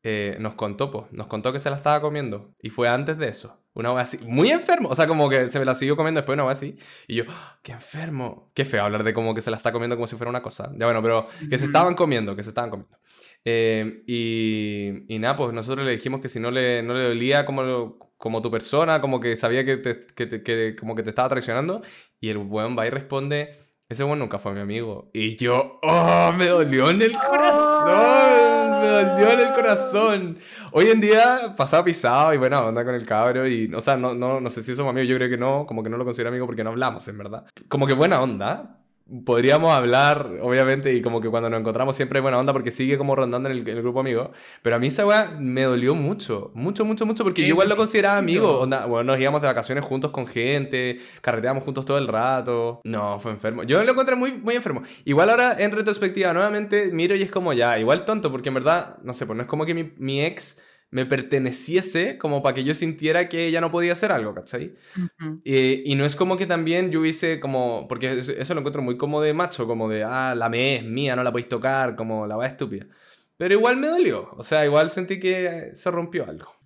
eh, 0.04 0.36
nos 0.40 0.54
contó, 0.54 0.90
po, 0.90 1.08
nos 1.10 1.26
contó 1.26 1.52
que 1.52 1.60
se 1.60 1.70
la 1.70 1.76
estaba 1.76 2.00
comiendo. 2.00 2.54
Y 2.62 2.70
fue 2.70 2.88
antes 2.88 3.18
de 3.18 3.28
eso. 3.28 3.61
Una 3.74 3.92
weá 3.92 4.02
así, 4.02 4.18
muy 4.26 4.50
enfermo. 4.50 4.88
O 4.90 4.94
sea, 4.94 5.06
como 5.06 5.28
que 5.30 5.48
se 5.48 5.58
me 5.58 5.64
la 5.64 5.74
siguió 5.74 5.96
comiendo 5.96 6.20
después 6.20 6.34
una 6.36 6.44
weá 6.44 6.52
así. 6.52 6.76
Y 7.08 7.16
yo, 7.16 7.24
"Ah, 7.28 7.58
qué 7.62 7.72
enfermo. 7.72 8.50
Qué 8.54 8.64
feo 8.64 8.84
hablar 8.84 9.02
de 9.04 9.14
como 9.14 9.34
que 9.34 9.40
se 9.40 9.50
la 9.50 9.56
está 9.56 9.72
comiendo 9.72 9.96
como 9.96 10.06
si 10.06 10.16
fuera 10.16 10.28
una 10.30 10.42
cosa. 10.42 10.70
Ya 10.76 10.84
bueno, 10.86 11.02
pero 11.02 11.26
que 11.48 11.56
se 11.58 11.66
estaban 11.66 11.94
comiendo, 11.94 12.36
que 12.36 12.42
se 12.42 12.50
estaban 12.50 12.70
comiendo. 12.70 12.98
Eh, 13.44 14.02
y, 14.06 15.14
y 15.14 15.18
nada, 15.18 15.36
pues 15.36 15.52
nosotros 15.52 15.84
le 15.86 15.92
dijimos 15.92 16.20
que 16.20 16.28
si 16.28 16.38
no 16.40 16.50
le, 16.50 16.82
no 16.82 16.94
le 16.94 17.04
dolía 17.04 17.44
como, 17.46 17.98
como 18.18 18.42
tu 18.42 18.50
persona, 18.50 19.00
como 19.00 19.18
que 19.20 19.36
sabía 19.36 19.64
que, 19.64 19.78
te, 19.78 20.06
que, 20.14 20.26
te- 20.26 20.42
que 20.42 20.76
como 20.76 20.94
que 20.94 21.02
te 21.02 21.08
estaba 21.10 21.28
traicionando. 21.30 21.82
Y 22.20 22.28
el 22.28 22.36
weón 22.38 22.76
va 22.78 22.86
y 22.86 22.90
responde, 22.90 23.58
ese 23.92 24.04
weón 24.04 24.18
nunca 24.18 24.38
fue 24.38 24.52
mi 24.52 24.60
amigo. 24.60 25.08
Y 25.12 25.36
yo, 25.36 25.78
oh, 25.82 26.32
me 26.36 26.48
dolió 26.48 26.90
en 26.90 27.02
el 27.02 27.12
corazón, 27.12 28.70
me 28.70 28.86
dolió 28.88 29.30
en 29.32 29.40
el 29.40 29.54
corazón. 29.54 30.38
Hoy 30.72 30.90
en 30.90 31.00
día, 31.00 31.54
pasado 31.56 31.84
pisado 31.84 32.34
y 32.34 32.38
buena 32.38 32.62
onda 32.62 32.84
con 32.84 32.94
el 32.94 33.06
cabro. 33.06 33.46
Y, 33.46 33.72
o 33.72 33.80
sea, 33.80 33.96
no, 33.96 34.14
no, 34.14 34.40
no 34.40 34.50
sé 34.50 34.62
si 34.62 34.74
somos 34.74 34.90
amigos, 34.90 35.08
yo 35.08 35.16
creo 35.16 35.30
que 35.30 35.38
no, 35.38 35.66
como 35.66 35.82
que 35.82 35.90
no 35.90 35.96
lo 35.96 36.04
considero 36.04 36.30
amigo 36.30 36.46
porque 36.46 36.64
no 36.64 36.70
hablamos, 36.70 37.06
en 37.08 37.18
verdad. 37.18 37.46
Como 37.68 37.86
que 37.86 37.94
buena 37.94 38.20
onda. 38.20 38.81
Podríamos 39.24 39.74
hablar, 39.74 40.38
obviamente, 40.40 40.94
y 40.94 41.02
como 41.02 41.20
que 41.20 41.28
cuando 41.28 41.50
nos 41.50 41.60
encontramos 41.60 41.96
siempre 41.96 42.18
hay 42.18 42.22
buena 42.22 42.38
onda 42.38 42.52
porque 42.52 42.70
sigue 42.70 42.96
como 42.96 43.14
rondando 43.14 43.50
en 43.50 43.56
el, 43.56 43.68
en 43.68 43.76
el 43.76 43.82
grupo 43.82 44.00
amigo. 44.00 44.32
Pero 44.62 44.76
a 44.76 44.78
mí 44.78 44.86
esa 44.86 45.06
weá 45.06 45.36
me 45.38 45.62
dolió 45.64 45.94
mucho, 45.94 46.50
mucho, 46.54 46.84
mucho, 46.84 47.04
mucho, 47.04 47.22
porque 47.22 47.42
yo 47.42 47.48
igual 47.48 47.68
lo 47.68 47.76
consideraba 47.76 48.18
amigo. 48.18 48.60
Onda, 48.60 48.86
bueno, 48.86 49.12
nos 49.12 49.20
íbamos 49.20 49.42
de 49.42 49.48
vacaciones 49.48 49.84
juntos 49.84 50.10
con 50.10 50.26
gente, 50.26 50.98
carreteábamos 51.20 51.64
juntos 51.64 51.84
todo 51.84 51.98
el 51.98 52.08
rato. 52.08 52.80
No, 52.84 53.18
fue 53.20 53.32
enfermo. 53.32 53.64
Yo 53.64 53.82
lo 53.82 53.92
encontré 53.92 54.16
muy, 54.16 54.32
muy 54.32 54.56
enfermo. 54.56 54.82
Igual 55.04 55.30
ahora, 55.30 55.56
en 55.58 55.72
retrospectiva, 55.72 56.32
nuevamente 56.32 56.90
miro 56.92 57.14
y 57.14 57.22
es 57.22 57.30
como 57.30 57.52
ya, 57.52 57.78
igual 57.78 58.04
tonto, 58.04 58.30
porque 58.30 58.48
en 58.48 58.54
verdad, 58.54 58.96
no 59.02 59.14
sé, 59.14 59.26
pues 59.26 59.36
no 59.36 59.42
es 59.42 59.48
como 59.48 59.66
que 59.66 59.74
mi, 59.74 59.92
mi 59.96 60.24
ex 60.24 60.58
me 60.92 61.06
perteneciese 61.06 62.18
como 62.18 62.42
para 62.42 62.54
que 62.54 62.64
yo 62.64 62.74
sintiera 62.74 63.28
que 63.28 63.46
ella 63.46 63.62
no 63.62 63.70
podía 63.70 63.94
hacer 63.94 64.12
algo, 64.12 64.34
¿cachai? 64.34 64.76
Eh, 65.42 65.82
y 65.86 65.94
no 65.94 66.04
es 66.04 66.14
como 66.14 66.36
que 66.36 66.46
también 66.46 66.90
yo 66.90 67.00
hubiese 67.00 67.40
como, 67.40 67.88
porque 67.88 68.18
eso, 68.18 68.30
eso 68.32 68.54
lo 68.54 68.60
encuentro 68.60 68.82
muy 68.82 68.98
como 68.98 69.22
de 69.22 69.32
macho, 69.32 69.66
como 69.66 69.88
de, 69.88 70.04
ah, 70.04 70.34
la 70.36 70.50
me 70.50 70.76
es 70.76 70.84
mía, 70.84 71.16
no 71.16 71.24
la 71.24 71.32
podéis 71.32 71.48
tocar, 71.48 71.96
como 71.96 72.26
la 72.26 72.36
va 72.36 72.46
estúpida. 72.46 72.86
Pero 73.38 73.54
igual 73.54 73.78
me 73.78 73.88
dolió, 73.88 74.30
o 74.36 74.42
sea, 74.42 74.66
igual 74.66 74.90
sentí 74.90 75.18
que 75.18 75.70
se 75.74 75.90
rompió 75.90 76.28
algo. 76.28 76.61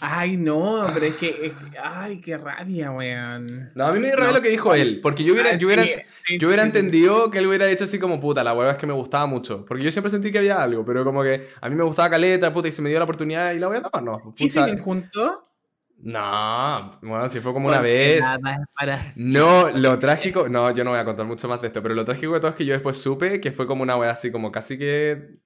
Ay, 0.00 0.36
no, 0.36 0.88
pero 0.94 1.06
es 1.06 1.16
que, 1.16 1.46
es 1.46 1.52
ay, 1.82 2.20
qué 2.20 2.38
rabia, 2.38 2.90
weón. 2.92 3.72
No, 3.74 3.86
a 3.86 3.92
mí 3.92 3.98
me 3.98 4.06
dio 4.08 4.16
rabia 4.16 4.32
No. 4.32 4.36
lo 4.36 4.42
que 4.42 4.48
dijo 4.50 4.74
él, 4.74 5.00
porque 5.02 5.24
yo 5.24 5.32
hubiera, 5.34 5.50
Ah, 5.50 5.56
yo 5.56 5.66
hubiera, 5.66 5.82
sí, 5.84 5.94
sí, 6.24 6.38
yo 6.38 6.46
hubiera 6.48 6.62
sí, 6.62 6.68
entendido 6.68 7.30
que 7.30 7.38
él 7.38 7.46
hubiera 7.48 7.66
dicho 7.66 7.84
así 7.84 7.98
como, 7.98 8.20
puta, 8.20 8.44
la 8.44 8.54
hueva 8.54 8.72
es 8.72 8.78
que 8.78 8.86
me 8.86 8.92
gustaba 8.92 9.26
mucho. 9.26 9.64
Porque 9.66 9.82
yo 9.82 9.90
siempre 9.90 10.10
sentí 10.10 10.30
que 10.30 10.38
había 10.38 10.62
algo, 10.62 10.84
pero 10.84 11.04
como 11.04 11.22
que 11.22 11.48
a 11.60 11.68
mí 11.68 11.74
me 11.74 11.82
gustaba 11.82 12.10
caleta, 12.10 12.52
puta, 12.52 12.68
y 12.68 12.72
se 12.72 12.80
me 12.82 12.90
dio 12.90 12.98
la 12.98 13.04
oportunidad 13.04 13.52
y 13.52 13.58
la 13.58 13.66
voy 13.68 13.78
a 13.78 13.82
tomar, 13.82 14.02
no. 14.04 14.34
¿Y 14.36 14.48
puta. 14.48 14.66
siguen 14.66 14.78
juntos? 14.82 15.38
No, 16.00 16.98
bueno, 17.02 17.28
si 17.28 17.40
fue 17.40 17.52
como 17.52 17.66
una 17.68 17.80
vez. 17.80 18.22
para 18.78 19.04
No, 19.16 19.68
lo 19.70 19.98
trágico, 19.98 20.48
no, 20.48 20.70
yo 20.70 20.84
no 20.84 20.90
voy 20.90 20.98
a 21.00 21.04
contar 21.04 21.26
mucho 21.26 21.48
más 21.48 21.60
de 21.60 21.66
esto, 21.68 21.82
pero 21.82 21.94
lo 21.94 22.04
trágico 22.04 22.34
de 22.34 22.40
todo 22.40 22.50
es 22.52 22.56
que 22.56 22.64
yo 22.64 22.72
después 22.72 22.96
supe 22.98 23.40
que 23.40 23.50
fue 23.50 23.66
como 23.66 23.82
una 23.82 23.96
wea 23.96 24.10
así, 24.12 24.30
como 24.30 24.52
casi 24.52 24.78
que. 24.78 25.38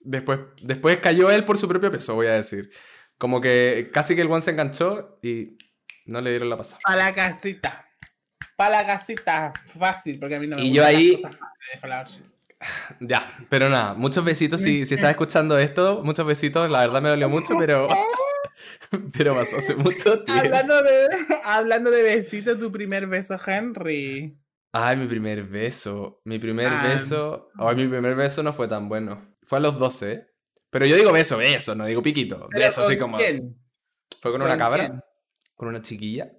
Después, 0.00 0.40
después 0.62 0.98
cayó 0.98 1.30
él 1.30 1.44
por 1.44 1.56
su 1.58 1.66
propio 1.68 1.90
peso, 1.90 2.14
voy 2.14 2.26
a 2.26 2.32
decir. 2.34 2.70
Como 3.18 3.40
que 3.40 3.88
casi 3.92 4.14
que 4.14 4.22
el 4.22 4.30
one 4.30 4.40
se 4.40 4.52
enganchó 4.52 5.18
y 5.22 5.58
no 6.06 6.20
le 6.20 6.30
dieron 6.30 6.48
la 6.50 6.56
pasada. 6.56 6.80
Para 6.84 6.96
la 6.96 7.14
casita. 7.14 7.88
Para 8.56 8.82
la 8.82 8.86
casita. 8.86 9.52
Fácil, 9.78 10.18
porque 10.18 10.36
a 10.36 10.40
mí 10.40 10.46
no 10.46 10.56
me 10.56 10.62
Y 10.62 10.72
yo 10.72 10.84
ahí- 10.84 11.20
fáciles. 11.80 12.22
Ya, 13.00 13.30
pero 13.48 13.68
nada, 13.68 13.94
muchos 13.94 14.24
besitos. 14.24 14.60
Si, 14.60 14.84
si 14.84 14.94
estás 14.96 15.10
escuchando 15.10 15.56
esto, 15.58 16.02
muchos 16.02 16.26
besitos. 16.26 16.68
La 16.70 16.80
verdad 16.80 17.00
me 17.02 17.08
dolió 17.10 17.28
mucho, 17.28 17.54
pero. 17.58 17.88
Pero 19.16 19.34
pasó 19.34 19.58
hace 19.58 19.74
mucho 19.74 20.22
tiempo. 20.24 20.32
Hablando 20.44 20.82
de, 20.82 21.08
hablando 21.44 21.90
de 21.90 22.02
besitos, 22.02 22.58
tu 22.58 22.72
primer 22.72 23.06
beso, 23.06 23.36
Henry. 23.44 24.38
Ay, 24.72 24.96
mi 24.96 25.06
primer 25.06 25.42
beso. 25.44 26.20
Mi 26.24 26.38
primer 26.38 26.68
Ah. 26.68 26.86
beso. 26.86 27.50
Ay, 27.58 27.76
mi 27.76 27.86
primer 27.86 28.14
beso 28.14 28.42
no 28.42 28.52
fue 28.52 28.66
tan 28.66 28.88
bueno. 28.88 29.34
Fue 29.44 29.58
a 29.58 29.60
los 29.60 29.78
12. 29.78 30.27
Pero 30.70 30.86
yo 30.86 30.96
digo 30.96 31.12
beso, 31.12 31.36
beso, 31.38 31.74
no 31.74 31.86
digo 31.86 32.02
piquito. 32.02 32.48
Beso, 32.50 32.82
así 32.82 32.96
¿con 32.98 33.08
como. 33.12 33.18
quién? 33.18 33.56
Fue 34.20 34.30
con 34.32 34.40
¿Con 34.40 34.42
una 34.42 34.58
cabra, 34.58 34.88
quién? 34.88 35.00
con 35.54 35.68
una 35.68 35.82
chiquilla. 35.82 36.32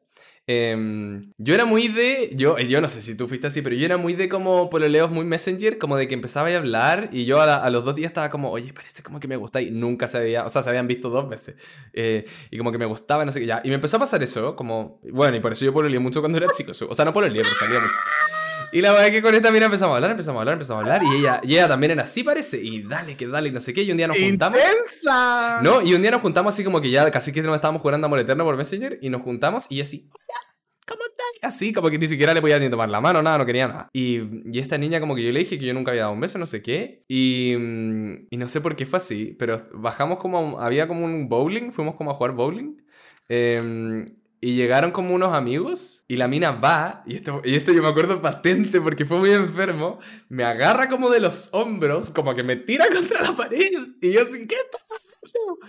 Em, 0.52 1.32
yo 1.38 1.54
era 1.54 1.66
muy 1.66 1.90
de. 1.90 2.32
Yo, 2.36 2.58
yo 2.58 2.82
no 2.82 2.90
sé 2.90 3.04
si 3.04 3.16
tú 3.16 3.28
fuiste 3.28 3.48
así, 3.48 3.62
pero 3.62 3.76
yo 3.76 3.86
era 3.86 3.98
muy 3.98 4.16
de 4.16 4.28
como 4.30 4.68
pololeos 4.72 5.12
muy 5.12 5.24
messenger, 5.24 5.78
como 5.78 5.96
de 5.96 6.08
que 6.08 6.16
empezaba 6.16 6.50
a 6.50 6.58
hablar 6.58 7.10
y 7.12 7.26
yo 7.26 7.40
a, 7.40 7.46
la- 7.46 7.58
a 7.64 7.70
los 7.70 7.86
dos 7.86 7.94
días 7.96 8.10
estaba 8.10 8.32
como, 8.32 8.50
oye, 8.50 8.74
parece 8.74 9.04
como 9.04 9.20
que 9.20 9.28
me 9.28 9.36
gusta 9.36 9.62
y 9.62 9.70
nunca 9.70 10.08
se 10.08 10.18
había. 10.18 10.46
O 10.46 10.50
sea, 10.50 10.64
se 10.64 10.70
habían 10.70 10.88
visto 10.88 11.10
dos 11.12 11.30
veces. 11.30 11.56
Eh, 11.94 12.26
y 12.50 12.58
como 12.58 12.72
que 12.72 12.80
me 12.80 12.86
gustaba, 12.86 13.26
no 13.26 13.32
sé 13.32 13.42
qué, 13.42 13.46
ya. 13.46 13.62
Y 13.64 13.70
me 13.70 13.76
empezó 13.76 13.98
a 13.98 14.00
pasar 14.00 14.24
eso, 14.24 14.56
como. 14.56 15.00
Bueno, 15.12 15.38
y 15.38 15.40
por 15.40 15.52
eso 15.52 15.66
yo 15.66 15.74
pololeé 15.74 16.00
mucho 16.00 16.20
cuando 16.20 16.40
era 16.40 16.48
chico. 16.52 16.72
O 16.72 16.96
sea, 16.96 17.06
no 17.06 17.14
pololeé, 17.14 17.44
pero 17.44 17.56
salía 17.56 17.80
mucho. 17.80 17.98
Y 18.72 18.82
la 18.82 18.92
verdad 18.92 19.08
es 19.08 19.14
que 19.14 19.22
con 19.22 19.34
esta 19.34 19.52
mina 19.52 19.66
empezamos 19.66 19.94
a 19.94 19.96
hablar, 19.98 20.12
empezamos 20.12 20.38
a 20.38 20.42
hablar, 20.42 20.54
empezamos 20.54 20.84
a 20.84 20.94
hablar. 20.94 21.02
Y 21.04 21.20
ella, 21.20 21.42
y 21.44 21.54
ella 21.54 21.68
también 21.68 21.92
era 21.92 22.04
así, 22.04 22.24
parece. 22.24 22.62
Y 22.62 22.84
dale, 22.84 23.16
que 23.18 23.28
dale, 23.28 23.50
y 23.50 23.52
no 23.52 23.60
sé 23.60 23.74
qué. 23.74 23.84
Y 23.84 23.92
un 23.92 23.98
día 23.98 24.08
nos 24.08 24.18
juntamos. 24.18 24.60
¡Intensa! 24.60 25.62
No, 25.64 25.82
y 25.82 25.94
un 25.94 26.02
día 26.02 26.12
nos 26.12 26.22
juntamos 26.22 26.54
así 26.54 26.64
como 26.64 26.82
que 26.82 26.90
ya 26.90 27.10
casi 27.12 27.32
que 27.32 27.42
nos 27.42 27.56
estábamos 27.56 27.82
jugando 27.82 28.06
Amor 28.06 28.20
Eterno 28.20 28.44
por 28.44 28.58
Messenger. 28.58 29.00
Y 29.02 29.10
nos 29.10 29.22
juntamos 29.22 29.66
y 29.70 29.82
así, 29.82 30.10
¿cómo 30.88 31.02
estás? 31.04 31.26
Así, 31.42 31.74
como 31.74 31.90
que 31.90 31.98
ni 31.98 32.08
siquiera 32.08 32.34
le 32.34 32.42
podía 32.42 32.60
ni 32.60 32.70
tomar 32.70 32.90
la 32.90 33.02
mano, 33.02 33.22
nada, 33.24 33.38
no 33.38 33.46
quería 33.46 33.68
nada. 33.68 33.90
Y, 33.94 34.20
y 34.52 34.60
esta 34.60 34.78
niña 34.78 35.00
como 35.00 35.16
que 35.16 35.24
yo 35.24 35.32
le 35.32 35.40
dije 35.40 35.58
que 35.58 35.66
yo 35.66 35.74
nunca 35.74 35.92
había 35.92 36.04
dado 36.04 36.14
un 36.14 36.20
beso, 36.20 36.38
no 36.38 36.46
sé 36.46 36.62
qué. 36.62 37.04
Y, 37.08 37.54
y 37.54 38.38
no 38.38 38.48
sé 38.48 38.62
por 38.62 38.76
qué 38.76 38.86
fue 38.86 38.98
así, 38.98 39.36
pero 39.40 39.68
bajamos 39.74 40.20
como, 40.20 40.60
había 40.60 40.88
como 40.88 41.06
un 41.06 41.30
bowling, 41.30 41.72
fuimos 41.72 41.96
como 41.96 42.12
a 42.12 42.14
jugar 42.14 42.34
bowling. 42.34 42.78
Em, 43.30 44.06
y 44.42 44.56
llegaron 44.56 44.92
como 44.92 45.14
unos 45.14 45.34
amigos 45.34 46.04
y 46.08 46.16
la 46.18 46.28
mina 46.28 46.52
va, 46.52 47.04
y 47.06 47.16
esto, 47.18 47.42
y 47.44 47.56
esto 47.56 47.72
yo 47.74 47.82
me 47.82 47.90
acuerdo 47.90 48.22
patente 48.22 48.80
porque 48.82 49.06
fue 49.06 49.18
muy 49.18 49.32
enfermo, 49.32 50.00
me 50.30 50.44
agarra 50.44 50.90
como 50.90 51.10
de 51.10 51.20
los 51.20 51.50
hombros, 51.54 52.10
como 52.10 52.34
que 52.36 52.44
me 52.44 52.56
tira 52.56 52.86
contra 52.94 53.22
la 53.22 53.36
pared. 53.36 53.72
Y 54.02 54.12
yo 54.14 54.22
así, 54.24 54.48
¿qué 54.48 54.56
está 54.56 54.78
pasando? 54.88 55.60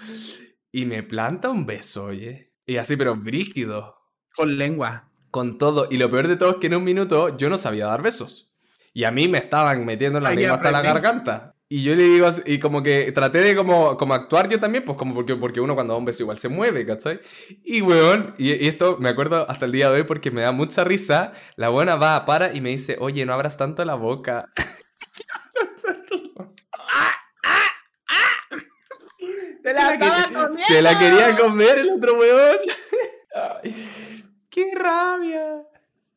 Y 0.73 0.87
me 0.87 1.03
planta 1.03 1.51
un 1.51 1.67
beso, 1.67 2.05
oye. 2.07 2.53
Y 2.67 2.77
así, 2.77 2.97
pero 2.97 3.17
brígido, 3.17 3.97
Con 4.37 4.57
lengua. 4.57 5.11
con 5.31 5.59
todo. 5.59 5.89
Y 5.91 5.99
lo 5.99 6.11
peor 6.11 6.29
de 6.29 6.37
todo 6.37 6.51
es 6.51 6.57
que 6.57 6.69
en 6.69 6.77
un 6.77 6.85
minuto 6.85 7.37
yo 7.37 7.49
no 7.49 7.57
sabía 7.57 7.87
dar 7.87 8.03
besos. 8.03 8.53
Y 8.93 9.05
a 9.05 9.11
mí 9.11 9.29
me 9.29 9.39
estaban 9.39 9.85
metiendo 9.85 10.21
la 10.21 10.31
lengua 10.33 10.57
hasta 10.57 10.71
la 10.71 10.83
garganta. 10.83 11.57
Y 11.73 11.85
yo 11.85 11.95
le 11.95 12.03
digo 12.03 12.27
así, 12.27 12.43
y 12.47 12.59
como 12.59 12.83
que 12.83 13.13
traté 13.13 13.39
de 13.39 13.55
como, 13.55 13.97
como 13.97 14.13
actuar 14.15 14.49
yo 14.49 14.59
también, 14.59 14.85
pues 14.85 14.99
como 14.99 15.15
porque, 15.15 15.37
porque 15.37 15.61
uno 15.61 15.77
cuando 15.77 15.93
da 15.95 15.99
un 15.99 16.05
beso 16.05 16.25
igual 16.25 16.37
se 16.37 16.49
mueve, 16.49 16.85
¿cachai? 16.85 17.21
Y 17.63 17.81
weón, 17.81 18.35
y, 18.39 18.51
y 18.53 18.67
esto 18.67 18.97
me 18.99 19.09
acuerdo 19.09 19.49
hasta 19.49 19.67
el 19.67 19.73
día 19.73 19.89
de 19.89 19.99
hoy 19.99 20.03
porque 20.03 20.33
me 20.33 20.41
da 20.41 20.51
mucha 20.51 20.83
risa, 20.83 21.33
la 21.55 21.69
buena 21.69 21.95
va, 21.95 22.25
para 22.25 22.53
y 22.53 22.61
me 22.61 22.71
dice, 22.71 22.97
oye, 22.99 23.25
no 23.25 23.33
abras 23.35 23.57
tanto 23.57 23.85
la 23.85 23.95
boca. 23.95 24.47
¡Te 29.63 29.69
Se 29.69 29.75
la, 29.75 29.99
que- 29.99 30.63
se 30.65 30.83
la 30.83 30.99
quería 30.99 31.37
comer 31.37 31.79
el 31.79 31.91
otro 31.91 32.19
weón. 32.19 32.57
Ay, 33.63 34.25
¡Qué 34.49 34.67
rabia! 34.75 35.63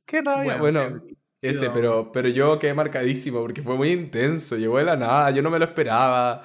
¡Qué 0.06 0.22
rabia! 0.22 0.58
Bueno, 0.58 1.02
ese, 1.44 1.70
pero, 1.70 2.12
pero 2.12 2.30
yo 2.30 2.58
quedé 2.58 2.74
marcadísimo 2.74 3.42
porque 3.42 3.62
fue 3.62 3.76
muy 3.76 3.92
intenso. 3.92 4.56
Llegó 4.58 4.78
de 4.78 4.86
la 4.86 4.96
nada, 4.96 5.30
yo 5.32 5.42
no 5.42 5.50
me 5.50 5.60
lo 5.60 5.66
esperaba. 5.66 6.44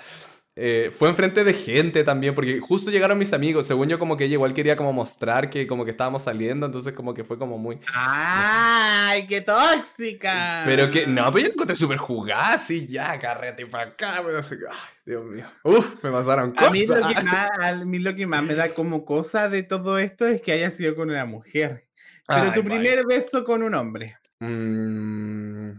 Eh, 0.61 0.91
fue 0.93 1.09
enfrente 1.09 1.45
de 1.45 1.53
gente 1.53 2.03
también, 2.03 2.35
porque 2.35 2.59
justo 2.59 2.91
llegaron 2.91 3.17
mis 3.17 3.33
amigos. 3.33 3.65
Según 3.65 3.89
yo, 3.89 3.97
como 4.01 4.17
que 4.17 4.25
ella 4.25 4.33
igual 4.33 4.55
quería 4.55 4.77
como 4.77 4.93
mostrar 4.93 5.51
que 5.51 5.69
como 5.69 5.85
que 5.85 5.93
estábamos 5.93 6.23
saliendo, 6.23 6.67
entonces 6.67 6.95
como 6.95 7.15
que 7.15 7.23
fue 7.23 7.39
como 7.39 7.59
muy. 7.59 7.79
¡Ay, 7.95 9.25
qué 9.29 9.41
tóxica! 9.41 10.63
Pero 10.65 10.91
que, 10.91 11.07
no, 11.07 11.31
pero 11.31 11.47
yo 11.47 11.53
encontré 11.53 11.77
súper 11.77 11.99
jugada, 11.99 12.55
así, 12.55 12.89
ya, 12.89 13.17
carrete 13.21 13.67
para 13.67 13.91
acá, 13.91 14.21
pero 14.25 14.39
así, 14.39 14.57
ay, 14.69 14.77
Dios 15.07 15.23
mío. 15.23 15.47
Uf, 15.63 16.03
me 16.03 16.11
pasaron 16.11 16.53
A 16.57 16.71
mí, 16.71 16.85
cosas. 16.89 17.03
lo 17.03 17.15
que 17.15 17.23
más, 17.23 17.51
a 17.61 17.73
mí 17.85 17.99
lo 18.01 18.17
que 18.17 18.27
más 18.27 18.43
me 18.43 18.55
da 18.57 18.71
como 18.71 19.05
cosa 19.05 19.49
de 19.49 19.63
todo 19.63 19.99
esto 20.01 20.27
es 20.27 20.43
que 20.43 20.51
haya 20.51 20.71
sido 20.73 20.97
con 20.97 21.09
una 21.09 21.25
mujer. 21.25 21.87
Pero 22.27 22.43
Ay, 22.43 22.53
tu 22.55 22.63
vaya. 22.65 22.81
primer 22.81 23.07
beso 23.07 23.45
con 23.45 23.63
un 23.63 23.75
hombre. 23.75 24.17
Mm, 24.41 25.71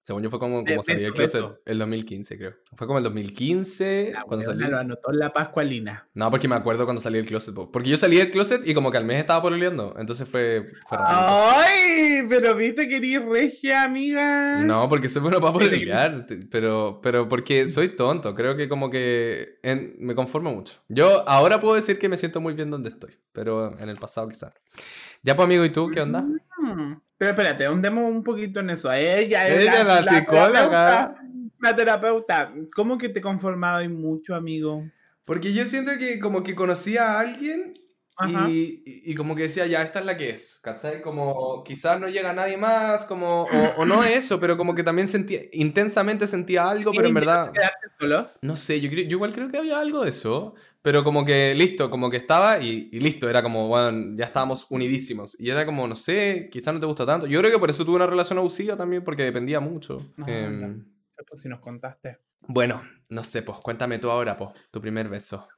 según 0.00 0.22
yo 0.22 0.30
fue 0.30 0.38
como, 0.38 0.64
como 0.64 0.82
del 0.82 0.96
beso, 0.96 1.12
closet, 1.12 1.44
el 1.66 1.78
2015, 1.78 2.38
creo. 2.38 2.54
Fue 2.76 2.86
como 2.86 2.96
el 2.98 3.04
2015 3.04 4.12
La 4.14 4.22
cuando 4.22 4.54
lo 4.54 4.78
anotó 4.78 5.12
la 5.12 5.32
Pascualina. 5.34 6.08
No, 6.14 6.30
porque 6.30 6.48
me 6.48 6.54
acuerdo 6.54 6.84
cuando 6.84 7.02
salí 7.02 7.18
del 7.18 7.26
closet. 7.26 7.54
po. 7.54 7.70
Porque 7.70 7.90
yo 7.90 7.96
salí 7.98 8.16
del 8.16 8.30
closet 8.30 8.66
y 8.66 8.72
como 8.72 8.90
que 8.90 8.96
al 8.96 9.04
mes 9.04 9.20
estaba 9.20 9.42
pololeando. 9.42 9.94
Entonces 9.98 10.26
fue, 10.26 10.72
fue 10.88 10.96
raro. 10.96 11.52
¡Ay! 11.58 12.24
Pero 12.26 12.54
viste 12.54 12.88
que 12.88 12.96
eres 12.96 13.22
regia, 13.26 13.84
amiga. 13.84 14.64
No, 14.64 14.88
porque 14.88 15.10
soy 15.10 15.20
bueno 15.20 15.40
para 15.42 15.52
pololear. 15.52 16.26
Pero, 16.50 17.00
pero 17.02 17.28
porque 17.28 17.68
soy 17.68 17.90
tonto. 17.94 18.34
Creo 18.34 18.56
que 18.56 18.66
como 18.68 18.88
que 18.88 19.58
en- 19.62 19.94
me 19.98 20.14
conformo 20.14 20.50
mucho. 20.54 20.78
Yo 20.88 21.28
ahora 21.28 21.60
puedo 21.60 21.74
decir 21.74 21.98
que 21.98 22.08
me 22.08 22.16
siento 22.16 22.40
muy 22.40 22.54
bien 22.54 22.70
donde 22.70 22.88
estoy. 22.88 23.14
Pero 23.32 23.78
en 23.78 23.88
el 23.90 23.96
pasado 23.96 24.26
quizás. 24.28 24.54
Ya 25.22 25.36
pues 25.36 25.44
amigo, 25.44 25.64
¿y 25.66 25.70
tú 25.70 25.90
qué 25.90 26.00
onda? 26.00 26.22
Mm, 26.22 26.94
Pero 27.18 27.32
espérate, 27.32 27.64
ahondemos 27.66 28.10
un 28.10 28.22
poquito 28.22 28.60
en 28.60 28.70
eso. 28.70 28.92
Ella 28.92 29.46
es 29.48 29.60
Ella, 29.60 29.84
la 29.84 30.02
psicóloga. 30.04 30.50
terapeuta. 30.52 31.14
La 31.60 31.76
terapeuta. 31.76 32.52
¿Cómo 32.74 32.96
que 32.96 33.08
te 33.08 33.20
conformaba 33.20 33.82
y 33.82 33.88
mucho, 33.88 34.36
amigo? 34.36 34.84
Porque 35.24 35.52
yo 35.52 35.66
siento 35.66 35.92
que 35.98 36.20
como 36.20 36.44
que 36.44 36.54
conocía 36.54 37.10
a 37.12 37.20
alguien. 37.20 37.74
Y, 38.26 38.82
y- 39.10 39.14
como 39.14 39.34
que 39.36 39.42
decía, 39.42 39.66
ya, 39.66 39.82
esta 39.82 40.00
es 40.00 40.04
la 40.06 40.16
que 40.16 40.30
es, 40.30 40.60
¿cachai? 40.62 41.00
Como 41.02 41.62
quizás 41.64 42.00
no 42.00 42.08
llega 42.08 42.32
nadie 42.32 42.56
más, 42.56 43.04
como, 43.04 43.44
o, 43.44 43.74
o 43.76 43.84
no 43.86 44.02
eso, 44.04 44.40
pero 44.40 44.56
como 44.56 44.74
que 44.74 44.82
también 44.82 45.06
sentía, 45.08 45.40
intensamente 45.52 46.26
sentía 46.26 46.68
algo, 46.68 46.92
pero 46.92 47.08
en 47.08 47.14
verdad, 47.14 47.52
¿Quedarte 47.52 47.88
solo? 47.98 48.28
no 48.42 48.56
sé, 48.56 48.80
yo, 48.80 48.90
yo 48.90 49.00
igual 49.02 49.32
creo 49.32 49.50
que 49.50 49.58
había 49.58 49.78
algo 49.78 50.02
de 50.02 50.10
eso, 50.10 50.54
pero 50.82 51.04
como 51.04 51.24
que 51.24 51.54
listo, 51.54 51.90
como 51.90 52.10
que 52.10 52.16
estaba 52.16 52.60
y, 52.60 52.88
y 52.92 53.00
listo, 53.00 53.28
era 53.28 53.42
como, 53.42 53.68
bueno, 53.68 54.16
ya 54.16 54.26
estábamos 54.26 54.66
unidísimos. 54.70 55.36
Y 55.38 55.50
era 55.50 55.66
como, 55.66 55.86
no 55.86 55.96
sé, 55.96 56.48
quizás 56.50 56.72
no 56.72 56.80
te 56.80 56.86
gusta 56.86 57.04
tanto. 57.04 57.26
Yo 57.26 57.40
creo 57.40 57.52
que 57.52 57.58
por 57.58 57.68
eso 57.70 57.84
tuve 57.84 57.96
una 57.96 58.06
relación 58.06 58.38
abusiva 58.38 58.76
también, 58.76 59.04
porque 59.04 59.24
dependía 59.24 59.60
mucho. 59.60 60.00
No, 60.16 60.26
Em, 60.26 60.60
no. 60.78 60.84
Pues 61.28 61.40
si 61.42 61.48
nos 61.48 61.60
contaste. 61.60 62.18
bueno, 62.42 62.80
no 63.08 63.24
sé, 63.24 63.42
pues 63.42 63.58
cuéntame 63.58 63.98
tú 63.98 64.08
ahora, 64.10 64.36
pues, 64.38 64.50
tu 64.70 64.80
primer 64.80 65.08
beso. 65.08 65.48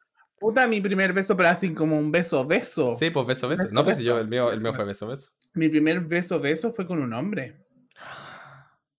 Puta, 0.40 0.66
mi 0.66 0.80
primer 0.80 1.12
beso, 1.12 1.36
pero 1.36 1.50
así 1.50 1.72
como 1.74 1.96
un 1.98 2.10
beso, 2.10 2.44
beso. 2.46 2.90
Sí, 2.98 3.10
pues 3.10 3.26
beso, 3.26 3.46
beso. 3.48 3.62
Beso, 3.64 3.74
No, 3.74 3.84
pues 3.84 3.98
si 3.98 4.04
yo, 4.04 4.14
beso. 4.14 4.22
el 4.22 4.28
mío, 4.28 4.48
el 4.50 4.56
Beso, 4.56 4.62
mío 4.62 4.74
fue 4.74 4.84
beso. 4.86 5.06
beso, 5.06 5.30
beso. 5.30 5.50
Mi 5.54 5.68
primer 5.68 6.00
beso, 6.00 6.40
beso 6.40 6.72
fue 6.72 6.86
con 6.86 7.00
un 7.00 7.12
hombre. 7.12 7.66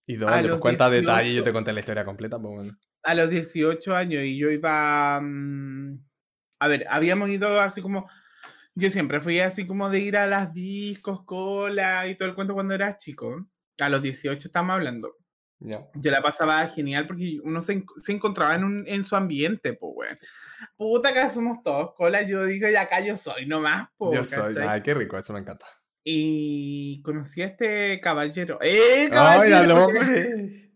¿Y 0.06 0.16
dónde? 0.18 0.50
Pues 0.50 0.60
cuenta 0.62 0.90
18. 0.90 1.02
detalle, 1.12 1.34
yo 1.34 1.44
te 1.44 1.54
conté 1.54 1.74
la 1.74 1.80
historia 1.80 2.06
completa, 2.06 2.38
pues 2.40 2.54
bueno. 2.54 2.78
A 3.04 3.16
los 3.16 3.30
18 3.30 3.96
años 3.96 4.24
y 4.24 4.38
yo 4.38 4.50
iba... 4.52 5.20
mm, 5.22 6.00
a 6.60 6.68
ver, 6.68 6.86
habíamos 6.90 7.30
ido 7.30 7.60
así 7.60 7.82
como... 7.82 8.10
Yo 8.76 8.90
siempre 8.90 9.20
fui 9.20 9.40
así 9.40 9.68
como 9.68 9.90
de 9.90 10.00
ir 10.00 10.16
a 10.18 10.26
las 10.28 10.54
discos, 10.54 11.24
cola 11.26 12.08
y 12.08 12.16
todo 12.16 12.30
el 12.30 12.36
cuento 12.36 12.54
cuando 12.54 12.74
era 12.74 12.96
chico. 12.98 13.48
A 13.80 13.90
los 13.90 14.02
18 14.02 14.48
estamos 14.48 14.74
hablando. 14.76 15.18
Ya. 15.60 15.88
Yo 15.96 16.10
la 16.12 16.22
pasaba 16.22 16.66
genial 16.68 17.06
porque 17.08 17.40
uno 17.44 17.62
se, 17.62 17.74
en- 17.74 17.86
se 17.98 18.12
encontraba 18.14 18.56
en, 18.56 18.64
un, 18.64 18.84
en 18.88 19.04
su 19.04 19.16
ambiente, 19.16 19.74
pues, 19.74 19.92
weón. 19.96 20.18
Puta, 20.78 21.10
acá 21.10 21.30
somos 21.30 21.64
todos 21.64 21.94
cola. 21.96 22.22
Yo 22.24 22.46
digo, 22.46 22.68
y 22.70 22.76
acá 22.76 23.00
yo 23.04 23.16
soy 23.18 23.46
nomás, 23.48 23.88
po, 23.98 24.14
Yo 24.14 24.24
soy, 24.24 24.54
¿cachai? 24.54 24.68
ay, 24.68 24.82
qué 24.82 24.94
rico, 24.94 25.18
eso 25.18 25.34
me 25.34 25.40
encanta. 25.40 25.66
Y 26.04 27.02
conocí 27.04 27.42
a 27.42 27.46
este 27.46 28.00
caballero. 28.02 28.58
¡Eh, 28.62 29.04
¡Ay, 29.04 29.10
caballero! 29.10 29.58
al 29.58 29.72
hombre! 29.72 30.72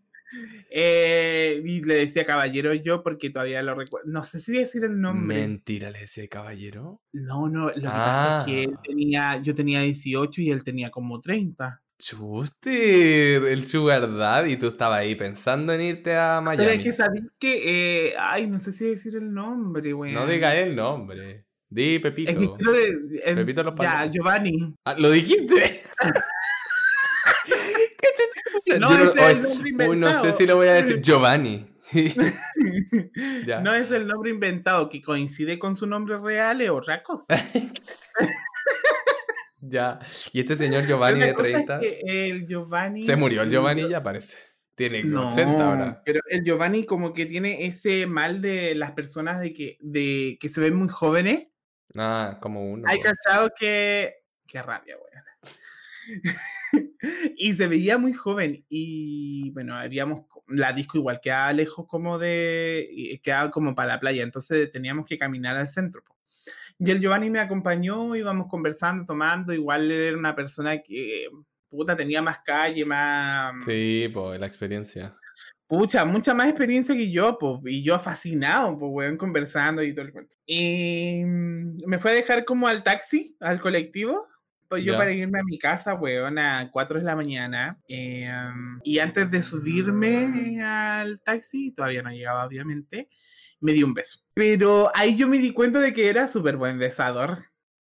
Eh, 0.70 1.62
y 1.64 1.82
le 1.82 1.94
decía 1.94 2.26
caballero 2.26 2.74
yo 2.74 3.02
porque 3.02 3.30
todavía 3.30 3.62
lo 3.62 3.74
recuerdo. 3.74 4.06
No 4.12 4.22
sé 4.24 4.40
si 4.40 4.52
decir 4.58 4.84
el 4.84 5.00
nombre. 5.00 5.38
Mentira, 5.38 5.90
le 5.90 6.00
decía 6.00 6.28
caballero. 6.28 7.00
No, 7.12 7.48
no, 7.48 7.68
lo 7.68 7.72
que 7.74 7.80
pasa 7.80 8.40
es 8.40 8.46
que 8.46 8.64
él 8.64 8.74
Ah. 8.76 8.80
tenía, 8.86 9.36
yo 9.42 9.54
tenía 9.54 9.80
18 9.80 10.42
y 10.42 10.50
él 10.50 10.62
tenía 10.64 10.90
como 10.90 11.20
30. 11.20 11.82
Chuste, 11.98 13.36
el 13.52 13.66
sugar 13.66 14.14
daddy, 14.16 14.52
y 14.52 14.56
tú 14.58 14.68
estabas 14.68 15.00
ahí 15.00 15.14
pensando 15.14 15.72
en 15.72 15.80
irte 15.80 16.14
a 16.14 16.42
Pero 16.44 16.62
es 16.62 16.68
Miami. 16.68 16.82
que 16.84 16.92
sabí 16.92 17.20
que, 17.38 18.08
eh, 18.08 18.14
ay, 18.18 18.46
no 18.46 18.58
sé 18.58 18.72
si 18.72 18.88
decir 18.90 19.16
el 19.16 19.32
nombre, 19.32 19.92
güey. 19.92 20.12
No 20.12 20.26
digas 20.26 20.54
el 20.56 20.76
nombre. 20.76 21.46
Di 21.68 21.98
Pepito. 21.98 22.30
Es 22.30 22.38
que 22.38 23.30
de- 23.30 23.34
Pepito 23.34 23.62
los 23.62 23.74
ya. 23.80 24.06
Giovanni. 24.10 24.74
Ah, 24.84 24.94
¿Lo 24.98 25.10
dijiste? 25.10 25.82
¿Qué? 28.64 28.78
No, 28.78 28.90
ese 28.94 29.04
es 29.04 29.16
el 29.30 29.42
nombre 29.42 29.88
uy, 29.88 29.96
no 29.96 30.06
sé 30.08 30.12
inventado. 30.12 30.32
si 30.32 30.46
lo 30.46 30.56
voy 30.56 30.68
a 30.68 30.74
decir. 30.74 31.00
Giovanni. 31.02 31.66
Ya. 33.46 33.60
No 33.60 33.72
es 33.72 33.92
el 33.92 34.06
nombre 34.08 34.30
inventado 34.30 34.88
que 34.88 35.00
coincide 35.00 35.56
con 35.58 35.76
su 35.76 35.86
nombre 35.86 36.18
real, 36.18 36.60
es 36.60 36.70
otra 36.70 37.02
cosa. 37.02 37.24
Ya. 39.68 39.98
Y 40.32 40.40
este 40.40 40.54
señor 40.54 40.86
Giovanni 40.86 41.20
de 41.20 41.34
cosa 41.34 41.48
es 41.48 41.66
30. 41.66 41.80
que 41.80 42.00
el 42.04 42.46
Giovanni. 42.46 43.02
Se 43.04 43.16
murió 43.16 43.42
el 43.42 43.50
Giovanni 43.50 43.88
ya 43.88 44.02
parece. 44.02 44.38
Tiene 44.74 45.04
No, 45.04 45.28
80 45.28 45.70
ahora. 45.70 46.02
pero 46.04 46.20
el 46.28 46.44
Giovanni 46.44 46.84
como 46.84 47.14
que 47.14 47.24
tiene 47.24 47.64
ese 47.64 48.06
mal 48.06 48.42
de 48.42 48.74
las 48.74 48.92
personas 48.92 49.40
de 49.40 49.54
que, 49.54 49.78
de 49.80 50.36
que 50.38 50.48
se 50.48 50.60
ven 50.60 50.74
muy 50.74 50.88
jóvenes. 50.88 51.48
Ah, 51.94 52.38
como 52.42 52.70
uno. 52.70 52.84
Hay 52.86 52.98
po. 52.98 53.04
cachado 53.04 53.50
que... 53.58 54.16
Qué 54.46 54.62
rabia, 54.62 54.96
weón. 54.96 55.26
y 57.36 57.54
se 57.54 57.66
veía 57.66 57.98
muy 57.98 58.12
joven 58.12 58.64
y 58.68 59.50
bueno, 59.50 59.74
habíamos 59.76 60.26
la 60.48 60.72
disco 60.72 60.98
igual 60.98 61.20
quedaba 61.20 61.52
lejos 61.52 61.86
como 61.88 62.18
de 62.18 63.20
quedaba 63.22 63.50
como 63.50 63.74
para 63.74 63.94
la 63.94 64.00
playa, 64.00 64.22
entonces 64.22 64.70
teníamos 64.70 65.06
que 65.06 65.18
caminar 65.18 65.56
al 65.56 65.68
centro. 65.68 66.02
po. 66.04 66.15
Y 66.78 66.90
el 66.90 67.00
Giovanni 67.00 67.30
me 67.30 67.40
acompañó, 67.40 68.14
íbamos 68.14 68.48
conversando, 68.48 69.04
tomando. 69.04 69.52
Igual 69.52 69.90
era 69.90 70.16
una 70.16 70.34
persona 70.34 70.78
que, 70.78 71.26
puta, 71.68 71.96
tenía 71.96 72.20
más 72.22 72.40
calle, 72.40 72.84
más. 72.84 73.54
Sí, 73.64 74.08
pues 74.12 74.38
la 74.38 74.46
experiencia. 74.46 75.14
Pucha, 75.68 76.04
mucha 76.04 76.32
más 76.32 76.48
experiencia 76.48 76.94
que 76.94 77.10
yo, 77.10 77.36
pues, 77.38 77.60
y 77.64 77.82
yo 77.82 77.98
fascinado, 77.98 78.78
pues, 78.78 78.90
weón, 78.92 79.16
conversando 79.16 79.82
y 79.82 79.92
todo 79.92 80.04
el 80.04 80.12
cuento. 80.12 80.36
Y 80.46 81.24
mm, 81.24 81.76
me 81.86 81.98
fue 81.98 82.12
a 82.12 82.14
dejar 82.14 82.44
como 82.44 82.68
al 82.68 82.84
taxi, 82.84 83.34
al 83.40 83.58
colectivo, 83.60 84.28
pues 84.68 84.84
yo 84.84 84.92
Ya. 84.92 84.98
para 84.98 85.12
irme 85.12 85.40
a 85.40 85.44
mi 85.44 85.58
casa, 85.58 85.94
weón, 85.94 86.38
a 86.38 86.70
4 86.70 86.98
de 87.00 87.04
la 87.04 87.16
mañana. 87.16 87.78
eh, 87.88 88.30
y 88.84 88.98
antes 89.00 89.28
de 89.30 89.42
subirme 89.42 90.62
al 90.62 91.20
taxi, 91.22 91.72
todavía 91.72 92.02
no 92.02 92.10
llegaba, 92.10 92.46
obviamente, 92.46 93.08
me 93.66 93.72
dio 93.72 93.84
un 93.84 93.94
beso. 93.94 94.20
Pero 94.34 94.92
ahí 94.94 95.16
yo 95.16 95.26
me 95.26 95.38
di 95.38 95.52
cuenta 95.52 95.80
de 95.80 95.92
que 95.92 96.08
era 96.08 96.28
súper 96.28 96.56
buen 96.56 96.78
besador. 96.78 97.38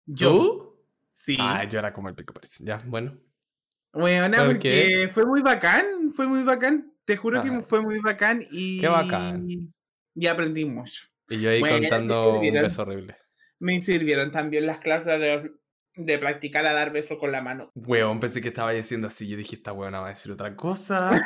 Yo, 0.06 0.30
¿Tú? 0.30 0.86
sí. 1.10 1.36
Ah, 1.40 1.64
yo 1.64 1.80
era 1.80 1.92
como 1.92 2.08
el 2.08 2.14
pico 2.14 2.32
parece. 2.32 2.64
Ya, 2.64 2.80
bueno. 2.86 3.18
¿Por 3.90 4.02
porque 4.46 5.10
fue 5.12 5.26
muy 5.26 5.42
bacán, 5.42 6.12
fue 6.14 6.26
muy 6.26 6.44
bacán. 6.44 6.92
Te 7.04 7.16
juro 7.16 7.42
que 7.42 7.48
Ah, 7.48 7.60
fue 7.60 7.82
muy 7.82 7.98
bacán 7.98 8.46
y. 8.50 8.80
Qué 8.80 8.88
bacán. 8.88 9.46
Y 10.14 10.26
aprendí 10.28 10.64
mucho. 10.64 11.06
Y 11.28 11.40
yo 11.40 11.50
ahí 11.50 11.60
Bueno, 11.60 11.80
contando 11.80 12.38
un 12.38 12.52
beso 12.52 12.82
horrible. 12.82 13.16
Me 13.58 13.82
sirvieron 13.82 14.30
también 14.30 14.66
las 14.66 14.78
clases 14.78 15.20
de, 15.20 15.52
de 15.94 16.18
practicar 16.18 16.64
a 16.66 16.72
dar 16.72 16.90
besos 16.90 17.18
con 17.18 17.30
la 17.32 17.42
mano. 17.42 17.70
Weón, 17.74 18.18
pensé 18.18 18.40
que 18.40 18.48
estaba 18.48 18.72
diciendo 18.72 19.08
así. 19.08 19.28
Yo 19.28 19.36
dije, 19.36 19.56
esta 19.56 19.72
weona 19.72 20.00
va 20.00 20.06
a 20.06 20.10
decir 20.10 20.32
otra 20.32 20.56
cosa. 20.56 21.22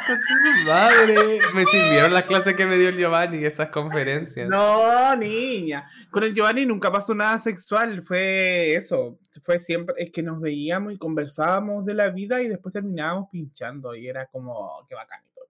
Madre. 0.66 1.40
Me 1.54 1.64
sirvieron 1.64 2.12
las 2.12 2.24
clases 2.24 2.54
que 2.54 2.66
me 2.66 2.76
dio 2.76 2.88
el 2.88 2.96
Giovanni, 2.96 3.44
esas 3.44 3.68
conferencias. 3.68 4.48
No, 4.48 5.14
niña. 5.16 5.88
Con 6.10 6.24
el 6.24 6.34
Giovanni 6.34 6.66
nunca 6.66 6.90
pasó 6.90 7.14
nada 7.14 7.38
sexual. 7.38 8.02
Fue 8.02 8.74
eso. 8.74 9.18
Fue 9.42 9.58
siempre. 9.58 9.94
Es 9.98 10.10
que 10.10 10.22
nos 10.22 10.40
veíamos 10.40 10.92
y 10.92 10.98
conversábamos 10.98 11.84
de 11.84 11.94
la 11.94 12.08
vida 12.08 12.42
y 12.42 12.48
después 12.48 12.72
terminábamos 12.72 13.28
pinchando. 13.30 13.94
Y 13.94 14.08
era 14.08 14.26
como, 14.26 14.52
oh, 14.52 14.86
qué 14.88 14.96
bacán 14.96 15.20
y 15.24 15.34
todo. 15.34 15.46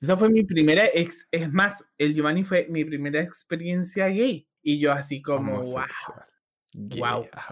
Esa 0.00 0.16
fue 0.16 0.28
mi 0.28 0.44
primera. 0.44 0.84
Ex, 0.94 1.26
es 1.32 1.52
más, 1.52 1.84
el 1.98 2.14
Giovanni 2.14 2.44
fue 2.44 2.68
mi 2.70 2.84
primera 2.84 3.20
experiencia 3.20 4.06
gay. 4.06 4.46
Y 4.62 4.78
yo 4.78 4.92
así 4.92 5.20
como, 5.20 5.62
wow. 5.62 5.84
Gay, 6.74 7.00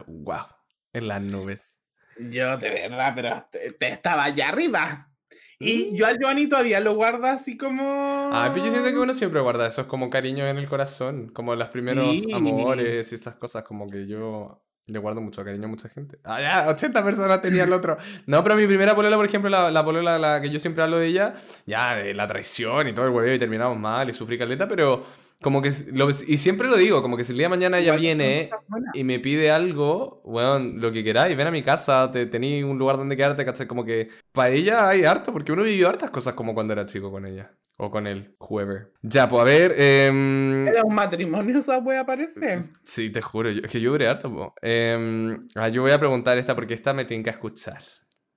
Guau. 0.07 0.47
En 0.95 1.09
las 1.09 1.21
nubes. 1.21 1.81
Yo 2.19 2.57
de 2.57 2.71
verdad, 2.71 3.13
pero 3.15 3.47
te, 3.51 3.73
te 3.73 3.89
estaba 3.89 4.25
allá 4.25 4.49
arriba. 4.49 5.11
Y 5.59 5.91
Mm. 5.93 5.97
yo 5.97 6.07
al 6.07 6.19
Giovanni 6.19 6.49
todavía 6.49 6.81
lo 6.81 6.95
guardo 6.95 7.27
así 7.27 7.57
como. 7.57 8.31
Ah, 8.33 8.51
pero 8.53 8.67
yo 8.67 8.71
siento 8.73 8.89
que 8.91 8.99
uno 8.99 9.15
siempre 9.15 9.41
guarda 9.41 9.67
esos 9.69 9.87
como 9.87 10.11
cariños 10.11 10.49
en 10.51 10.59
el 10.59 10.69
corazón, 10.69 11.29
como 11.29 11.55
los 11.55 11.69
primeros 11.69 12.23
Sí. 12.23 12.33
amores 12.33 13.13
y 13.13 13.15
esas 13.15 13.35
cosas, 13.37 13.63
como 13.65 13.89
que 13.89 14.07
yo 14.07 14.61
le 14.87 14.99
guardo 14.99 15.21
mucho 15.21 15.45
cariño 15.45 15.65
a 15.67 15.69
mucha 15.69 15.89
gente. 15.89 16.19
Ah, 16.25 16.41
ya, 16.41 16.69
80 16.69 17.03
personas 17.03 17.41
tenía 17.41 17.65
el 17.65 17.73
otro. 17.73 17.97
No, 18.27 18.43
pero 18.43 18.55
mi 18.57 18.67
primera 18.67 18.95
polola, 18.95 19.17
por 19.17 19.27
ejemplo, 19.27 19.49
la, 19.49 19.71
la 19.71 19.85
polola 19.85 20.19
la 20.19 20.41
que 20.41 20.51
yo 20.51 20.59
siempre 20.59 20.83
hablo 20.85 20.99
de 20.99 21.07
ella, 21.07 21.35
ya, 21.67 21.97
de 21.97 22.15
la 22.15 22.27
traición 22.27 22.87
y 22.89 22.93
todo 22.93 23.07
el 23.07 23.13
hueveo 23.13 23.35
y 23.35 23.39
terminamos 23.39 23.79
mal 23.79 24.11
y 24.11 24.13
sufrí 24.13 24.37
caleta, 24.39 24.69
pero 24.69 25.07
como 25.43 25.61
que, 25.61 25.71
lo, 25.93 26.09
y 26.11 26.39
siempre 26.39 26.69
lo 26.69 26.77
digo, 26.77 27.03
como 27.03 27.17
que 27.17 27.25
si 27.25 27.33
el 27.33 27.39
día 27.39 27.47
de 27.47 27.51
mañana 27.51 27.79
ella 27.79 27.97
viene 27.97 28.51
y 28.95 29.05
me 29.05 29.21
pide 29.21 29.51
algo, 29.51 30.23
bueno, 30.25 30.59
lo 30.59 30.91
que 30.93 31.05
queráis, 31.05 31.37
ven 31.37 31.47
a 31.47 31.51
mi 31.51 31.63
casa, 31.63 32.11
te 32.11 32.27
tenéis 32.27 32.65
un 32.65 32.79
lugar 32.79 32.97
donde 32.97 33.17
quedarte, 33.17 33.45
¿cachai? 33.45 33.67
Como 33.67 33.85
que 33.85 34.09
para 34.33 34.51
ella 34.51 34.89
hay 34.89 35.05
harto, 35.05 35.33
porque 35.33 35.53
uno 35.53 35.63
vivió 35.63 35.89
hartas 35.89 36.11
cosas 36.11 36.35
como 36.35 36.55
cuando 36.55 36.73
era 36.73 36.87
chico 36.87 37.11
con 37.11 37.27
ella. 37.27 37.53
O 37.77 37.91
con 37.91 38.07
él, 38.07 38.37
whoever. 38.39 38.93
Ya, 39.03 39.29
pues 39.29 39.43
a 39.43 39.45
ver. 39.45 39.75
em, 39.77 40.69
Era 40.69 40.85
un 40.85 40.95
matrimonio 40.95 41.59
esa 41.59 41.79
wea 41.79 42.07
parece. 42.07 42.59
sí, 42.85 43.11
te 43.11 43.21
juro, 43.21 43.51
yo- 43.51 43.63
es 43.65 43.71
que 43.71 43.81
yo 43.81 43.91
duré 43.91 44.07
harto. 44.07 44.33
po. 44.33 44.55
Em, 44.63 45.47
ah, 45.57 45.69
yo 45.69 45.83
voy 45.83 45.91
a 45.91 45.99
preguntar 45.99 46.39
esta 46.39 46.55
porque 46.55 46.75
esta 46.75 46.95
me 46.95 47.05
tiene 47.05 47.25
que 47.25 47.31
escuchar. 47.31 47.83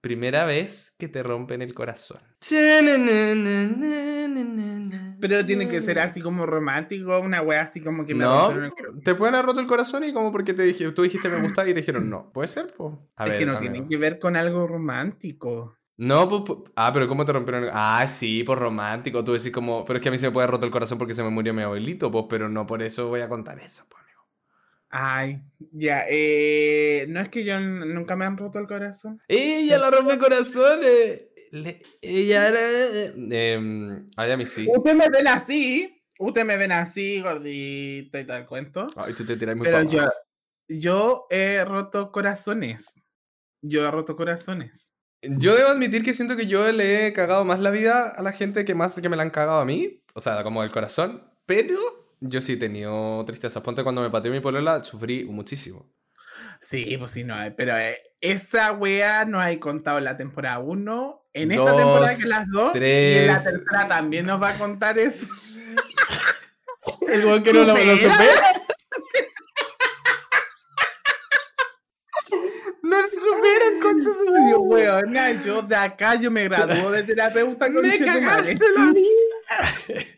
Primera 0.07 0.45
vez 0.45 0.95
que 0.97 1.09
te 1.09 1.21
rompen 1.21 1.61
el 1.61 1.73
corazón. 1.73 2.19
Pero 5.19 5.45
tiene 5.45 5.67
que 5.67 5.81
ser 5.81 5.99
así 5.99 6.21
como 6.21 6.45
romántico, 6.45 7.19
una 7.19 7.41
wea 7.41 7.63
así 7.63 7.81
como 7.81 8.05
que 8.05 8.15
me 8.15 8.23
No, 8.23 8.37
rompieron 8.47 8.63
el 8.63 8.71
corazón. 8.71 9.01
te 9.01 9.15
pueden 9.15 9.35
haber 9.35 9.47
roto 9.47 9.59
el 9.59 9.67
corazón 9.67 10.05
y 10.05 10.13
como 10.13 10.31
porque 10.31 10.53
te 10.53 10.63
dije, 10.63 10.89
tú 10.93 11.01
dijiste 11.01 11.27
me 11.27 11.41
gusta 11.41 11.63
y 11.67 11.73
te 11.73 11.81
dijeron 11.81 12.09
no. 12.09 12.31
Puede 12.31 12.47
ser, 12.47 12.73
pues. 12.77 12.93
A 13.17 13.25
es 13.25 13.31
ver, 13.31 13.39
que 13.39 13.45
no 13.45 13.57
amigo. 13.57 13.73
tiene 13.73 13.89
que 13.89 13.97
ver 13.97 14.17
con 14.17 14.37
algo 14.37 14.65
romántico. 14.65 15.75
No, 15.97 16.29
pues, 16.29 16.43
pues- 16.45 16.59
ah, 16.77 16.91
pero 16.93 17.09
¿cómo 17.09 17.25
te 17.25 17.33
rompieron? 17.33 17.65
el- 17.65 17.69
Ah, 17.73 18.05
sí, 18.07 18.43
por 18.45 18.59
romántico. 18.59 19.25
Tú 19.25 19.33
decís 19.33 19.51
como, 19.51 19.83
pero 19.83 19.97
es 19.97 20.03
que 20.03 20.07
a 20.07 20.11
mí 20.13 20.17
se 20.17 20.27
me 20.27 20.31
puede 20.31 20.43
haber 20.45 20.53
roto 20.53 20.65
el 20.67 20.71
corazón 20.71 20.97
porque 20.97 21.13
se 21.15 21.21
me 21.23 21.29
murió 21.31 21.53
mi 21.53 21.63
abuelito, 21.63 22.09
pues, 22.09 22.25
pero 22.29 22.47
no 22.47 22.65
por 22.65 22.81
eso 22.81 23.09
voy 23.09 23.19
a 23.19 23.27
contar 23.27 23.59
eso, 23.59 23.83
pues. 23.89 24.03
Ay, 24.89 25.41
ya, 25.71 26.05
eh, 26.09 27.05
no 27.09 27.19
es 27.19 27.29
que 27.29 27.43
yo 27.43 27.59
nunca 27.59 28.15
me 28.15 28.25
han 28.25 28.37
roto 28.37 28.57
el 28.59 28.67
corazón. 28.67 29.21
Ella 29.27 29.77
la 29.77 29.91
rompe 29.91 30.17
corazones. 30.17 31.23
Le- 31.51 31.81
ella 32.01 32.47
era. 32.47 32.59
Eh, 32.59 34.05
ay, 34.15 34.31
a 34.31 34.37
mí 34.37 34.45
sí. 34.45 34.67
Ustedes 34.73 34.95
me 34.95 35.09
ven 35.09 35.27
así, 35.27 36.03
ustedes 36.19 36.47
me 36.47 36.57
ven 36.57 36.71
así, 36.71 37.21
gordita 37.21 38.19
y 38.19 38.25
tal 38.25 38.45
cuento. 38.45 38.87
Ay, 38.95 39.13
tú 39.13 39.25
te 39.25 39.35
tiras 39.35 39.55
muy 39.55 39.65
Pero 39.65 39.83
yo, 39.83 40.09
yo 40.67 41.27
he 41.29 41.63
roto 41.65 42.11
corazones. 42.11 42.85
Yo 43.61 43.85
he 43.87 43.91
roto 43.91 44.15
corazones. 44.15 44.91
Yo 45.21 45.55
debo 45.55 45.69
admitir 45.69 46.03
que 46.03 46.13
siento 46.13 46.37
que 46.37 46.47
yo 46.47 46.71
le 46.71 47.07
he 47.07 47.13
cagado 47.13 47.43
más 47.43 47.59
la 47.59 47.71
vida 47.71 48.09
a 48.11 48.21
la 48.21 48.31
gente 48.31 48.65
que 48.65 48.75
más 48.75 48.99
que 49.01 49.09
me 49.09 49.15
la 49.17 49.23
han 49.23 49.31
cagado 49.31 49.59
a 49.59 49.65
mí. 49.65 50.03
O 50.13 50.21
sea, 50.21 50.43
como 50.43 50.61
del 50.61 50.71
corazón. 50.71 51.23
Pero 51.45 51.96
yo 52.19 52.41
sí 52.41 52.53
he 52.53 52.57
tenido 52.57 53.23
tristezas. 53.25 53.61
Ponte 53.63 53.83
cuando 53.83 54.01
me 54.01 54.09
pateó 54.09 54.31
mi 54.31 54.39
polola, 54.39 54.83
sufrí 54.83 55.25
muchísimo. 55.25 55.91
Sí, 56.59 56.95
pues 56.97 57.11
sí, 57.11 57.23
no 57.23 57.35
hay. 57.35 57.51
Pero 57.51 57.77
eh, 57.77 57.97
esa 58.21 58.71
wea 58.71 59.25
no 59.25 59.39
hay 59.39 59.57
contado 59.57 59.99
en 59.99 60.05
la 60.05 60.17
temporada 60.17 60.59
1. 60.59 61.23
En 61.33 61.51
esta 61.51 61.71
Dos, 61.71 61.77
temporada 61.77 62.17
que 62.17 62.25
las 62.25 62.47
dos. 62.49 62.75
Y 62.75 62.77
en 62.77 63.27
la 63.27 63.33
tres. 63.39 63.43
tercera 63.43 63.87
también 63.87 64.25
nos 64.25 64.41
va 64.41 64.49
a 64.49 64.57
contar 64.57 64.97
esto. 64.97 65.27
El 67.07 67.25
weón 67.25 67.43
que 67.43 67.53
no 67.53 67.63
lo, 67.63 67.77
lo 67.77 67.97
Supera. 67.97 68.17
No 72.81 72.95
superan, 73.09 73.81
concha 73.81 74.09
de 74.09 74.15
Yo, 74.15 74.47
Dios, 74.47 74.59
weona, 74.63 75.43
yo 75.43 75.61
de 75.61 75.75
acá 75.75 76.15
yo 76.15 76.31
me 76.31 76.45
graduó 76.45 76.89
de 76.91 77.03
terapeuta 77.03 77.65
con 77.65 77.81
Me 77.81 77.99
cagaste 77.99 78.57
la 78.75 78.93
vida. 78.93 80.05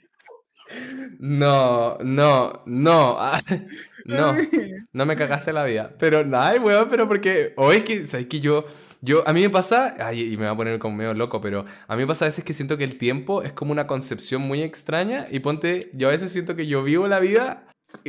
No, 1.19 1.97
no, 1.99 2.63
no. 2.65 3.15
ah, 3.19 3.41
No, 4.05 4.33
no 4.93 5.05
me 5.05 5.15
cagaste 5.15 5.53
la 5.53 5.63
vida. 5.65 5.93
Pero 5.99 6.25
nada, 6.25 6.59
weón, 6.59 6.87
pero 6.89 7.07
porque. 7.07 7.53
O 7.57 7.71
es 7.71 7.83
que, 7.83 8.07
¿sabes 8.07 8.27
que 8.27 8.39
yo. 8.39 8.65
Yo, 9.01 9.25
a 9.27 9.31
mí 9.31 9.41
me 9.41 9.49
pasa, 9.49 9.95
ay, 9.99 10.33
y 10.33 10.37
me 10.37 10.45
va 10.45 10.51
a 10.51 10.57
poner 10.57 10.77
como 10.79 10.97
medio 10.97 11.13
loco, 11.13 11.39
pero 11.39 11.63
a 11.87 11.95
mí 11.95 12.01
me 12.01 12.07
pasa 12.07 12.25
a 12.25 12.27
veces 12.27 12.43
que 12.43 12.51
siento 12.53 12.77
que 12.77 12.83
el 12.83 12.97
tiempo 12.97 13.43
es 13.43 13.53
como 13.53 13.71
una 13.71 13.87
concepción 13.87 14.41
muy 14.41 14.61
extraña 14.61 15.25
y 15.31 15.39
ponte, 15.39 15.89
yo 15.93 16.09
a 16.09 16.11
veces 16.11 16.33
siento 16.33 16.53
que 16.57 16.67
yo 16.67 16.83
vivo 16.83 17.07
la 17.07 17.21
vida, 17.21 17.65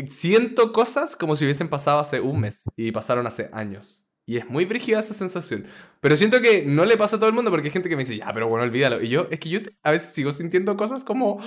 siento 0.09 0.73
cosas 0.73 1.15
como 1.15 1.37
si 1.37 1.45
hubiesen 1.45 1.69
pasado 1.69 2.01
hace 2.01 2.21
un 2.21 2.41
mes 2.41 2.65
y 2.77 2.91
pasaron 2.93 3.27
hace 3.27 3.51
años. 3.53 4.07
Y 4.27 4.37
es 4.39 4.49
muy 4.49 4.65
brígida 4.65 5.01
esa 5.01 5.15
sensación. 5.15 5.67
Pero 6.01 6.17
siento 6.17 6.41
que 6.41 6.65
no 6.65 6.85
le 6.85 6.97
pasa 6.97 7.17
a 7.17 7.19
todo 7.19 7.29
el 7.29 7.35
mundo 7.35 7.51
porque 7.51 7.69
hay 7.69 7.73
gente 7.73 7.89
que 7.89 7.97
me 7.97 8.03
dice, 8.03 8.17
ya, 8.17 8.33
pero 8.33 8.49
bueno, 8.49 8.65
olvídalo. 8.65 9.01
Y 9.03 9.09
yo, 9.09 9.27
es 9.31 9.41
que 9.41 9.49
yo 9.49 9.61
a 9.83 9.91
veces 9.93 10.13
sigo 10.13 10.33
sintiendo 10.33 10.77
cosas 10.77 11.05
como, 11.05 11.37
"Oh, 11.37 11.41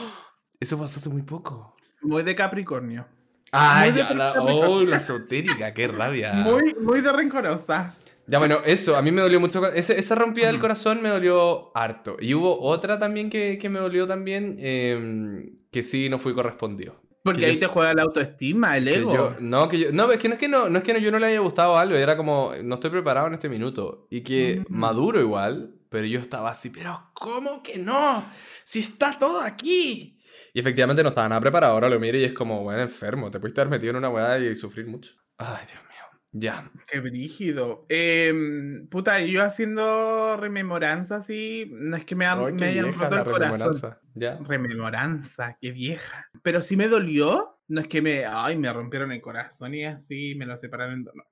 eso 0.64 0.78
pasó 0.80 0.99
hace 0.99 1.09
muy 1.09 1.22
poco. 1.22 1.76
Muy 2.01 2.24
de 2.24 2.36
Capricornio. 2.36 3.05
Ay, 3.51 3.91
Muy 3.91 3.99
ya, 3.99 4.14
la, 4.14 4.41
oh, 4.41 4.82
la 4.84 4.97
esotérica, 4.97 5.74
qué 5.74 5.88
rabia. 5.88 6.34
Muy, 6.34 6.74
muy 6.82 7.01
de 7.01 7.11
rencorosa. 7.14 7.95
Ya, 8.26 8.39
bueno, 8.39 8.59
eso, 8.66 8.95
a 8.95 9.01
mí 9.01 9.11
me 9.11 9.22
dolió 9.22 9.39
mucho. 9.39 9.64
Ese- 9.74 9.99
esa 9.99 10.16
rompida 10.16 10.47
del 10.47 10.59
corazón 10.59 11.01
me 11.01 11.09
dolió 11.09 11.76
harto. 11.78 12.18
Y 12.20 12.34
hubo 12.34 12.59
otra 12.61 12.97
también 12.97 13.30
que, 13.30 13.57
que 13.59 13.70
me 13.70 13.80
dolió 13.80 14.07
también, 14.07 14.55
eh, 14.59 15.51
que 15.72 15.84
sí 15.84 16.09
no 16.09 16.20
fui 16.20 16.34
correspondido. 16.34 16.95
Porque 17.24 17.41
Que 17.41 17.45
ahí 17.47 17.53
yo- 17.55 17.59
te 17.61 17.68
juega 17.68 17.93
la 17.93 18.01
autoestima, 18.03 18.76
el 18.78 18.88
ego. 18.88 19.14
yo- 19.14 19.36
no, 19.39 19.68
que 19.70 19.80
yo, 19.80 19.91
no, 19.91 20.11
es 20.11 20.20
que 20.20 20.28
no 20.30 20.34
es 20.36 20.39
que 20.39 20.47
no, 20.47 20.68
no 20.70 20.78
es 20.80 20.84
que 20.84 20.93
no- 20.93 20.99
yo 20.99 21.11
no 21.11 21.20
le 21.20 21.28
haya 21.28 21.39
gustado 21.39 21.78
algo, 21.78 21.95
era 21.95 22.18
como, 22.18 22.51
no 22.64 22.76
estoy 22.76 22.89
preparado 22.91 23.28
en 23.28 23.34
este 23.34 23.49
minuto. 23.49 24.07
Y 24.09 24.22
que 24.22 24.64
Mm. 24.68 24.74
maduro 24.78 25.20
igual, 25.22 25.76
pero 25.89 26.05
yo 26.05 26.20
estaba 26.20 26.49
así, 26.49 26.70
pero 26.70 27.11
¿cómo 27.14 27.61
que 27.61 27.78
no? 27.78 28.26
Si 28.64 28.80
está 28.80 29.18
todo 29.20 29.41
aquí. 29.41 30.18
Y 30.53 30.59
efectivamente 30.59 31.01
no 31.03 31.09
estaba 31.09 31.27
nada 31.29 31.41
preparado, 31.41 31.73
ahora 31.73 31.89
lo 31.89 31.99
miro 31.99 32.17
y 32.17 32.23
es 32.23 32.33
como, 32.33 32.61
bueno, 32.63 32.81
enfermo, 32.83 33.31
te 33.31 33.39
puedes 33.39 33.51
estar 33.53 33.67
metido 33.69 33.91
en 33.91 33.97
una 33.97 34.09
weá 34.09 34.37
y 34.39 34.55
sufrir 34.55 34.85
mucho. 34.87 35.13
Ay, 35.37 35.65
Dios 35.67 35.81
mío. 35.83 35.89
Ya. 36.35 36.71
Qué 36.87 36.99
brígido. 36.99 37.85
Em, 37.89 38.87
puta, 38.87 39.19
yo 39.21 39.43
haciendo 39.43 40.35
rememoranza 40.37 41.17
así, 41.17 41.69
no 41.71 41.95
es 41.95 42.05
que 42.05 42.15
me, 42.15 42.25
han- 42.25 42.55
me 42.55 42.65
hayan 42.67 42.85
roto 42.93 43.03
el 43.17 43.23
corazón. 43.23 43.33
rememoranza. 43.41 44.01
Ya. 44.15 44.37
Rememoranza, 44.47 45.57
qué 45.61 45.71
vieja. 45.71 46.27
Pero 46.41 46.61
sí 46.61 46.75
me 46.77 46.87
dolió, 46.87 47.59
no 47.67 47.81
es 47.81 47.87
que 47.87 48.01
me, 48.01 48.25
ay, 48.25 48.57
me 48.57 48.71
rompieron 48.73 49.11
el 49.11 49.21
corazón 49.21 49.73
y 49.75 49.85
así 49.85 50.33
me 50.35 50.45
lo 50.45 50.55
separaron. 50.57 51.03
No. 51.03 51.23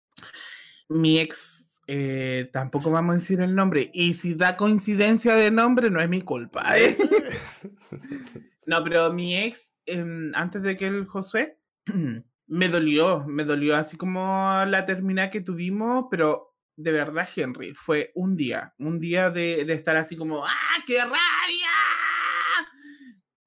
Mi 0.89 1.19
ex, 1.19 1.81
eh, 1.87 2.49
tampoco 2.53 2.91
vamos 2.91 3.11
a 3.11 3.17
decir 3.17 3.39
el 3.41 3.55
nombre. 3.55 3.89
Y 3.93 4.13
si 4.13 4.35
da 4.35 4.55
coincidencia 4.57 5.35
de 5.35 5.49
nombre, 5.51 5.89
no 5.89 5.99
es 6.01 6.09
mi 6.09 6.21
culpa. 6.21 6.77
¿eh? 6.77 6.95
No, 8.71 8.81
pero 8.85 9.11
mi 9.11 9.35
ex, 9.37 9.75
em, 9.85 10.31
antes 10.33 10.61
de 10.61 10.77
que 10.77 10.87
el 10.87 11.05
Josué, 11.05 11.57
Me 12.47 12.67
dolió, 12.67 13.23
me 13.27 13.45
dolió 13.45 13.77
así 13.77 13.95
como 13.95 14.65
la 14.67 14.85
terminal 14.85 15.29
que 15.29 15.39
tuvimos, 15.39 16.07
pero 16.11 16.53
de 16.75 16.91
verdad, 16.91 17.29
Henry, 17.33 17.73
fue 17.73 18.11
un 18.13 18.35
día, 18.35 18.73
un 18.77 18.99
día 18.99 19.29
de, 19.29 19.63
de 19.63 19.73
estar 19.73 19.95
así 19.95 20.17
como, 20.17 20.45
¡ah, 20.45 20.83
qué 20.85 20.97
rabia! 20.97 21.15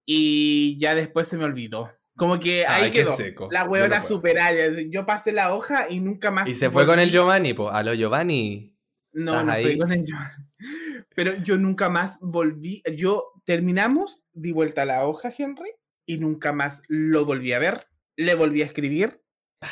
Y 0.07 0.79
ya 0.79 0.95
después 0.95 1.29
se 1.29 1.37
me 1.37 1.45
olvidó. 1.45 1.93
Como 2.17 2.41
que 2.41 2.67
ahí 2.67 2.85
Ay, 2.85 2.91
quedó. 2.93 3.15
seco. 3.15 3.49
La 3.51 3.65
huevona 3.65 4.01
superada. 4.01 4.55
Yo 4.89 5.05
pasé 5.05 5.33
la 5.33 5.55
hoja 5.55 5.87
y 5.91 6.01
nunca 6.01 6.31
más. 6.31 6.49
Y 6.49 6.55
se 6.55 6.71
fue 6.71 6.87
con 6.87 6.99
el 6.99 7.11
Giovanni, 7.11 7.53
pues. 7.53 7.75
Aló, 7.75 7.93
Giovanni. 7.93 8.75
No, 9.13 9.33
¿Estás 9.33 9.47
no 9.47 9.53
ahí? 9.53 9.65
fue 9.65 9.79
con 9.79 9.93
el 9.93 10.07
Giovanni. 10.07 10.45
Pero 11.15 11.37
yo 11.43 11.59
nunca 11.59 11.91
más 11.91 12.19
volví. 12.21 12.83
Yo 12.97 13.33
terminamos, 13.45 14.24
di 14.35 14.53
vuelta 14.53 14.83
a 14.83 14.85
la 14.85 15.07
hoja, 15.07 15.33
Henry, 15.37 15.71
y 16.07 16.19
nunca 16.19 16.53
más 16.53 16.83
lo 16.89 17.25
volví 17.25 17.53
a 17.53 17.59
ver. 17.59 17.81
Le 18.17 18.35
volví 18.35 18.63
a 18.63 18.67
escribir 18.67 19.21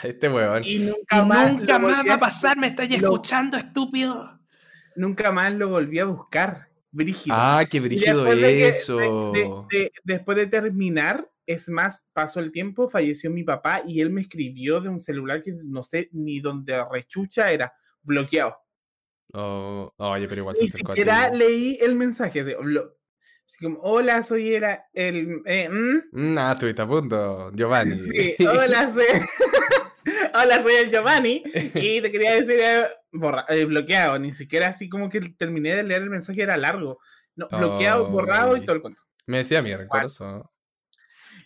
Este 0.02 0.28
weón. 0.28 0.62
y 0.64 0.78
nunca 0.78 1.24
más. 1.24 1.52
lo 1.52 1.78
volví 1.78 2.08
a- 2.10 2.54
me 2.56 2.66
estás 2.68 2.88
lo- 2.90 2.96
escuchando, 2.96 3.56
estúpido. 3.56 4.40
Nunca 4.96 5.30
más 5.32 5.52
lo 5.54 5.68
volví 5.68 5.98
a 5.98 6.04
buscar. 6.06 6.68
Brígido. 6.94 7.34
Ah, 7.38 7.64
qué 7.70 7.78
Y 7.78 7.80
brígido 7.80 8.18
después 8.24 8.40
de 8.42 8.48
que- 8.52 8.68
eso. 8.68 8.96
de- 8.98 9.40
de- 9.40 9.78
de- 9.78 9.92
después 10.04 10.36
de 10.36 10.46
terminar, 10.46 11.26
es 11.46 11.68
más, 11.70 12.06
pasó 12.12 12.38
el 12.40 12.52
tiempo, 12.52 12.88
falleció 12.90 13.30
mi 13.30 13.44
papá 13.44 13.80
y 13.86 14.00
él 14.02 14.10
me 14.10 14.20
escribió 14.20 14.80
de 14.80 14.90
un 14.90 15.00
celular 15.00 15.42
que 15.42 15.52
no 15.64 15.82
sé 15.82 16.08
ni 16.12 16.40
dónde 16.40 16.84
rechucha 16.90 17.50
era 17.50 17.72
bloqueado. 18.02 18.56
Oh, 19.32 19.90
oye, 19.96 20.28
pero 20.28 20.42
igual 20.42 20.56
se 20.56 20.62
Ni 20.64 20.68
a 20.68 20.72
siquiera 20.72 21.30
leí 21.30 21.78
el 21.80 21.96
mensaje. 21.96 22.40
Así, 22.40 22.52
blo- 22.52 22.92
así 23.44 23.58
como, 23.64 23.78
hola, 23.80 24.22
soy 24.22 24.54
era 24.54 24.86
el... 24.92 25.42
eh, 25.46 25.68
¿mm? 25.68 26.02
Nah, 26.34 26.52
estuviste 26.52 26.82
a 26.82 26.86
punto, 26.86 27.50
Giovanni. 27.54 28.02
Sí, 28.02 28.36
hola, 28.46 28.90
soy... 28.94 29.04
hola, 30.34 30.62
soy 30.62 30.74
el 30.74 30.90
Giovanni 30.90 31.42
y 31.74 32.00
te 32.00 32.10
quería 32.10 32.34
decir 32.34 32.60
eh, 32.60 32.86
borra- 33.12 33.44
eh, 33.48 33.64
bloqueado. 33.64 34.18
Ni 34.18 34.32
siquiera 34.32 34.68
así 34.68 34.88
como 34.88 35.08
que 35.08 35.20
terminé 35.36 35.76
de 35.76 35.82
leer 35.82 36.02
el 36.02 36.10
mensaje, 36.10 36.42
era 36.42 36.56
largo. 36.56 36.98
No, 37.36 37.48
bloqueado, 37.48 38.10
borrado 38.10 38.56
y 38.56 38.60
todo 38.64 38.76
el 38.76 38.82
cuento. 38.82 39.02
Me 39.26 39.38
decía 39.38 39.62
mi 39.62 39.74
rencoroso. 39.74 40.50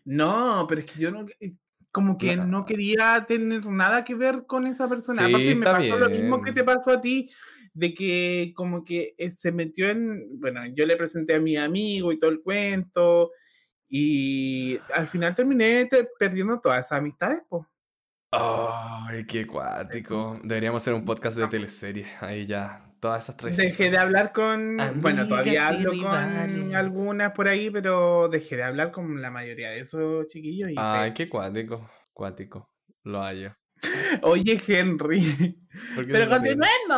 No, 0.05 0.67
pero 0.69 0.81
es 0.81 0.91
que 0.91 1.01
yo 1.01 1.11
no, 1.11 1.27
eh, 1.41 1.53
como 1.93 2.17
que 2.17 2.37
No. 2.37 2.45
no 2.47 2.65
quería 2.65 3.25
tener 3.27 3.65
nada 3.67 4.05
que 4.05 4.15
ver 4.15 4.45
con 4.47 4.67
esa 4.67 4.89
persona. 4.89 5.23
Sí, 5.27 5.29
Aparte 5.29 5.55
me 5.55 5.65
pasó 5.67 5.97
lo 5.99 6.11
mismo 6.11 6.39
que 6.39 6.53
bien. 6.53 6.55
te 6.55 6.65
pasó 6.65 6.91
a 6.93 7.01
ti, 7.01 7.31
de 7.77 7.93
que 7.95 8.53
como 8.57 8.85
que 8.85 9.15
eh, 9.19 9.31
se 9.31 9.53
metió 9.53 9.91
en, 9.91 10.41
bueno, 10.41 10.63
yo 10.75 10.87
le 10.87 10.97
presenté 10.97 11.35
a 11.35 11.41
mi 11.41 11.57
amigo 11.57 12.11
y 12.11 12.19
todo 12.19 12.31
el 12.31 12.41
cuento, 12.41 13.31
y 13.89 14.79
al 14.95 15.07
final 15.07 15.35
terminé 15.35 15.85
te- 15.85 16.09
perdiendo 16.19 16.59
todas 16.61 16.87
esas 16.87 16.99
amistades, 16.99 17.43
pues. 17.49 17.65
Ay, 18.33 19.25
qué 19.27 19.47
cuático. 19.47 20.39
Deberíamos 20.43 20.83
hacer 20.83 20.95
un 20.95 21.05
podcast 21.05 21.39
de 21.39 21.47
teleserie. 21.49 22.07
Ahí 22.21 22.47
ya. 22.47 22.83
Todas 22.99 23.25
esas 23.25 23.37
tres. 23.37 23.57
Dejé 23.57 23.91
de 23.91 23.99
hablar 23.99 24.33
con, 24.33 24.79
bueno, 24.97 25.29
todavía 25.29 25.69
hablo 25.69 25.93
con 25.93 26.75
algunas 26.75 27.33
por 27.33 27.47
ahí, 27.47 27.71
pero 27.71 28.29
dejé 28.29 28.57
de 28.57 28.65
hablar 28.65 28.91
con 28.91 29.21
la 29.21 29.31
mayoría 29.31 29.71
de 29.71 29.81
esos 29.81 30.27
chiquillos. 30.27 30.71
Y 30.71 30.75
Ay, 30.79 31.13
qué 31.15 31.29
cuático. 31.29 31.89
Cuático. 32.13 32.71
Lo 33.05 33.23
hallo. 33.23 33.55
Oye, 34.23 34.61
Henry, 34.67 35.59
¿Por 35.95 36.07
qué 36.07 36.13
pero 36.13 36.31
continuando. 36.31 36.95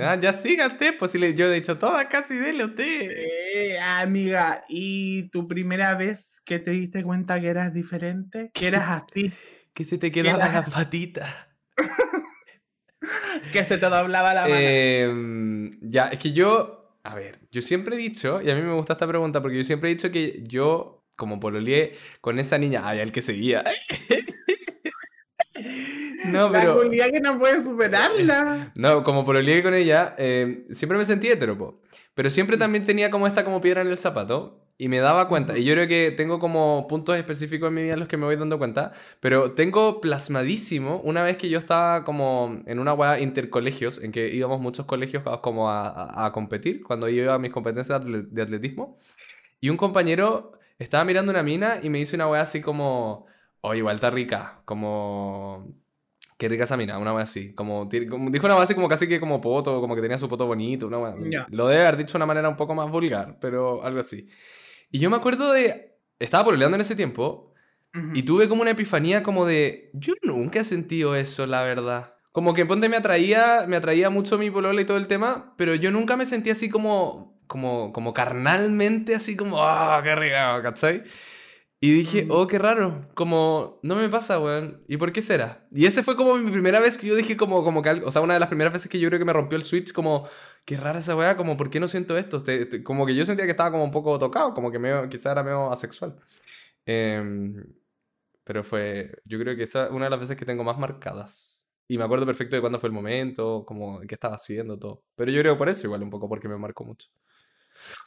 Ah, 0.00 0.18
ya 0.20 0.32
sígate, 0.32 0.94
pues 0.94 1.10
si 1.10 1.18
le, 1.18 1.34
yo 1.34 1.46
he 1.46 1.54
dicho 1.54 1.76
todas 1.78 2.06
casi, 2.06 2.36
dele 2.36 2.64
usted. 2.64 3.10
Eh, 3.10 3.78
amiga, 3.80 4.64
¿y 4.68 5.28
tu 5.30 5.46
primera 5.46 5.94
vez 5.94 6.40
que 6.44 6.58
te 6.58 6.70
diste 6.70 7.02
cuenta 7.04 7.40
que 7.40 7.48
eras 7.48 7.72
diferente? 7.74 8.50
Que 8.54 8.68
eras 8.68 9.04
así, 9.04 9.32
Que 9.74 9.84
se 9.84 9.98
te 9.98 10.10
quedaba 10.10 10.38
la- 10.38 10.52
la 10.52 10.62
patita. 10.64 11.48
que 13.52 13.64
se 13.64 13.78
te 13.78 13.86
doblaba 13.86 14.34
la 14.34 14.42
mano. 14.42 14.54
Em, 14.58 15.70
ya, 15.82 16.08
es 16.08 16.18
que 16.18 16.32
yo, 16.32 16.96
a 17.02 17.14
ver, 17.14 17.40
yo 17.50 17.60
siempre 17.62 17.96
he 17.96 17.98
dicho, 17.98 18.40
y 18.40 18.50
a 18.50 18.54
mí 18.54 18.62
me 18.62 18.72
gusta 18.74 18.94
esta 18.94 19.06
pregunta, 19.08 19.42
porque 19.42 19.58
yo 19.58 19.62
siempre 19.64 19.90
he 19.90 19.94
dicho 19.94 20.10
que 20.10 20.42
yo, 20.46 21.04
como 21.16 21.38
pololeé 21.40 21.96
con 22.20 22.38
esa 22.38 22.58
niña, 22.58 22.82
ay, 22.84 23.00
el 23.00 23.12
que 23.12 23.22
seguía. 23.22 23.64
no, 26.26 26.48
la 26.50 26.60
pero... 26.60 26.74
cualidad 26.76 27.10
que 27.10 27.20
no 27.20 27.38
puedes 27.38 27.64
superarla. 27.64 28.72
No, 28.76 29.02
como 29.04 29.24
pololeé 29.24 29.62
con 29.62 29.74
ella, 29.74 30.14
eh, 30.18 30.64
siempre 30.70 30.98
me 30.98 31.04
sentí 31.04 31.28
hetero, 31.28 31.56
po. 31.58 31.80
Pero 32.14 32.30
siempre 32.30 32.56
también 32.56 32.84
tenía 32.84 33.10
como 33.10 33.26
esta 33.26 33.44
como 33.44 33.60
piedra 33.60 33.80
en 33.82 33.88
el 33.88 33.98
zapato. 33.98 34.58
Y 34.78 34.88
me 34.88 34.98
daba 34.98 35.28
cuenta. 35.28 35.56
Y 35.56 35.64
yo 35.64 35.74
creo 35.74 35.86
que 35.86 36.10
tengo 36.10 36.40
como 36.40 36.86
puntos 36.88 37.16
específicos 37.16 37.68
en 37.68 37.74
mi 37.74 37.82
vida 37.84 37.92
en 37.92 38.00
los 38.00 38.08
que 38.08 38.16
me 38.16 38.24
voy 38.24 38.34
dando 38.34 38.58
cuenta. 38.58 38.92
Pero 39.20 39.52
tengo 39.52 40.00
plasmadísimo 40.00 41.00
una 41.04 41.22
vez 41.22 41.36
que 41.36 41.48
yo 41.48 41.58
estaba 41.58 42.02
como 42.04 42.60
en 42.66 42.80
una 42.80 42.92
weá 42.92 43.20
intercolegios, 43.20 44.02
en 44.02 44.10
que 44.10 44.34
íbamos 44.34 44.60
muchos 44.60 44.84
colegios 44.86 45.22
a- 45.26 45.40
como 45.40 45.70
a, 45.70 45.86
a- 45.88 46.26
a 46.26 46.32
competir, 46.32 46.82
cuando 46.82 47.08
yo 47.08 47.22
iba 47.22 47.34
a 47.34 47.38
mis 47.38 47.52
competencias 47.52 48.00
de 48.04 48.10
atle- 48.10 48.26
de 48.28 48.42
atletismo. 48.42 48.98
Y 49.60 49.68
un 49.68 49.76
compañero 49.76 50.52
estaba 50.80 51.04
mirando 51.04 51.30
una 51.30 51.44
mina 51.44 51.78
y 51.80 51.88
me 51.88 52.00
hizo 52.00 52.16
una 52.16 52.26
weá 52.28 52.42
así 52.42 52.60
como, 52.60 53.26
oye, 53.62 53.78
igual 53.78 53.96
está 53.96 54.10
rica, 54.10 54.60
como... 54.64 55.66
Qué 56.38 56.48
rica 56.48 56.64
esa 56.64 56.76
mina, 56.76 56.98
una 56.98 57.14
wea 57.14 57.22
así. 57.22 57.54
Como, 57.54 57.88
como- 58.10 58.30
dijo 58.30 58.46
una 58.46 58.56
base 58.56 58.74
como 58.74 58.88
casi 58.88 59.06
que 59.06 59.20
como 59.20 59.40
poto, 59.40 59.80
como 59.80 59.94
que 59.94 60.02
tenía 60.02 60.18
su 60.18 60.28
poto 60.28 60.44
bonito, 60.46 60.88
una 60.88 60.98
wea. 60.98 61.14
Ya. 61.30 61.46
Lo 61.50 61.68
debe 61.68 61.82
haber 61.82 61.98
dicho 61.98 62.14
de 62.14 62.18
una 62.18 62.26
manera 62.26 62.48
un 62.48 62.56
poco 62.56 62.74
más 62.74 62.90
vulgar, 62.90 63.38
pero 63.40 63.84
algo 63.84 64.00
así. 64.00 64.28
Y 64.90 64.98
yo 64.98 65.08
me 65.08 65.16
acuerdo 65.16 65.52
de. 65.52 65.94
Estaba 66.18 66.44
pololeando 66.46 66.74
en 66.76 66.80
ese 66.80 66.96
tiempo 66.96 67.54
Ujú. 67.94 68.08
y 68.14 68.24
tuve 68.24 68.48
como 68.48 68.62
una 68.62 68.72
epifanía 68.72 69.22
como 69.22 69.46
de. 69.46 69.90
Yo 69.92 70.14
nunca 70.22 70.60
he 70.60 70.64
sentido 70.64 71.14
eso, 71.14 71.46
la 71.46 71.62
verdad. 71.62 72.14
Como 72.32 72.54
que 72.54 72.66
ponte 72.66 72.88
me 72.88 72.96
atraía, 72.96 73.66
me 73.68 73.76
atraía 73.76 74.10
mucho 74.10 74.36
mi 74.36 74.50
polola 74.50 74.80
y 74.80 74.84
todo 74.84 74.96
el 74.96 75.06
tema, 75.06 75.54
pero 75.56 75.76
yo 75.76 75.92
nunca 75.92 76.16
me 76.16 76.26
sentía 76.26 76.54
así 76.54 76.68
como. 76.68 77.38
Como, 77.46 77.92
como 77.92 78.14
carnalmente, 78.14 79.14
así 79.14 79.36
como, 79.36 79.62
¡ah, 79.62 80.00
qué 80.02 80.16
rica! 80.16 80.60
¿Cachai? 80.62 81.04
Y 81.84 81.92
dije, 81.92 82.26
Ujú. 82.30 82.34
oh, 82.42 82.46
qué 82.46 82.60
raro, 82.60 83.08
como, 83.14 83.80
no 83.82 83.96
me 83.96 84.08
pasa, 84.08 84.38
weón. 84.38 84.84
¿Y 84.86 84.98
por 84.98 85.12
qué 85.12 85.20
será? 85.20 85.66
Y 85.72 85.86
ese 85.86 86.04
fue 86.04 86.14
como 86.16 86.36
mi 86.38 86.52
primera 86.52 86.78
vez 86.78 86.96
que 86.96 87.08
yo 87.08 87.16
dije, 87.16 87.36
como, 87.36 87.64
como 87.64 87.82
que 87.82 87.88
algo, 87.88 88.06
o 88.06 88.10
sea, 88.12 88.22
una 88.22 88.34
de 88.34 88.40
las 88.40 88.48
primeras 88.50 88.72
veces 88.72 88.88
que 88.88 89.00
yo 89.00 89.08
creo 89.08 89.18
que 89.18 89.24
me 89.24 89.32
rompió 89.32 89.58
el 89.58 89.64
switch, 89.64 89.92
como, 89.92 90.28
qué 90.64 90.76
rara 90.76 91.00
esa 91.00 91.16
weá, 91.16 91.36
como, 91.36 91.56
¿por 91.56 91.70
qué 91.70 91.80
no 91.80 91.88
siento 91.88 92.16
esto? 92.16 92.40
Te- 92.40 92.66
te- 92.66 92.84
como 92.84 93.04
que 93.04 93.16
yo 93.16 93.24
sentía 93.26 93.46
que 93.46 93.50
estaba 93.50 93.72
como 93.72 93.82
un 93.82 93.90
poco 93.90 94.16
tocado, 94.18 94.54
como 94.54 94.70
que 94.70 94.78
medio, 94.78 95.08
quizá 95.08 95.32
era 95.32 95.42
medio 95.42 95.72
asexual. 95.72 96.14
Em, 96.86 97.56
pero 98.44 98.64
fue, 98.64 99.12
yo 99.24 99.38
creo 99.38 99.56
que 99.56 99.64
esa 99.64 99.86
es 99.86 99.90
una 99.92 100.06
de 100.06 100.10
las 100.10 100.20
veces 100.20 100.36
que 100.36 100.46
tengo 100.46 100.64
más 100.64 100.78
marcadas. 100.78 101.66
Y 101.88 101.98
me 101.98 102.04
acuerdo 102.04 102.26
perfecto 102.26 102.56
de 102.56 102.60
cuándo 102.62 102.80
fue 102.80 102.88
el 102.88 102.94
momento, 102.94 103.64
como, 103.66 104.00
qué 104.02 104.14
estaba 104.14 104.36
haciendo, 104.36 104.78
todo. 104.78 105.04
Pero 105.16 105.32
yo 105.32 105.40
creo 105.42 105.58
por 105.58 105.68
eso 105.68 105.86
igual 105.86 106.02
un 106.02 106.10
poco, 106.10 106.28
porque 106.28 106.48
me 106.48 106.58
marcó 106.58 106.84
mucho. 106.84 107.08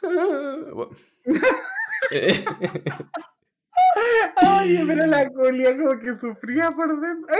Oye, 4.62 4.84
pero 4.88 5.06
la 5.06 5.30
Julia 5.30 5.78
como 5.78 6.00
que 6.00 6.16
sufría 6.16 6.72
por 6.72 7.00
dentro. 7.00 7.36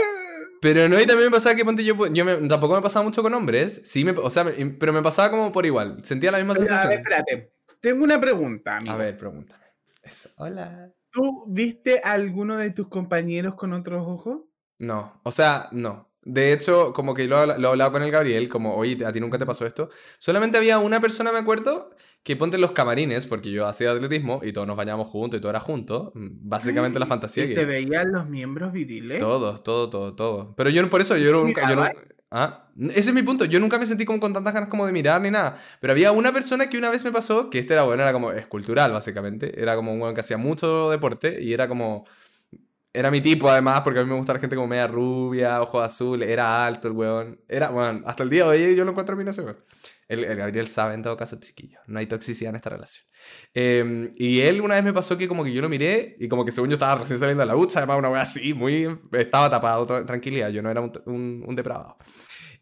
Pero 0.62 0.88
no, 0.90 1.00
y 1.00 1.06
también 1.06 1.30
me 1.30 1.36
pasaba 1.36 1.56
que 1.56 1.66
ponte 1.66 1.84
yo, 1.84 1.96
yo 2.08 2.26
me- 2.26 2.48
tampoco 2.48 2.76
me 2.76 2.82
pasaba 2.82 3.04
mucho 3.04 3.22
con 3.22 3.34
hombres, 3.34 3.82
sí, 3.86 4.04
me, 4.06 4.12
o 4.12 4.30
sea, 4.30 4.44
me- 4.44 4.54
pero 4.80 4.94
me 4.94 5.02
pasaba 5.02 5.30
como 5.32 5.52
por 5.52 5.66
igual, 5.66 6.00
sentía 6.04 6.32
la 6.32 6.38
misma 6.38 6.54
Oye, 6.54 6.62
a 6.62 6.64
ver, 6.64 6.70
sensación. 6.70 6.94
espérate. 7.02 7.52
Tengo 7.80 8.04
una 8.04 8.20
pregunta, 8.20 8.78
amigo. 8.78 8.94
A 8.94 8.98
ver, 8.98 9.18
pregúntame. 9.18 9.64
Eso, 10.02 10.30
hola. 10.38 10.92
¿Tú 11.12 11.46
viste 11.48 12.02
a 12.04 12.14
alguno 12.14 12.58
de 12.58 12.72
tus 12.72 12.88
compañeros 12.90 13.56
con 13.56 13.74
otros 13.74 14.06
ojos? 14.08 14.42
No, 14.80 15.20
o 15.24 15.32
sea, 15.32 15.70
no. 15.72 16.10
De 16.26 16.52
hecho, 16.54 16.92
como 16.94 17.14
que 17.14 17.26
lo, 17.28 17.46
lo 17.46 17.68
he 17.68 17.72
hablado 17.72 17.92
con 17.92 18.02
el 18.02 18.12
Gabriel, 18.12 18.50
como, 18.50 18.76
oye, 18.76 19.06
a 19.06 19.14
ti 19.14 19.20
nunca 19.20 19.38
te 19.38 19.46
pasó 19.46 19.66
esto. 19.66 19.90
Solamente 20.18 20.58
había 20.58 20.80
una 20.80 21.00
persona, 21.00 21.32
me 21.32 21.38
acuerdo, 21.38 21.92
que 22.24 22.36
ponte 22.36 22.56
en 22.58 22.62
los 22.62 22.72
camarines, 22.72 23.28
porque 23.28 23.52
yo 23.52 23.68
hacía 23.68 23.92
atletismo 23.92 24.42
y 24.44 24.52
todos 24.52 24.66
nos 24.68 24.76
bañábamos 24.76 25.10
juntos 25.10 25.38
y 25.38 25.42
todo 25.42 25.52
era 25.52 25.60
junto. 25.60 26.12
mm, 26.16 26.28
Básicamente 26.50 26.98
la 27.00 27.06
fantasía 27.08 27.46
¿Y 27.46 27.50
que... 27.50 27.56
te 27.56 27.66
veían 27.66 28.12
los 28.12 28.28
miembros 28.28 28.74
viriles? 28.74 29.20
Todos, 29.20 29.64
todo, 29.64 29.90
todo, 29.90 30.16
todo. 30.16 30.56
Pero 30.56 30.72
yo 30.72 30.90
por 30.90 31.02
eso, 31.02 31.16
yo 31.16 31.32
nunca... 31.32 31.70
Yo 31.70 31.76
no-? 31.76 31.88
Ah, 32.32 32.70
ese 32.90 33.12
es 33.12 33.14
mi 33.14 33.22
punto. 33.22 33.46
Yo 33.46 33.60
nunca 33.60 33.78
me 33.78 33.86
sentí 33.86 34.04
como 34.04 34.20
con 34.20 34.34
tantas 34.34 34.54
ganas 34.54 34.68
como 34.68 34.86
de 34.86 34.92
mirar 34.92 35.22
ni 35.22 35.30
nada. 35.32 35.58
Pero 35.80 35.94
había 35.94 36.12
una 36.12 36.34
persona 36.34 36.68
que 36.70 36.78
una 36.78 36.90
vez 36.90 37.06
me 37.06 37.12
pasó, 37.12 37.50
que 37.50 37.60
este 37.60 37.74
era 37.74 37.84
bueno, 37.84 38.02
era 38.02 38.12
como 38.12 38.32
escultural, 38.32 38.92
básicamente. 38.92 39.62
Era 39.62 39.76
como 39.76 39.94
un 39.94 40.02
weón 40.02 40.16
que 40.16 40.22
hacía 40.22 40.38
mucho 40.38 40.90
deporte 40.90 41.42
y 41.42 41.54
era 41.54 41.68
como... 41.68 42.06
Era 42.96 43.12
mi 43.12 43.22
tipo, 43.22 43.50
además, 43.50 43.82
porque 43.82 44.00
a 44.00 44.04
mí 44.04 44.10
me 44.10 44.16
gusta 44.18 44.34
la 44.34 44.40
gente 44.40 44.56
como 44.56 44.68
media 44.68 44.88
rubia, 44.88 45.62
ojos 45.62 45.84
azules, 45.84 46.30
era 46.30 46.66
alto 46.66 46.88
el 46.88 46.94
weón. 46.94 47.42
Era, 47.48 47.70
bueno, 47.70 48.04
hasta 48.06 48.24
el 48.24 48.30
día 48.30 48.44
de 48.46 48.50
hoy 48.68 48.76
yo 48.76 48.86
lo 48.86 48.92
encuentro 48.92 49.16
a 49.16 49.18
mí, 49.18 49.24
no 49.24 49.34
sé, 49.34 49.42
weón. 49.42 49.58
El, 50.08 50.24
el 50.24 50.38
Gabriel 50.38 50.68
sabe 50.68 50.94
en 50.94 51.02
todo 51.02 51.18
caso, 51.18 51.38
chiquillo. 51.40 51.80
No 51.88 52.00
hay 52.00 52.06
toxicidad 52.08 52.52
en 52.52 52.56
esta 52.58 52.70
relación. 52.70 53.06
Eh, 53.54 54.12
y 54.16 54.42
él 54.42 54.62
una 54.62 54.76
vez 54.76 54.84
me 54.84 54.94
pasó 54.94 55.18
que 55.18 55.28
como 55.28 55.44
que 55.44 55.52
yo 55.52 55.62
lo 55.62 55.70
miré 55.70 56.16
y 56.20 56.28
como 56.28 56.46
que 56.46 56.52
según 56.52 56.70
yo 56.70 56.76
estaba 56.76 57.02
recién 57.02 57.20
saliendo 57.20 57.42
de 57.42 57.48
la 57.48 57.54
ducha, 57.54 57.80
además 57.80 57.98
una 57.98 58.10
wea 58.12 58.22
así, 58.22 58.54
muy... 58.54 58.88
Estaba 59.12 59.50
tapado, 59.50 60.06
tranquilidad, 60.06 60.50
yo 60.50 60.62
no 60.62 60.70
era 60.70 60.82
un, 60.82 60.92
un, 61.06 61.44
un 61.46 61.56
depravado. 61.56 61.98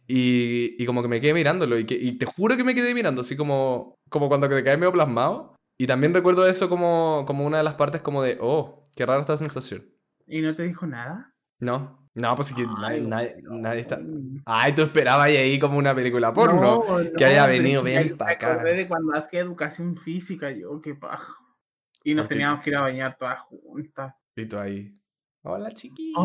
Y, 0.08 0.82
y 0.82 0.86
como 0.86 1.02
que 1.02 1.08
me 1.08 1.22
quedé 1.22 1.34
mirándolo 1.34 1.78
y, 1.80 1.86
que, 1.86 1.96
y 1.96 2.18
te 2.18 2.26
juro 2.26 2.58
que 2.58 2.64
me 2.64 2.76
quedé 2.76 2.94
mirando, 2.94 3.22
así 3.22 3.38
como, 3.38 3.96
como 4.10 4.28
cuando 4.28 4.50
te 4.50 4.64
caes 4.64 4.80
medio 4.80 4.92
plasmado. 4.92 5.56
Y 5.78 5.88
también 5.88 6.14
recuerdo 6.14 6.48
eso 6.48 6.70
como, 6.70 7.24
como 7.28 7.46
una 7.46 7.58
de 7.58 7.64
las 7.64 7.76
partes 7.76 8.02
como 8.02 8.22
de, 8.22 8.38
oh, 8.42 8.84
qué 8.96 9.06
rara 9.06 9.22
esta 9.22 9.38
sensación. 9.38 9.93
¿Y 10.28 10.42
no 10.42 10.56
te 10.56 10.64
dijo 10.64 10.86
nada? 10.88 11.34
No, 11.60 12.04
no, 12.16 12.36
pues 12.36 12.54
que 12.54 12.66
nadie, 12.66 13.02
nadie, 13.02 13.82
está... 13.82 14.00
Ay, 14.46 14.76
tú 14.76 14.84
esperabas 14.84 15.28
ahí 15.28 15.58
como 15.60 15.78
una 15.78 15.96
película 15.96 16.34
porno. 16.34 16.84
No, 16.88 17.12
que 17.18 17.26
haya 17.26 17.48
venido 17.48 17.82
bien 17.82 18.10
me 18.10 18.16
pa' 18.16 18.32
acá. 18.32 18.64
de 18.64 18.88
cuando 18.88 19.16
hacía 19.16 19.40
educación 19.40 19.98
física, 19.98 20.52
yo, 20.52 20.80
qué 20.80 20.94
paja. 20.94 21.34
Y 22.04 22.14
nos 22.14 22.28
teníamos 22.28 22.62
que 22.62 22.70
ir 22.70 22.76
a 22.76 22.82
bañar 22.82 23.18
todas 23.18 23.40
juntas. 23.42 24.14
Y 24.36 24.46
tú 24.46 24.60
ahí. 24.60 24.96
Hola, 25.42 25.72
chiquilla. 25.72 26.20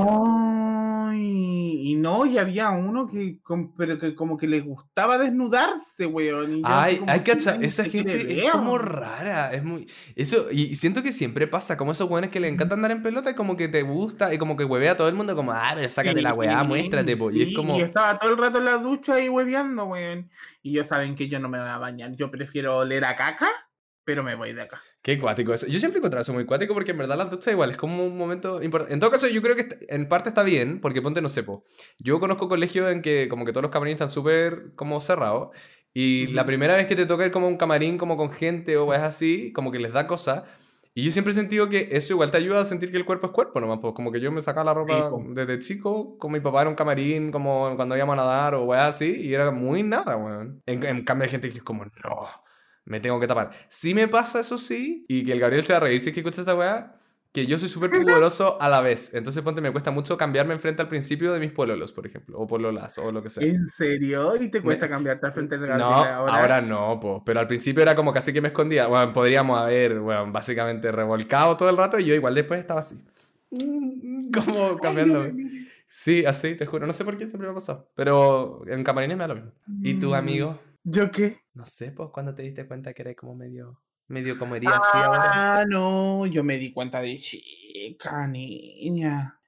Ay, 1.11 1.91
y 1.93 1.95
no, 1.97 2.27
y 2.27 2.39
había 2.39 2.71
uno 2.71 3.07
que, 3.09 3.39
com- 3.43 3.75
pero 3.77 3.99
que 3.99 4.15
como 4.15 4.37
que 4.37 4.47
le 4.47 4.61
gustaba 4.61 5.19
desnudarse, 5.19 6.07
weón. 6.07 6.57
y 6.59 6.61
yo 6.61 6.67
Ay, 6.69 6.97
"Sí, 6.97 7.05
cacha, 7.25 7.57
esa 7.61 7.85
¿qué 7.85 7.91
quiere 7.91 8.13
gente 8.19 8.33
es 8.39 8.43
ver?". 8.45 8.53
como 8.53 8.79
rara, 8.79 9.53
es 9.53 9.65
muy... 9.65 9.87
Eso, 10.17 10.49
y 10.51 10.63
y 10.65 10.77
siento 10.77 11.03
que 11.03 11.13
siempre 11.13 11.47
pasa, 11.47 11.77
como 11.77 11.93
esos 11.93 12.09
weones 12.11 12.31
que 12.31 12.41
le 12.41 12.49
encanta 12.49 12.75
andar 12.75 12.91
en 12.91 13.03
pelota 13.03 13.31
y 13.31 13.35
como 13.35 13.57
que 13.57 13.69
te 13.69 13.83
gusta 13.83 14.33
y 14.35 14.39
como 14.39 14.57
que 14.57 14.65
huevea 14.65 14.93
a 14.93 14.97
todo 14.97 15.09
el 15.09 15.15
mundo 15.15 15.35
como, 15.35 15.53
ah, 15.53 15.73
pero 15.75 15.89
sácate 15.89 16.21
la 16.23 16.35
weá, 16.35 16.61
Sí, 16.61 16.67
muéstrate, 16.67 17.17
po. 17.17 17.31
Y 17.31 17.43
es 17.43 17.49
sí, 17.49 17.55
como... 17.55 17.79
y 17.79 17.83
estaba 17.83 18.19
todo 18.19 18.31
el 18.31 18.39
rato 18.39 18.59
en 18.59 18.65
la 18.67 18.77
ducha 18.79 19.15
ahí 19.15 19.29
hueveando, 19.29 19.85
weón. 19.87 20.31
Y 20.63 20.73
ya 20.75 20.85
saben 20.85 21.15
que 21.15 21.29
yo 21.29 21.39
no 21.41 21.49
me 21.49 21.59
voy 21.59 21.69
a 21.69 21.79
bañar. 21.79 22.15
Yo 22.17 22.31
prefiero 22.31 22.77
oler 22.77 23.05
a 23.05 23.17
caca, 23.17 23.49
pero 24.05 24.23
me 24.23 24.35
voy 24.35 24.53
de 24.53 24.63
acá. 24.63 24.81
Qué 25.03 25.19
cuático 25.19 25.55
eso. 25.55 25.67
Yo 25.67 25.79
siempre 25.79 25.99
he 25.99 26.01
encontrado 26.01 26.23
eso 26.23 26.33
muy 26.35 26.45
cuático 26.45 26.75
porque 26.75 26.91
en 26.91 26.99
verdad 26.99 27.17
las 27.17 27.31
duchas 27.31 27.53
igual 27.53 27.71
es 27.71 27.77
como 27.77 28.05
un 28.05 28.19
momento 28.19 28.63
importante. 28.63 28.93
En 28.93 29.01
todo 29.01 29.11
caso, 29.11 29.29
yo 29.29 29.41
creo 29.41 29.57
que 29.57 29.69
en 29.89 30.09
parte 30.09 30.29
está 30.29 30.43
bien, 30.43 30.81
porque 30.81 31.01
ponte, 31.01 31.23
no 31.23 31.29
sé, 31.29 31.43
po. 31.45 31.65
Yo 31.99 32.21
conozco 32.21 32.49
colegios 32.49 32.91
en 32.91 33.01
que 33.01 33.29
como 33.29 33.47
que 33.47 33.53
todos 33.53 33.63
los 33.63 33.71
camarines 33.71 33.97
están 33.97 34.11
súper 34.11 34.75
como 34.75 35.01
cerrados. 35.01 35.51
Y 35.95 36.27
la 36.29 36.43
Ujú. 36.43 36.47
primera 36.47 36.75
vez 36.77 36.87
que 36.87 36.97
te 36.97 37.07
toca 37.07 37.25
ir 37.25 37.31
como 37.33 37.49
un 37.49 37.57
camarín 37.57 37.97
como 37.97 38.17
con 38.17 38.31
gente 38.31 38.77
o 38.77 38.93
es 38.93 39.01
así, 39.01 39.53
como 39.53 39.73
que 39.73 39.79
les 39.79 39.93
da 39.93 40.07
cosa. 40.07 40.45
Y 40.95 41.05
yo 41.05 41.13
siempre 41.13 41.31
he 41.33 41.35
sentido 41.35 41.69
que 41.69 41.89
eso 41.93 42.13
igual 42.15 42.31
te 42.33 42.39
ayuda 42.39 42.61
a 42.61 42.65
sentir 42.65 42.91
que 42.91 42.97
el 42.97 43.05
cuerpo 43.05 43.29
es 43.29 43.33
cuerpo 43.33 43.61
nomás. 43.61 43.79
Pues 43.81 43.95
como 43.95 44.11
que 44.13 44.21
yo 44.21 44.33
me 44.33 44.43
sacaba 44.43 44.65
la 44.65 44.75
ropa 44.75 45.09
po. 45.09 45.23
desde 45.29 45.59
chico, 45.61 46.19
con 46.19 46.33
mi 46.33 46.41
papá 46.41 46.63
en 46.63 46.69
un 46.69 46.75
camarín, 46.75 47.31
como 47.31 47.75
cuando 47.77 47.97
íbamos 47.97 48.15
a 48.15 48.17
nadar 48.17 48.55
o 48.55 48.65
weas 48.65 48.83
así, 48.97 49.15
y 49.17 49.33
era 49.33 49.51
muy 49.53 49.83
nada, 49.85 50.17
weón. 50.17 50.61
En, 50.67 50.85
en 50.85 51.05
cambio 51.05 51.25
hay 51.25 51.31
gente 51.31 51.51
que 51.51 51.59
es 51.59 51.63
como, 51.65 51.85
no, 51.85 51.91
me 52.89 53.01
tengo 53.01 53.21
que 53.21 53.27
tapar. 53.27 53.51
Sí 53.69 53.95
me 53.95 54.09
pasa 54.09 54.41
eso 54.41 54.59
sí, 54.59 55.05
y 55.09 55.25
que 55.25 55.33
el 55.33 55.41
Gabriel 55.41 55.65
se 55.65 55.73
va 55.73 55.79
a 55.79 55.81
reír 55.81 56.01
si 56.01 56.09
es 56.11 56.15
que 56.15 56.21
escucha 56.21 56.41
esta 56.43 56.55
weá, 56.57 56.97
que 57.33 57.47
yo 57.47 57.59
soy 57.59 57.69
súper 57.69 57.93
pudoroso 57.93 58.61
a 58.61 58.69
la 58.69 58.81
vez. 58.81 59.15
Entonces, 59.15 59.43
ponte, 59.43 59.61
me 59.61 59.73
cuesta 59.73 59.91
mucho 59.91 60.17
cambiarme 60.17 60.55
enfrente 60.55 60.83
al 60.83 60.89
principio 60.89 61.33
de 61.33 61.41
mis 61.41 61.53
pololos, 61.53 61.93
por 61.93 62.07
ejemplo, 62.07 62.39
o 62.39 62.47
pololas, 62.47 62.99
o 62.99 63.13
lo 63.13 63.23
que 63.23 63.31
sea. 63.31 63.45
¿En 63.45 63.69
serio? 63.69 64.37
¿Y 64.37 64.49
te 64.51 64.63
cuesta 64.63 64.89
cambiarte 64.89 65.27
al 65.27 65.33
frente 65.33 65.59
del 65.59 65.69
No, 65.71 65.87
Gabriel 65.87 66.09
ahora? 66.27 66.61
no, 66.61 66.99
po. 67.01 67.23
pero 67.25 67.41
al 67.41 67.47
principio 67.47 67.83
era 67.83 67.95
como 67.95 68.13
casi 68.13 68.33
que 68.33 68.41
me 68.41 68.49
escondía. 68.49 68.87
Bueno, 68.87 69.13
podríamos 69.13 69.59
haber, 69.61 70.01
bueno, 70.01 70.31
básicamente 70.33 70.91
revolcado 70.91 71.57
todo 71.57 71.69
el 71.71 71.77
rato 71.77 71.99
y 71.99 72.07
yo 72.07 72.15
igual 72.15 72.35
después 72.35 72.61
estaba 72.61 72.81
así. 72.81 72.97
Como 74.33 74.81
cambiándome. 74.81 75.37
Sí, 75.89 76.25
así, 76.27 76.55
te 76.57 76.67
juro. 76.67 76.87
No 76.87 76.93
sé 76.93 77.05
por 77.05 77.17
qué 77.17 77.27
siempre 77.27 77.49
me 77.49 77.53
ha 77.53 77.55
pasado. 77.55 77.91
Pero 77.95 78.63
en 78.69 78.85
camarines 78.85 79.17
me 79.17 79.23
da 79.25 79.29
lo 79.29 79.35
mismo. 79.37 79.53
¿Y 79.81 79.95
tu 79.99 80.15
Mm, 80.15 80.15
amigo? 80.15 80.59
¿Yo 80.91 81.11
qué? 81.11 81.41
No 81.53 81.67
sé, 81.67 81.93
pues, 81.93 82.09
cuando 82.13 82.35
te 82.35 82.43
diste 82.43 82.67
cuenta 82.67 82.95
que 82.95 83.03
eres 83.03 83.17
como 83.17 83.35
medio, 83.35 83.83
medio 84.07 84.39
como 84.39 84.57
hería 84.57 84.71
así 84.71 84.97
ahora? 84.97 85.61
Ah, 85.61 85.65
no, 85.69 86.25
yo 86.25 86.43
me 86.43 86.57
di 86.57 86.73
cuenta 86.73 87.03
de 87.03 87.17
chica, 87.19 88.27
niña. 88.27 89.39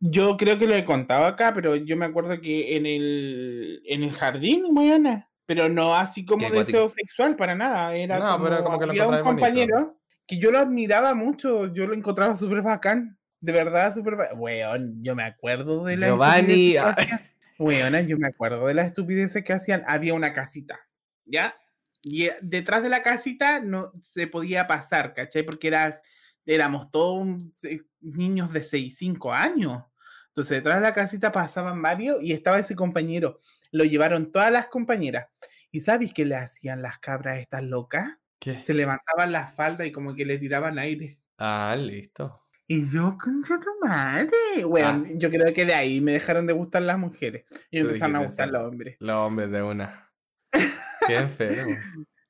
Yo 0.00 0.36
creo 0.36 0.58
que 0.58 0.66
lo 0.66 0.74
he 0.74 0.84
contado 0.84 1.24
acá, 1.24 1.52
pero 1.54 1.76
yo 1.76 1.96
me 1.96 2.06
acuerdo 2.06 2.40
que 2.40 2.76
en 2.76 2.86
el, 2.86 3.80
en 3.86 4.02
el 4.02 4.10
jardín, 4.10 4.74
buena. 4.74 5.28
Pero 5.46 5.68
no 5.68 5.94
así 5.94 6.24
como 6.24 6.50
deseo 6.50 6.88
sexual 6.88 7.36
para 7.36 7.54
nada. 7.54 7.94
Era 7.94 8.18
No, 8.18 8.32
como, 8.32 8.44
pero 8.44 8.64
como 8.64 8.78
que 8.80 8.86
lo 8.86 8.92
un 8.92 8.98
bonito. 9.08 9.24
compañero 9.24 10.00
que 10.26 10.38
yo 10.38 10.50
lo 10.50 10.58
admiraba 10.58 11.14
mucho, 11.14 11.72
yo 11.72 11.86
lo 11.86 11.94
encontraba 11.94 12.34
súper 12.34 12.62
bacán. 12.62 13.18
De 13.40 13.52
verdad, 13.52 13.92
súper 13.92 14.16
bacán. 14.16 14.40
Weón, 14.40 15.02
yo 15.02 15.14
me 15.14 15.24
acuerdo 15.24 15.84
de 15.84 15.96
la 15.96 16.06
Giovanni. 16.08 16.74
Weona, 17.58 18.00
yo 18.02 18.18
me 18.18 18.28
acuerdo 18.28 18.66
de 18.66 18.74
las 18.74 18.86
estupideces 18.86 19.44
que 19.44 19.52
hacían. 19.52 19.84
Había 19.86 20.14
una 20.14 20.32
casita, 20.32 20.80
¿ya? 21.24 21.54
Y 22.02 22.24
eh, 22.26 22.34
detrás 22.42 22.82
de 22.82 22.88
la 22.88 23.02
casita 23.02 23.60
no 23.60 23.92
se 24.00 24.26
podía 24.26 24.66
pasar, 24.66 25.14
¿cachai? 25.14 25.42
Porque 25.44 25.68
era, 25.68 26.02
éramos 26.46 26.90
todos 26.90 27.20
un- 27.22 27.52
niños 28.00 28.52
de 28.52 28.62
6, 28.62 28.96
5 28.98 29.32
años. 29.32 29.84
Entonces, 30.28 30.58
detrás 30.58 30.76
de 30.76 30.82
la 30.82 30.94
casita 30.94 31.30
pasaban 31.30 31.80
varios 31.82 32.22
y 32.22 32.32
estaba 32.32 32.58
ese 32.58 32.74
compañero. 32.74 33.40
Lo 33.70 33.84
llevaron 33.84 34.32
todas 34.32 34.50
las 34.50 34.66
compañeras. 34.66 35.28
¿Y 35.70 35.80
sabes 35.80 36.12
qué 36.12 36.24
le 36.24 36.36
hacían 36.36 36.82
las 36.82 36.98
cabras 36.98 37.38
estas 37.38 37.62
locas? 37.62 38.18
¿Qué? 38.38 38.62
Se 38.64 38.74
levantaban 38.74 39.30
la 39.30 39.46
falda 39.46 39.86
y 39.86 39.92
como 39.92 40.14
que 40.14 40.26
le 40.26 40.38
tiraban 40.38 40.78
aire. 40.78 41.18
Ah, 41.38 41.76
listo. 41.78 42.41
Y 42.74 42.88
yo, 42.88 43.18
concha 43.22 43.60
tu 43.60 43.86
madre. 43.86 44.64
Bueno, 44.64 45.04
yo 45.16 45.28
creo 45.28 45.52
que 45.52 45.66
de 45.66 45.74
ahí 45.74 46.00
me 46.00 46.12
dejaron 46.12 46.46
de 46.46 46.54
gustar 46.54 46.80
las 46.80 46.98
mujeres. 46.98 47.44
Y 47.70 47.80
empezaron 47.80 48.16
a 48.16 48.24
gustar 48.24 48.48
los 48.48 48.62
hombres. 48.66 48.96
Los 48.98 49.14
hombres 49.14 49.50
de 49.50 49.62
una. 49.62 50.10
Qué 51.06 51.16
enfermo. 51.16 51.76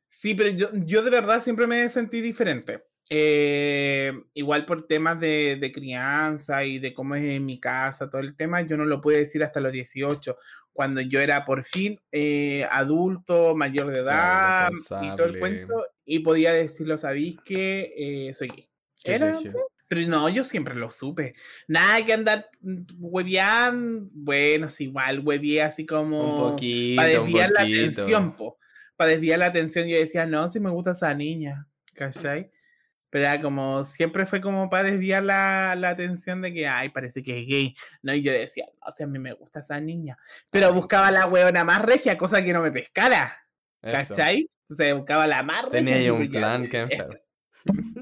Sí, 0.08 0.34
pero 0.34 0.48
yo, 0.50 0.70
yo 0.72 1.04
de 1.04 1.10
verdad 1.10 1.40
siempre 1.40 1.68
me 1.68 1.88
sentí 1.88 2.20
diferente. 2.20 2.82
Eh, 3.08 4.12
igual 4.34 4.66
por 4.66 4.88
temas 4.88 5.20
de, 5.20 5.58
de 5.60 5.70
crianza 5.70 6.64
y 6.64 6.80
de 6.80 6.92
cómo 6.92 7.14
es 7.14 7.22
en 7.22 7.46
mi 7.46 7.60
casa, 7.60 8.10
todo 8.10 8.20
el 8.20 8.34
tema, 8.34 8.62
yo 8.62 8.76
no 8.76 8.84
lo 8.84 9.00
pude 9.00 9.18
decir 9.18 9.44
hasta 9.44 9.60
los 9.60 9.70
18, 9.70 10.36
cuando 10.72 11.02
yo 11.02 11.20
era 11.20 11.44
por 11.44 11.62
fin 11.62 12.00
eh, 12.10 12.66
adulto, 12.68 13.54
mayor 13.54 13.92
de 13.92 14.00
edad 14.00 14.72
y 14.72 15.14
todo 15.14 15.26
el 15.26 15.38
cuento, 15.38 15.86
y 16.04 16.18
podía 16.18 16.52
decirlo, 16.52 16.98
sabéis 16.98 17.38
que 17.44 17.92
eh, 17.96 18.34
soy 18.34 18.48
gay. 18.48 18.68
Era. 19.04 19.38
Pero 19.92 20.08
no, 20.08 20.26
yo 20.30 20.42
siempre 20.42 20.74
lo 20.74 20.90
supe. 20.90 21.34
Nada 21.68 22.02
que 22.02 22.14
andar 22.14 22.48
mm, 22.62 22.84
hueveando. 22.98 24.08
Bueno, 24.14 24.70
sí, 24.70 24.84
igual 24.84 25.20
hueveé 25.20 25.60
así 25.60 25.84
como. 25.84 26.32
Un 26.32 26.50
poquito, 26.52 27.02
Para 27.02 27.20
un 27.20 27.26
desviar 27.26 27.50
la 27.50 27.60
poquito. 27.60 28.00
atención, 28.00 28.34
po. 28.34 28.58
Para 28.96 29.10
desviar 29.10 29.40
la 29.40 29.46
atención, 29.46 29.86
yo 29.86 29.98
decía, 29.98 30.24
no, 30.24 30.48
si 30.48 30.60
me 30.60 30.70
gusta 30.70 30.92
esa 30.92 31.12
niña. 31.12 31.68
¿Cachai? 31.92 32.50
Pero 33.10 33.26
era 33.26 33.42
como, 33.42 33.84
siempre 33.84 34.24
fue 34.24 34.40
como 34.40 34.70
para 34.70 34.90
desviar 34.90 35.24
la, 35.24 35.74
la 35.76 35.90
atención 35.90 36.40
de 36.40 36.54
que, 36.54 36.66
ay, 36.66 36.88
parece 36.88 37.22
que 37.22 37.40
es 37.40 37.46
gay. 37.46 37.76
No, 38.00 38.14
y 38.14 38.22
yo 38.22 38.32
decía, 38.32 38.64
no, 38.82 38.90
si 38.92 39.02
a 39.02 39.06
mí 39.06 39.18
me 39.18 39.34
gusta 39.34 39.60
esa 39.60 39.78
niña. 39.78 40.16
Pero 40.48 40.72
buscaba 40.72 41.10
la 41.10 41.26
hueona 41.26 41.64
más 41.64 41.82
regia, 41.82 42.16
cosa 42.16 42.42
que 42.42 42.54
no 42.54 42.62
me 42.62 42.72
pescara. 42.72 43.36
Eso. 43.82 44.14
¿Cachai? 44.14 44.48
Entonces 44.62 44.94
buscaba 44.94 45.26
la 45.26 45.42
más 45.42 45.66
regia. 45.66 45.80
Tenía 45.80 45.98
digo, 45.98 46.16
un 46.16 46.30
plan 46.30 46.66
que 46.70 46.78
enfermo. 46.78 47.18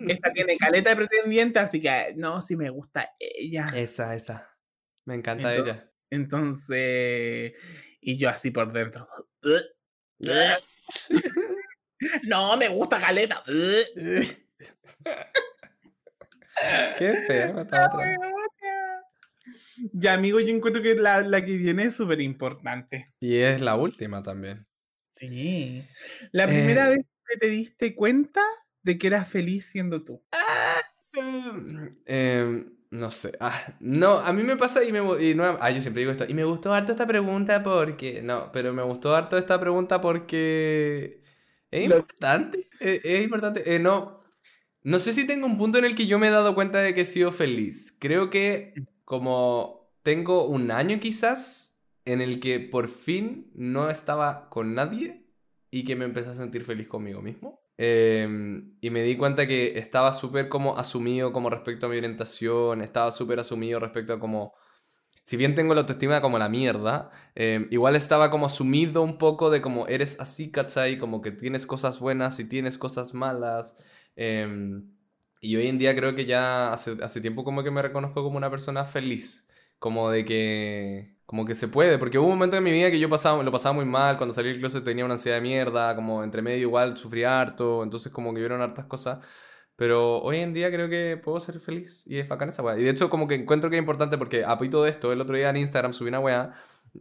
Esta 0.08 0.32
tiene 0.32 0.56
caleta 0.56 0.90
de 0.90 0.96
pretendiente, 0.96 1.58
así 1.58 1.80
que 1.80 2.14
no, 2.16 2.40
si 2.42 2.56
me 2.56 2.70
gusta 2.70 3.12
ella. 3.18 3.68
Esa, 3.74 4.14
esa. 4.14 4.56
Me 5.04 5.14
encanta 5.14 5.54
ella. 5.54 5.90
Entonces, 6.10 7.52
y 8.00 8.16
yo 8.18 8.28
así 8.28 8.50
por 8.50 8.72
dentro. 8.72 9.08
No, 12.24 12.56
me 12.56 12.68
gusta 12.68 13.00
caleta. 13.00 13.42
Qué 16.98 17.52
otra. 17.54 17.90
Ya, 19.92 20.12
amigo, 20.14 20.40
yo 20.40 20.54
encuentro 20.54 20.82
que 20.82 20.94
la, 20.94 21.22
la 21.22 21.44
que 21.44 21.56
viene 21.56 21.84
es 21.84 21.96
súper 21.96 22.20
importante. 22.20 23.12
Y 23.20 23.38
es 23.38 23.60
la 23.60 23.76
última 23.76 24.22
también. 24.22 24.66
Sí. 25.10 25.84
La 26.32 26.46
primera 26.46 26.86
Eh. 26.86 26.90
vez 26.96 27.06
que 27.28 27.38
te 27.38 27.46
diste 27.48 27.94
cuenta 27.94 28.42
de 28.82 28.98
que 28.98 29.06
eras 29.06 29.28
feliz 29.28 29.66
siendo 29.66 30.00
tú. 30.00 30.22
Em, 32.06 32.72
no 32.90 33.10
sé. 33.10 33.32
Ah, 33.40 33.74
no, 33.80 34.18
a 34.18 34.32
mí 34.32 34.42
me 34.42 34.56
pasa 34.56 34.84
y 34.84 34.92
me... 34.92 35.00
Y 35.22 35.34
no, 35.34 35.44
ah, 35.60 35.70
yo 35.70 35.80
siempre 35.80 36.00
digo 36.00 36.12
esto. 36.12 36.24
Y 36.28 36.34
me 36.34 36.44
gustó 36.44 36.72
harto 36.72 36.92
esta 36.92 37.06
pregunta 37.06 37.62
porque... 37.62 38.22
No, 38.22 38.50
pero 38.52 38.72
me 38.72 38.82
gustó 38.82 39.14
harto 39.14 39.36
esta 39.38 39.60
pregunta 39.60 40.00
porque... 40.00 41.22
Es 41.70 41.84
importante. 41.84 42.66
Es, 42.80 43.04
es 43.04 43.22
importante. 43.22 43.74
Eh, 43.74 43.78
no, 43.78 44.20
no 44.82 44.98
sé 44.98 45.12
si 45.12 45.26
tengo 45.26 45.46
un 45.46 45.58
punto 45.58 45.78
en 45.78 45.84
el 45.84 45.94
que 45.94 46.06
yo 46.06 46.18
me 46.18 46.28
he 46.28 46.30
dado 46.30 46.54
cuenta 46.54 46.80
de 46.80 46.94
que 46.94 47.02
he 47.02 47.06
sido 47.06 47.32
feliz. 47.32 47.96
Creo 48.00 48.30
que 48.30 48.74
como 49.04 49.92
tengo 50.02 50.46
un 50.46 50.70
año 50.70 50.98
quizás 51.00 51.78
en 52.04 52.20
el 52.20 52.40
que 52.40 52.60
por 52.60 52.88
fin 52.88 53.50
no 53.54 53.90
estaba 53.90 54.48
con 54.48 54.74
nadie 54.74 55.26
y 55.70 55.84
que 55.84 55.96
me 55.96 56.06
empecé 56.06 56.30
a 56.30 56.34
sentir 56.34 56.64
feliz 56.64 56.88
conmigo 56.88 57.20
mismo. 57.20 57.60
Em, 57.82 58.76
y 58.82 58.90
me 58.90 59.02
di 59.02 59.16
cuenta 59.16 59.46
que 59.46 59.78
estaba 59.78 60.12
súper 60.12 60.48
como 60.50 60.76
asumido 60.78 61.32
como 61.32 61.48
respecto 61.50 61.86
a 61.86 61.88
mi 61.88 61.96
orientación, 61.96 62.82
estaba 62.82 63.10
súper 63.12 63.40
asumido 63.40 63.80
respecto 63.80 64.12
a 64.14 64.20
como... 64.20 64.54
Si 65.24 65.36
bien 65.36 65.54
tengo 65.54 65.74
la 65.74 65.82
autoestima 65.82 66.20
como 66.20 66.38
la 66.38 66.48
mierda, 66.48 67.10
em, 67.34 67.68
igual 67.70 67.96
estaba 67.96 68.30
como 68.30 68.46
asumido 68.46 69.02
un 69.02 69.18
poco 69.18 69.50
de 69.50 69.62
como 69.62 69.86
eres 69.88 70.20
así, 70.20 70.50
¿cachai? 70.50 70.98
Como 70.98 71.22
que 71.22 71.30
tienes 71.32 71.66
cosas 71.66 72.00
buenas 72.00 72.40
y 72.40 72.46
tienes 72.48 72.78
cosas 72.78 73.14
malas. 73.14 73.76
em, 74.16 74.90
y 75.40 75.56
hoy 75.56 75.68
en 75.68 75.78
día 75.78 75.94
creo 75.96 76.14
que 76.14 76.26
ya 76.26 76.72
hace, 76.72 76.96
hace 77.02 77.20
tiempo 77.20 77.44
como 77.44 77.62
que 77.62 77.70
me 77.70 77.80
reconozco 77.82 78.22
como 78.22 78.36
una 78.36 78.50
persona 78.50 78.84
feliz. 78.84 79.48
Como 79.78 80.10
de 80.10 80.24
que... 80.24 81.16
Como 81.30 81.46
que 81.46 81.54
se 81.54 81.68
puede, 81.68 81.96
porque 81.96 82.18
hubo 82.18 82.26
un 82.26 82.32
momento 82.32 82.56
en 82.56 82.64
mi 82.64 82.72
vida 82.72 82.90
que 82.90 82.98
yo 82.98 83.08
pasaba, 83.08 83.40
lo 83.44 83.52
pasaba 83.52 83.72
muy 83.72 83.84
mal, 83.84 84.16
cuando 84.16 84.34
salí 84.34 84.48
del 84.48 84.58
closet 84.58 84.82
tenía 84.82 85.04
una 85.04 85.14
ansiedad 85.14 85.36
de 85.36 85.42
mierda, 85.42 85.94
como 85.94 86.24
entre 86.24 86.42
medio 86.42 86.62
igual 86.62 86.96
sufría 86.96 87.40
harto, 87.40 87.84
entonces 87.84 88.10
como 88.10 88.34
que 88.34 88.40
vieron 88.40 88.60
hartas 88.60 88.86
cosas, 88.86 89.24
Pero 89.76 90.20
hoy 90.22 90.38
en 90.38 90.52
día 90.54 90.70
creo 90.72 90.88
que 90.88 91.16
puedo 91.22 91.38
ser 91.40 91.60
feliz 91.60 92.04
y 92.06 92.18
es 92.18 92.28
bacán 92.28 92.48
esa 92.48 92.62
weá. 92.64 92.78
Y 92.78 92.82
de 92.82 92.90
hecho, 92.90 93.08
como 93.10 93.28
que 93.28 93.36
encuentro 93.36 93.70
que 93.70 93.76
es 93.76 93.80
importante 93.80 94.18
porque 94.18 94.44
a 94.44 94.58
todo 94.58 94.86
esto, 94.86 95.12
el 95.12 95.20
otro 95.20 95.36
día 95.36 95.50
en 95.50 95.58
Instagram 95.58 95.92
subí 95.92 96.08
una 96.08 96.20
weá 96.20 96.54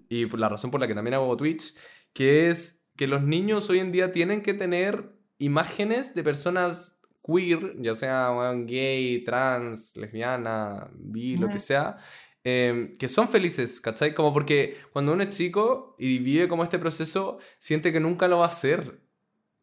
y 0.10 0.30
la 0.38 0.50
razón 0.50 0.70
por 0.72 0.80
la 0.80 0.88
que 0.88 0.96
también 0.96 1.16
hago 1.16 1.36
Twitch, 1.36 1.76
que 2.14 2.50
es 2.50 2.86
que 2.96 3.08
los 3.08 3.24
niños 3.24 3.70
hoy 3.72 3.80
en 3.80 3.92
día 3.92 4.12
tienen 4.12 4.44
que 4.44 4.54
tener 4.54 5.12
imágenes 5.40 6.14
de 6.16 6.24
personas 6.24 7.02
queer, 7.24 7.76
ya 7.82 7.96
sea 7.96 8.32
gay, 8.66 9.24
trans, 9.24 9.96
lesbiana, 9.98 10.90
bi, 10.94 11.38
lo 11.38 11.50
que 11.50 11.60
sea, 11.60 11.98
em, 12.44 12.98
que 12.98 13.10
son 13.10 13.30
felices, 13.30 13.82
¿cachai? 13.82 14.14
Como 14.14 14.34
porque 14.34 14.78
cuando 14.94 15.14
uno 15.14 15.24
es 15.24 15.30
chico 15.30 15.96
y 16.00 16.20
vive 16.20 16.48
como 16.48 16.64
este 16.64 16.80
proceso, 16.80 17.40
siente 17.60 17.92
que 17.92 18.00
nunca 18.00 18.28
lo 18.28 18.40
va 18.40 18.46
a 18.46 18.50
hacer. 18.50 19.02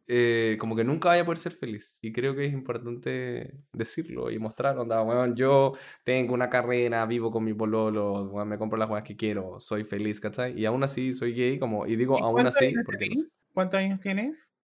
Eh, 0.09 0.57
como 0.61 0.77
que 0.77 0.85
nunca 0.85 1.09
vaya 1.09 1.23
a 1.23 1.25
poder 1.25 1.39
ser 1.39 1.53
feliz. 1.53 1.99
Y 2.01 2.13
creo 2.13 2.35
que 2.37 2.47
es 2.47 2.53
importante 2.53 3.55
decirlo 3.73 4.31
y 4.31 4.39
mostrar, 4.39 4.79
onda, 4.79 5.01
bueno, 5.03 5.35
yo 5.35 5.73
tengo 6.05 6.33
una 6.33 6.49
carrera, 6.49 7.05
vivo 7.07 7.31
con 7.33 7.43
mi 7.43 7.55
pololo, 7.55 8.31
me 8.45 8.57
compro 8.57 8.79
las 8.79 8.89
cosas 8.89 9.03
que 9.03 9.17
quiero, 9.17 9.59
soy 9.59 9.85
feliz, 9.85 10.21
¿cachai? 10.21 10.59
Y 10.59 10.65
aún 10.65 10.85
así 10.85 11.13
soy 11.13 11.35
gay, 11.35 11.59
como, 11.59 11.87
y 11.87 11.97
digo 11.97 12.23
aún 12.23 12.47
así, 12.47 12.73
porque 12.85 13.09
no 13.09 13.17
sé. 13.17 13.29
¿Cuántos 13.53 13.81
años 13.81 14.01
tienes? 14.01 14.55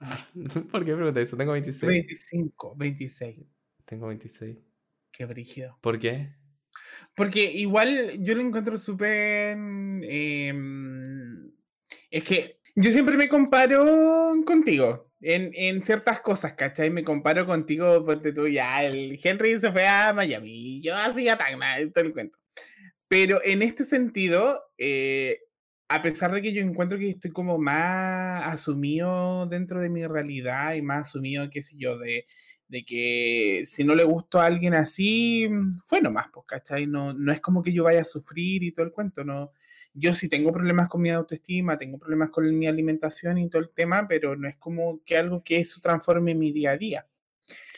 ¿Por 0.72 0.84
qué 0.84 0.94
preguntas 0.94 1.22
eso? 1.22 1.36
Tengo 1.36 1.52
26. 1.52 1.88
25, 1.88 2.74
26. 2.76 3.40
Tengo 3.84 4.06
26. 4.06 4.58
Qué 5.10 5.26
brígido. 5.26 5.76
¿Por 5.80 5.98
qué? 5.98 6.34
Porque 7.14 7.42
igual 7.42 8.18
yo 8.20 8.34
lo 8.34 8.40
encuentro 8.40 8.78
súper... 8.78 9.56
Em, 9.56 11.50
es 12.10 12.24
que 12.24 12.58
yo 12.74 12.90
siempre 12.90 13.16
me 13.16 13.28
comparo 13.28 14.34
contigo 14.44 15.10
en, 15.20 15.52
en, 15.54 15.82
ciertas 15.82 16.20
cosas, 16.20 16.54
¿cachai? 16.54 16.90
Me 16.90 17.04
comparo 17.04 17.46
contigo 17.46 18.04
porque 18.04 18.32
tú 18.32 18.48
ya, 18.48 18.84
el 18.84 19.18
Henry 19.22 19.58
se 19.58 19.70
fue 19.70 19.86
a 19.86 20.12
Miami, 20.12 20.80
yo 20.82 20.96
así 20.96 21.28
a 21.28 21.38
Tacna, 21.38 21.76
todo 21.92 22.04
el 22.04 22.12
cuento. 22.12 22.38
Pero 23.08 23.40
en 23.44 23.62
este 23.62 23.84
sentido, 23.84 24.60
eh, 24.78 25.40
a 25.88 26.00
pesar 26.02 26.32
de 26.32 26.40
que 26.40 26.52
yo 26.52 26.62
encuentro 26.62 26.98
que 26.98 27.10
estoy 27.10 27.30
como 27.30 27.58
más 27.58 28.42
asumido 28.46 29.46
dentro 29.46 29.80
de 29.80 29.90
mi 29.90 30.06
realidad 30.06 30.74
y 30.74 30.82
más 30.82 31.08
asumido, 31.08 31.50
qué 31.50 31.60
sé 31.62 31.76
yo, 31.76 31.98
de, 31.98 32.26
de 32.72 32.86
que 32.86 33.64
si 33.66 33.84
no 33.84 33.94
le 33.94 34.02
gustó 34.02 34.40
a 34.40 34.46
alguien 34.46 34.72
así, 34.72 35.46
fue 35.84 36.00
nomás, 36.00 36.28
pues, 36.32 36.46
¿cachai? 36.46 36.86
No, 36.86 37.12
no 37.12 37.30
es 37.30 37.38
como 37.38 37.62
que 37.62 37.70
yo 37.70 37.84
vaya 37.84 38.00
a 38.00 38.04
sufrir 38.04 38.62
y 38.62 38.72
todo 38.72 38.86
el 38.86 38.92
cuento, 38.92 39.22
no. 39.24 39.52
Yo 39.92 40.14
sí 40.14 40.26
tengo 40.26 40.50
problemas 40.50 40.88
con 40.88 41.02
mi 41.02 41.10
autoestima, 41.10 41.76
tengo 41.76 41.98
problemas 41.98 42.30
con 42.30 42.58
mi 42.58 42.66
alimentación 42.66 43.36
y 43.36 43.50
todo 43.50 43.60
el 43.60 43.68
tema, 43.74 44.08
pero 44.08 44.36
no 44.36 44.48
es 44.48 44.56
como 44.56 45.02
que 45.04 45.18
algo 45.18 45.44
que 45.44 45.58
eso 45.58 45.82
transforme 45.82 46.34
mi 46.34 46.50
día 46.50 46.70
a 46.70 46.78
día. 46.78 47.06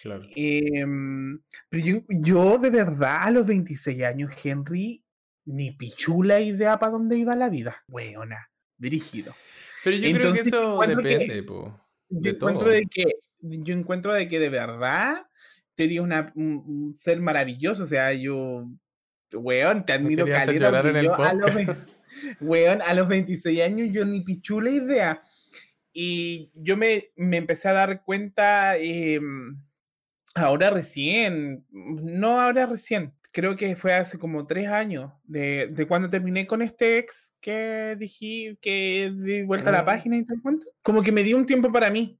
Claro. 0.00 0.28
Em, 0.36 1.40
pero 1.68 1.84
yo, 1.84 2.02
yo 2.08 2.58
de 2.58 2.70
verdad 2.70 3.18
a 3.22 3.32
los 3.32 3.48
26 3.48 4.00
años, 4.04 4.30
Henry, 4.44 5.02
ni 5.44 5.72
pichula 5.72 6.40
idea 6.40 6.78
para 6.78 6.92
dónde 6.92 7.18
iba 7.18 7.34
la 7.34 7.48
vida. 7.48 7.82
Weona, 7.88 8.48
dirigido. 8.76 9.34
Pero 9.82 9.96
yo 9.96 10.18
creo 10.18 10.32
que 10.34 10.40
eso 10.40 10.78
depende, 10.86 11.42
po, 11.42 11.80
de 12.08 12.30
yo 12.30 12.38
todo. 12.38 12.50
Encuentro 12.50 12.70
de 12.72 12.86
que, 12.88 13.04
yo 13.44 13.74
encuentro 13.74 14.12
de 14.12 14.28
que 14.28 14.38
de 14.38 14.48
verdad 14.48 15.26
te 15.74 16.00
una, 16.00 16.32
un, 16.34 16.94
ser 16.96 17.20
maravilloso. 17.20 17.82
O 17.82 17.86
sea, 17.86 18.12
yo, 18.12 18.68
weón, 19.32 19.84
te 19.84 19.92
admiro 19.92 20.26
caleta. 20.26 20.68
a 20.68 21.34
los, 21.34 21.90
weón, 22.40 22.82
a 22.82 22.94
los 22.94 23.08
26 23.08 23.62
años 23.62 23.88
yo 23.92 24.04
ni 24.04 24.22
pichula 24.22 24.70
idea. 24.70 25.22
Y 25.92 26.50
yo 26.54 26.76
me, 26.76 27.10
me 27.16 27.36
empecé 27.36 27.68
a 27.68 27.72
dar 27.72 28.02
cuenta 28.02 28.76
eh, 28.78 29.20
ahora 30.34 30.70
recién, 30.70 31.64
no 31.70 32.40
ahora 32.40 32.66
recién, 32.66 33.14
creo 33.30 33.56
que 33.56 33.76
fue 33.76 33.92
hace 33.92 34.18
como 34.18 34.46
tres 34.46 34.68
años, 34.68 35.12
de, 35.24 35.68
de 35.70 35.86
cuando 35.86 36.10
terminé 36.10 36.46
con 36.46 36.62
este 36.62 36.98
ex 36.98 37.32
que 37.40 37.96
dije 37.98 38.58
que 38.60 39.12
di 39.14 39.42
vuelta 39.42 39.70
a 39.70 39.72
la 39.72 39.84
página 39.84 40.16
y 40.16 40.24
todo 40.24 40.34
el 40.36 40.42
cuento. 40.42 40.66
Como 40.82 41.02
que 41.02 41.12
me 41.12 41.22
di 41.22 41.34
un 41.34 41.46
tiempo 41.46 41.70
para 41.70 41.90
mí. 41.90 42.18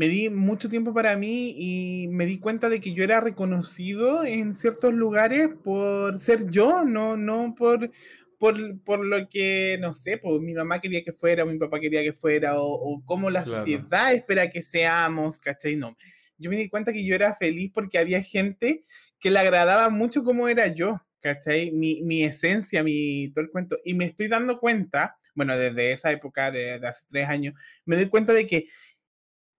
Me 0.00 0.08
di 0.08 0.30
mucho 0.30 0.70
tiempo 0.70 0.94
para 0.94 1.14
mí 1.14 1.52
y 1.58 2.08
me 2.08 2.24
di 2.24 2.38
cuenta 2.38 2.70
de 2.70 2.80
que 2.80 2.94
yo 2.94 3.04
era 3.04 3.20
reconocido 3.20 4.24
en 4.24 4.54
ciertos 4.54 4.94
lugares 4.94 5.50
por 5.62 6.18
ser 6.18 6.48
yo, 6.48 6.86
no, 6.86 7.18
no 7.18 7.54
por, 7.54 7.90
por, 8.38 8.80
por 8.80 9.04
lo 9.04 9.28
que, 9.28 9.76
no 9.78 9.92
sé, 9.92 10.16
pues 10.16 10.40
mi 10.40 10.54
mamá 10.54 10.80
quería 10.80 11.04
que 11.04 11.12
fuera, 11.12 11.44
o 11.44 11.46
mi 11.46 11.58
papá 11.58 11.78
quería 11.78 12.02
que 12.02 12.14
fuera, 12.14 12.58
o, 12.58 12.72
o 12.72 13.04
como 13.04 13.28
la 13.28 13.44
sociedad 13.44 14.14
espera 14.14 14.48
que 14.48 14.62
seamos, 14.62 15.38
¿cachai? 15.38 15.76
No. 15.76 15.94
Yo 16.38 16.48
me 16.48 16.56
di 16.56 16.70
cuenta 16.70 16.94
que 16.94 17.04
yo 17.04 17.14
era 17.14 17.34
feliz 17.34 17.70
porque 17.70 17.98
había 17.98 18.22
gente 18.22 18.84
que 19.18 19.30
le 19.30 19.38
agradaba 19.38 19.90
mucho 19.90 20.24
cómo 20.24 20.48
era 20.48 20.68
yo, 20.68 20.98
¿cachai? 21.20 21.72
Mi, 21.72 22.00
mi 22.00 22.24
esencia, 22.24 22.82
mi 22.82 23.30
todo 23.34 23.44
el 23.44 23.50
cuento. 23.50 23.76
Y 23.84 23.92
me 23.92 24.06
estoy 24.06 24.28
dando 24.28 24.58
cuenta, 24.58 25.18
bueno, 25.34 25.56
desde 25.56 25.92
esa 25.92 26.10
época, 26.10 26.50
de, 26.50 26.74
hace 26.86 27.06
tres 27.10 27.28
años, 27.28 27.54
me 27.84 27.96
doy 27.96 28.08
cuenta 28.08 28.32
de 28.32 28.46
que 28.46 28.66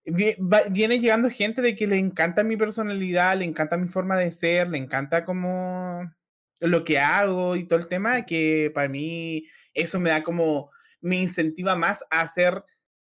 viene 0.04 0.98
llegando 0.98 1.30
gente 1.30 1.62
de 1.62 1.76
que 1.76 1.86
le 1.86 1.96
encanta 1.96 2.42
mi 2.42 2.56
personalidad, 2.56 3.36
le 3.36 3.44
encanta 3.44 3.76
mi 3.76 3.88
forma 3.88 4.16
de 4.16 4.30
ser, 4.30 4.68
le 4.68 4.78
encanta 4.78 5.24
como 5.24 6.10
lo 6.60 6.84
que 6.84 6.98
hago 6.98 7.56
y 7.56 7.66
todo 7.66 7.78
el 7.78 7.88
tema, 7.88 8.24
que 8.24 8.70
para 8.74 8.88
mí 8.88 9.46
eso 9.74 10.00
me 10.00 10.10
da 10.10 10.22
como, 10.22 10.70
me 11.00 11.16
incentiva 11.16 11.76
más 11.76 12.04
a 12.10 12.26
ser 12.28 12.64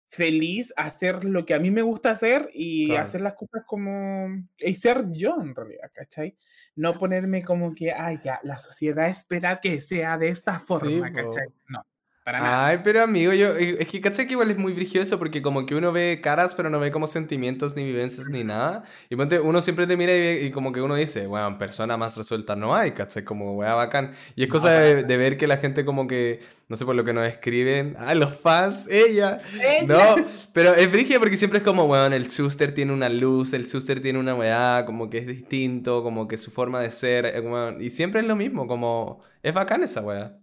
feliz, 0.10 0.74
a 0.78 0.86
hacer 0.86 1.24
lo 1.26 1.46
que 1.46 1.54
a 1.54 1.60
mí 1.60 1.70
me 1.70 1.82
gusta 1.82 2.12
hacer 2.12 2.50
y 2.54 2.96
hacer 2.96 3.22
las 3.22 3.34
cosas 3.34 3.64
como, 3.66 4.30
y 4.58 4.76
ser 4.76 5.12
yo 5.12 5.38
en 5.42 5.54
realidad, 5.54 5.92
¿cachai? 5.94 6.38
no 6.78 6.94
ponerme 6.94 7.44
como 7.44 7.74
que, 7.74 7.92
ay, 7.92 8.20
ya, 8.24 8.40
la 8.44 8.58
sociedad 8.58 9.10
espera 9.10 9.60
que 9.60 9.82
sea 9.82 10.18
de 10.18 10.30
esta 10.30 10.60
forma, 10.60 11.12
¿cachai? 11.12 11.48
No. 11.68 11.84
Para 12.28 12.40
nada. 12.40 12.68
Ay, 12.68 12.80
pero 12.84 13.04
amigo, 13.04 13.32
yo, 13.32 13.56
eh, 13.56 13.78
es 13.80 13.88
que 13.88 14.02
caché 14.02 14.28
que 14.28 14.34
igual 14.34 14.52
es 14.52 14.58
muy 14.58 14.74
brigioso 14.74 15.18
porque 15.18 15.42
como 15.42 15.66
que 15.66 15.76
uno 15.76 15.94
ve 15.94 16.20
caras, 16.22 16.54
pero 16.56 16.70
no 16.70 16.78
ve 16.78 16.92
como 16.92 17.08
sentimientos, 17.08 17.74
ni 17.78 17.86
vivencias, 17.86 18.28
ni 18.28 18.44
nada. 18.44 18.84
Y 19.10 19.16
uno 19.16 19.62
siempre 19.62 19.88
te 19.88 19.96
mira 19.96 20.14
y, 20.14 20.52
como 20.52 20.74
que 20.74 20.82
uno 20.82 20.96
dice, 20.96 21.26
bueno, 21.26 21.58
persona 21.58 21.96
más 21.96 22.18
resuelta 22.18 22.58
no 22.58 22.76
hay, 22.76 22.92
caché, 22.92 23.24
como 23.24 23.56
weá 23.56 23.76
bacán. 23.76 24.12
Y 24.36 24.44
es 24.44 24.50
cosa 24.50 24.72
de, 24.72 25.04
ver 25.18 25.38
que 25.38 25.48
la 25.48 25.56
gente 25.56 25.86
como 25.86 26.06
que, 26.06 26.42
no 26.68 26.76
sé 26.76 26.84
por 26.84 26.96
lo 26.96 27.06
que 27.06 27.14
nos 27.14 27.26
escriben, 27.26 27.96
ah, 27.98 28.14
los 28.14 28.36
fans, 28.36 28.90
ella. 28.92 29.40
No, 29.88 30.18
pero 30.52 30.76
es 30.76 30.92
brigio 30.92 31.22
porque 31.22 31.38
siempre 31.38 31.60
es 31.60 31.64
como, 31.64 31.88
bueno, 31.88 32.14
el 32.14 32.28
Schuster 32.28 32.74
tiene 32.74 32.92
una 32.92 33.08
luz, 33.08 33.54
el 33.54 33.68
Schuster 33.68 34.02
tiene 34.02 34.20
una 34.20 34.36
weá, 34.36 34.84
como 34.86 35.10
que 35.10 35.20
es 35.20 35.28
distinto, 35.28 36.04
como 36.04 36.28
que 36.28 36.38
su 36.38 36.52
forma 36.52 36.82
de 36.82 36.92
ser, 36.92 37.26
eh, 37.26 37.78
y 37.80 37.90
siempre 37.90 38.20
es 38.20 38.28
lo 38.28 38.36
mismo, 38.36 38.68
como, 38.68 39.22
es 39.42 39.54
bacán 39.54 39.82
esa 39.84 40.02
weá. 40.02 40.38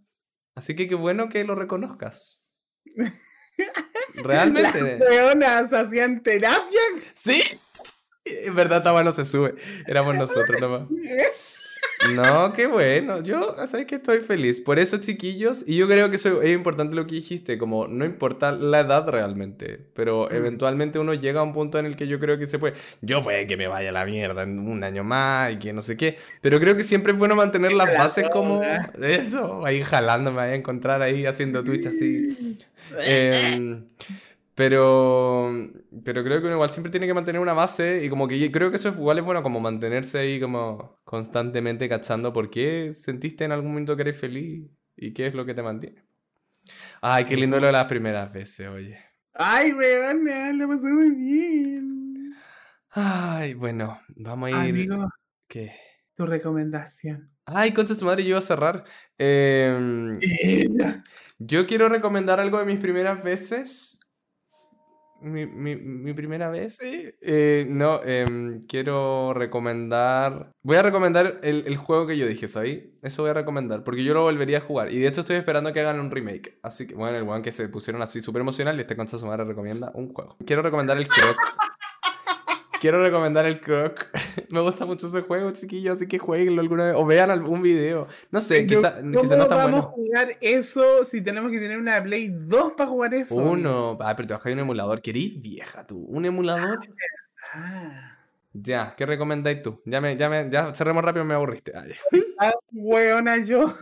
Así 0.55 0.77
que 0.77 0.89
qué 0.89 0.95
bueno 0.95 1.29
que 1.29 1.45
lo 1.45 1.55
reconozcas. 1.55 2.45
Realmente. 4.15 4.81
Las 4.81 5.01
peonas 5.01 5.73
hacían 5.73 6.23
terapia. 6.23 6.81
Sí. 7.15 7.43
En 8.27 8.55
verdad, 8.55 8.83
Tama 8.83 9.05
no 9.05 9.13
se 9.13 9.23
sube. 9.23 9.55
Éramos 9.87 10.17
nosotros 10.17 10.59
nomás. 10.59 10.85
No, 12.13 12.53
qué 12.53 12.67
bueno. 12.67 13.23
Yo, 13.23 13.55
sabes 13.67 13.87
que 13.87 13.97
estoy 13.97 14.21
feliz. 14.21 14.61
Por 14.61 14.79
eso, 14.79 14.99
chiquillos, 14.99 15.65
y 15.67 15.77
yo 15.77 15.89
creo 15.89 16.11
que 16.11 16.17
eso 16.17 16.43
es 16.43 16.55
importante 16.55 16.95
lo 16.95 17.07
que 17.07 17.17
dijiste, 17.17 17.59
como 17.59 17.87
no 17.87 18.05
importa 18.05 18.53
la 18.53 18.81
edad 18.81 19.09
realmente, 19.09 19.81
pero 19.95 20.29
mm. 20.31 20.35
eventualmente 20.35 20.99
uno 20.99 21.15
llega 21.15 21.41
a 21.41 21.43
un 21.43 21.53
punto 21.53 21.79
en 21.79 21.87
el 21.87 21.97
que 21.97 22.07
yo 22.07 22.21
creo 22.21 22.39
que 22.39 22.47
se 22.47 22.59
puede. 22.59 22.75
Yo 23.01 23.23
puede 23.23 23.47
que 23.47 23.57
me 23.57 23.67
vaya 23.67 23.89
a 23.89 23.93
la 23.93 24.05
mierda 24.05 24.43
en 24.43 24.59
un 24.59 24.85
año 24.85 25.05
más 25.05 25.53
y 25.53 25.59
que 25.59 25.73
no 25.73 25.83
sé 25.83 25.97
qué, 25.97 26.19
pero 26.41 26.61
creo 26.61 26.77
que 26.77 26.85
siempre 26.85 27.13
es 27.13 27.19
bueno 27.19 27.37
mantener 27.37 27.73
las 27.73 27.97
bases 27.97 28.29
como 28.33 28.63
eso, 29.03 29.65
ahí 29.65 29.83
jalándome, 29.83 30.41
a 30.41 30.55
encontrar 30.55 31.03
ahí 31.03 31.27
haciendo 31.27 31.65
Twitch 31.65 31.87
así. 31.87 32.59
Eh, 32.99 33.81
pero, 34.55 35.51
pero 36.05 36.23
creo 36.23 36.41
que 36.41 36.47
uno 36.47 36.55
igual 36.55 36.71
siempre 36.71 36.91
tiene 36.91 37.07
que 37.07 37.15
mantener 37.15 37.41
una 37.41 37.55
base 37.55 38.05
y 38.05 38.09
como 38.09 38.29
que 38.29 38.51
creo 38.53 38.71
que 38.71 38.77
eso 38.77 38.89
es 38.89 38.97
igual 38.97 39.19
es 39.19 39.25
bueno 39.25 39.43
como 39.43 39.59
mantenerse 39.61 40.19
ahí 40.19 40.41
como 40.41 41.01
constantemente 41.05 41.89
cachando 41.89 42.33
por 42.33 42.51
qué 42.51 42.93
sentiste 42.93 43.45
en 43.45 43.53
algún 43.53 43.71
momento 43.71 43.97
que 43.97 44.03
eres 44.03 44.19
feliz 44.19 44.71
y 44.97 45.13
qué 45.13 45.27
es 45.27 45.35
lo 45.35 45.45
que 45.45 45.55
te 45.55 45.63
mantiene. 45.63 46.05
Ay, 47.01 47.25
qué 47.25 47.37
lindo 47.37 47.59
lo 47.59 47.67
de 47.67 47.73
las 47.73 47.87
primeras 47.87 48.33
veces, 48.33 48.69
oye. 48.69 48.99
Ay, 49.35 49.73
weón, 49.73 50.59
lo 50.59 50.69
pasé 50.69 50.87
muy 50.89 51.11
bien. 51.11 52.35
Ay, 52.91 53.55
bueno, 53.55 53.99
vamos 54.17 54.53
a 54.53 54.69
ir. 54.69 54.89
¿Qué? 55.49 55.73
Tu 56.15 56.25
recomendación. 56.25 57.35
Ay, 57.45 57.73
concha 57.73 57.95
su 57.95 58.05
madre, 58.05 58.23
yo 58.23 58.31
iba 58.31 58.39
a 58.39 58.43
cerrar. 58.43 58.85
Em, 59.19 60.19
yo 61.39 61.67
quiero 61.67 61.89
recomendar 61.89 62.39
algo 62.39 62.59
de 62.59 62.65
mis 62.65 62.79
primeras 62.79 63.23
veces 63.23 63.94
mi, 65.25 65.47
mi, 65.47 65.77
mi, 65.77 66.13
primera 66.13 66.51
vez. 66.51 66.79
Eh, 66.83 67.67
no, 67.69 68.03
em, 68.05 68.67
quiero 68.67 69.33
recomendar. 69.35 70.53
Voy 70.63 70.77
a 70.77 70.83
recomendar 70.83 71.41
el, 71.43 71.65
el, 71.67 71.77
juego 71.77 72.07
que 72.07 72.17
yo 72.17 72.27
dije, 72.27 72.49
¿sabes? 72.49 72.85
Eso 73.03 73.23
voy 73.23 73.31
a 73.31 73.35
recomendar, 73.35 73.85
porque 73.85 74.05
yo 74.05 74.15
lo 74.15 74.23
volvería 74.23 74.59
a 74.59 74.61
jugar. 74.61 74.93
Y 74.93 74.99
de 74.99 75.09
hecho 75.09 75.23
estoy 75.23 75.37
esperando 75.37 75.73
que 75.73 75.81
hagan 75.81 76.01
un 76.01 76.11
remake. 76.11 76.59
Así 76.63 76.87
que, 76.87 76.95
bueno, 76.95 77.17
el 77.17 77.29
one 77.29 77.43
que 77.43 77.53
se 77.53 77.69
pusieron 77.69 78.03
así 78.03 78.21
súper 78.21 78.41
emocional 78.41 78.77
y 78.77 78.81
este 78.81 78.97
con 78.97 79.09
su 79.09 79.25
madre 79.27 79.45
recomienda 79.45 79.91
un 79.95 80.13
juego. 80.13 80.37
Quiero 80.45 80.63
recomendar 80.63 80.97
el 80.99 81.09
Croc. 81.09 81.37
Quiero 82.85 83.01
recomendar 83.01 83.47
el 83.47 83.63
Croc. 83.63 84.09
Me 84.51 84.61
gusta 84.61 84.85
mucho 84.85 85.07
ese 85.07 85.23
juego, 85.23 85.51
chiquillos, 85.53 85.97
así 85.97 86.07
que 86.07 86.19
jueguenlo 86.19 86.61
alguna 86.61 86.85
vez 86.85 86.95
o 86.95 87.07
vean 87.07 87.31
algún 87.31 87.63
video. 87.63 88.09
No 88.31 88.43
sé, 88.43 88.67
quizá, 88.67 88.97
¿Cómo 89.01 89.23
quizá 89.23 89.37
no 89.37 89.45
está 89.45 89.57
vamos 89.57 89.71
bueno. 89.71 89.89
a 89.89 89.91
jugar 89.91 90.37
eso 90.43 91.03
si 91.03 91.23
tenemos 91.23 91.51
que 91.51 91.61
tener 91.61 91.79
una 91.79 92.03
Play 92.03 92.29
2 92.31 92.75
para 92.77 92.91
jugar 92.91 93.15
eso? 93.15 93.37
Uno. 93.37 93.97
Ah, 94.03 94.15
pero 94.15 94.29
te 94.29 94.35
bajáis 94.35 94.53
un 94.53 94.61
emulador. 94.61 95.01
¿Querís 95.01 95.41
vieja 95.41 95.87
tú? 95.87 95.97
¿Un 95.97 96.27
emulador? 96.27 96.81
Ah, 97.55 98.19
Ya, 98.53 98.95
¿qué 98.95 99.07
recomendáis 99.07 99.63
tú? 99.63 99.81
Ya, 99.87 100.03
me, 100.03 100.15
ya, 100.19 100.29
me, 100.29 100.51
ya 100.51 100.75
cerremos 100.75 101.03
rápido, 101.03 101.25
me 101.25 101.33
aburriste. 101.33 101.73
Ay. 101.75 101.95
tan 102.39 102.53
weona 102.71 103.39
yo. 103.39 103.75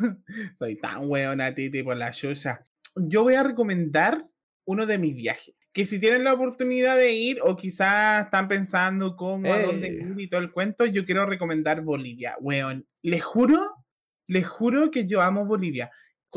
Soy 0.61 0.76
tan 0.76 1.11
weona, 1.11 1.53
Titi, 1.53 1.82
por 1.82 1.96
la 1.96 2.12
yuya. 2.12 2.64
Yo 2.94 3.24
voy 3.24 3.34
a 3.34 3.42
recomendar 3.42 4.24
uno 4.64 4.86
de 4.86 4.96
mis 4.98 5.16
viajes. 5.16 5.57
Que 5.73 5.87
si 5.87 5.99
tienen 5.99 6.25
la 6.25 6.35
oportunidad 6.35 6.97
de 6.97 7.12
ir 7.12 7.39
o 7.43 7.57
quizás 7.57 8.27
están 8.27 8.47
pensando 8.47 9.16
cómo, 9.16 9.53
a 9.53 9.62
dónde 9.62 9.89
Eh. 9.89 10.03
ir 10.03 10.14
y 10.20 10.29
todo 10.29 10.41
el 10.41 10.53
cuento, 10.53 10.85
yo 10.85 11.05
quiero 11.05 11.25
recomendar 11.27 11.81
Bolivia. 11.81 12.37
Weón, 12.41 12.87
les 13.03 13.25
juro, 13.25 13.73
les 14.27 14.47
juro 14.47 14.91
que 14.91 15.07
yo 15.07 15.23
amo 15.23 15.47
Bolivia. 15.47 15.91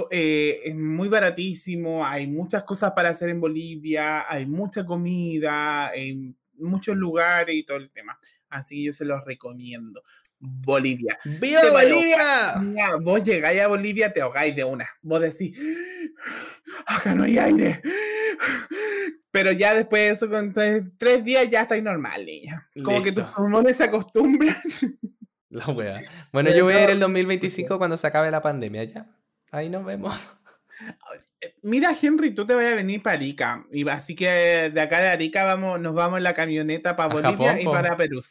Eh, 0.10 0.62
es 0.66 0.76
muy 0.76 1.08
baratísimo, 1.08 2.06
hay 2.06 2.28
muchas 2.28 2.64
cosas 2.64 2.92
para 2.94 3.10
hacer 3.10 3.30
en 3.30 3.40
Bolivia, 3.40 4.26
hay 4.30 4.46
mucha 4.46 4.86
comida, 4.86 5.92
en 5.94 6.38
muchos 6.58 6.96
lugares 6.98 7.56
y 7.56 7.64
todo 7.64 7.78
el 7.78 7.90
tema. 7.92 8.18
Así 8.50 8.76
que 8.78 8.84
yo 8.84 8.94
se 8.94 9.06
los 9.06 9.24
recomiendo. 9.26 10.02
Bolivia. 10.48 11.18
¡Viva 11.24 11.62
Te 11.62 11.70
Bolivia! 11.70 12.56
Mira, 12.62 12.96
vos 13.02 13.24
llegáis 13.24 13.62
a 13.62 13.68
Bolivia, 13.68 14.12
te 14.12 14.22
ahogáis 14.22 14.56
de 14.56 14.64
una. 14.64 14.90
Vos 15.02 15.22
decís, 15.22 15.58
acá 16.86 17.16
no 17.16 17.24
hay 17.24 17.38
aire. 17.38 17.82
Pero 19.32 19.52
ya 19.52 19.74
después 19.74 20.02
de 20.02 20.10
eso, 20.10 20.30
con 20.30 20.54
tres, 20.54 20.84
tres 20.98 21.24
días 21.24 21.50
ya 21.50 21.62
estáis 21.62 21.84
normal, 21.84 22.26
niña. 22.26 22.70
Como 22.84 23.04
que 23.04 23.12
tus 23.12 23.24
Listo. 23.24 23.36
pulmones 23.36 23.78
se 23.78 23.84
acostumbran. 23.84 24.56
La 25.50 25.68
wea. 25.68 26.04
Bueno, 26.32 26.52
yo 26.52 26.66
voy 26.66 26.74
a 26.74 26.84
ir 26.84 26.90
el 26.90 27.00
2025 27.00 27.78
cuando 27.78 27.98
se 27.98 28.08
acabe 28.08 28.32
la 28.32 28.42
pandemia, 28.42 28.84
¿ya? 28.86 29.08
Ahí 29.52 29.70
nos 29.70 29.86
vemos. 29.86 30.14
Mira, 31.62 31.96
Henry, 32.00 32.32
tú 32.32 32.46
te 32.46 32.56
vas 32.56 32.66
a 32.66 32.76
venir 32.76 33.02
para 33.02 33.16
Arica. 33.16 33.66
Y 33.72 33.88
así 33.88 34.16
que 34.16 34.72
de 34.74 34.82
acá 34.82 35.02
de 35.02 35.10
Arica 35.10 35.44
vamos, 35.44 35.80
nos 35.80 35.94
vamos 35.94 36.18
en 36.18 36.24
la 36.24 36.34
camioneta 36.34 36.96
para 36.96 37.14
Bolivia 37.14 37.32
Japón, 37.32 37.62
y 37.62 37.66
para 37.66 37.96
Perú. 37.96 38.22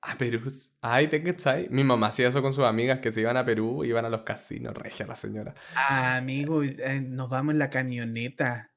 A 0.00 0.16
Perú. 0.16 0.48
Ay, 0.80 1.08
te 1.08 1.22
cachai. 1.22 1.68
Mi 1.70 1.82
mamá 1.82 2.08
hacía 2.08 2.28
eso 2.28 2.40
con 2.40 2.54
sus 2.54 2.64
amigas 2.64 3.00
que 3.00 3.12
se 3.12 3.20
iban 3.20 3.36
a 3.36 3.44
Perú, 3.44 3.84
iban 3.84 4.04
a 4.04 4.08
los 4.08 4.22
casinos, 4.22 4.74
regia 4.74 5.06
la 5.06 5.16
señora. 5.16 5.54
Ah, 5.74 6.16
amigo, 6.16 6.62
eh, 6.62 7.00
nos 7.00 7.28
vamos 7.28 7.52
en 7.52 7.58
la 7.58 7.70
camioneta. 7.70 8.70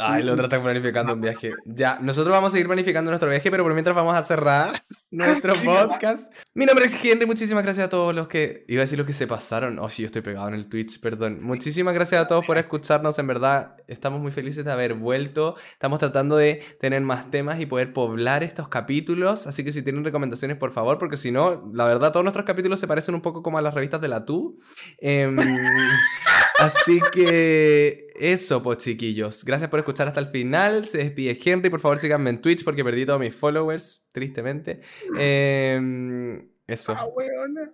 Ay, 0.00 0.22
lo 0.22 0.36
tratan 0.36 0.62
planificando 0.62 1.14
un 1.14 1.20
viaje. 1.20 1.52
Ya, 1.64 1.98
nosotros 2.00 2.32
vamos 2.32 2.48
a 2.48 2.52
seguir 2.52 2.66
planificando 2.66 3.10
nuestro 3.10 3.28
viaje, 3.28 3.50
pero 3.50 3.62
por 3.62 3.72
mientras 3.72 3.94
vamos 3.94 4.14
a 4.14 4.22
cerrar 4.22 4.72
nuestro 5.10 5.54
podcast. 5.54 6.32
Mi 6.54 6.66
nombre 6.66 6.86
es 6.86 7.04
Henry, 7.04 7.26
muchísimas 7.26 7.62
gracias 7.62 7.86
a 7.86 7.90
todos 7.90 8.14
los 8.14 8.28
que... 8.28 8.64
Iba 8.68 8.80
a 8.80 8.84
decir 8.84 8.98
los 8.98 9.06
que 9.06 9.12
se 9.12 9.26
pasaron. 9.26 9.78
Oh, 9.78 9.88
sí, 9.90 10.02
yo 10.02 10.06
estoy 10.06 10.22
pegado 10.22 10.48
en 10.48 10.54
el 10.54 10.68
Twitch, 10.68 11.00
perdón. 11.00 11.38
Muchísimas 11.42 11.94
gracias 11.94 12.22
a 12.22 12.26
todos 12.26 12.44
por 12.44 12.58
escucharnos, 12.58 13.18
en 13.18 13.26
verdad. 13.26 13.76
Estamos 13.86 14.20
muy 14.20 14.32
felices 14.32 14.64
de 14.64 14.72
haber 14.72 14.94
vuelto. 14.94 15.56
Estamos 15.72 15.98
tratando 15.98 16.36
de 16.36 16.62
tener 16.80 17.02
más 17.02 17.30
temas 17.30 17.60
y 17.60 17.66
poder 17.66 17.92
poblar 17.92 18.42
estos 18.42 18.68
capítulos. 18.68 19.46
Así 19.46 19.64
que 19.64 19.70
si 19.70 19.82
tienen 19.82 20.04
recomendaciones, 20.04 20.56
por 20.56 20.72
favor, 20.72 20.98
porque 20.98 21.16
si 21.16 21.30
no, 21.30 21.70
la 21.72 21.84
verdad, 21.84 22.12
todos 22.12 22.24
nuestros 22.24 22.46
capítulos 22.46 22.80
se 22.80 22.86
parecen 22.86 23.14
un 23.14 23.20
poco 23.20 23.42
como 23.42 23.58
a 23.58 23.62
las 23.62 23.74
revistas 23.74 24.00
de 24.00 24.08
la 24.08 24.24
TU. 24.24 24.58
Em, 24.98 25.36
Así 26.60 27.00
que 27.12 28.08
eso, 28.16 28.62
pues 28.62 28.78
chiquillos. 28.78 29.44
Gracias 29.44 29.70
por 29.70 29.80
escuchar 29.80 30.08
hasta 30.08 30.20
el 30.20 30.28
final. 30.28 30.86
Se 30.86 30.98
despide 30.98 31.38
Henry. 31.42 31.70
Por 31.70 31.80
favor, 31.80 31.98
síganme 31.98 32.30
en 32.30 32.40
Twitch 32.40 32.64
porque 32.64 32.84
perdí 32.84 33.06
todos 33.06 33.20
mis 33.20 33.34
followers, 33.34 34.06
tristemente. 34.12 34.80
Em, 35.18 36.48
eso. 36.66 36.94
Ah, 36.96 37.06
weona. 37.06 37.72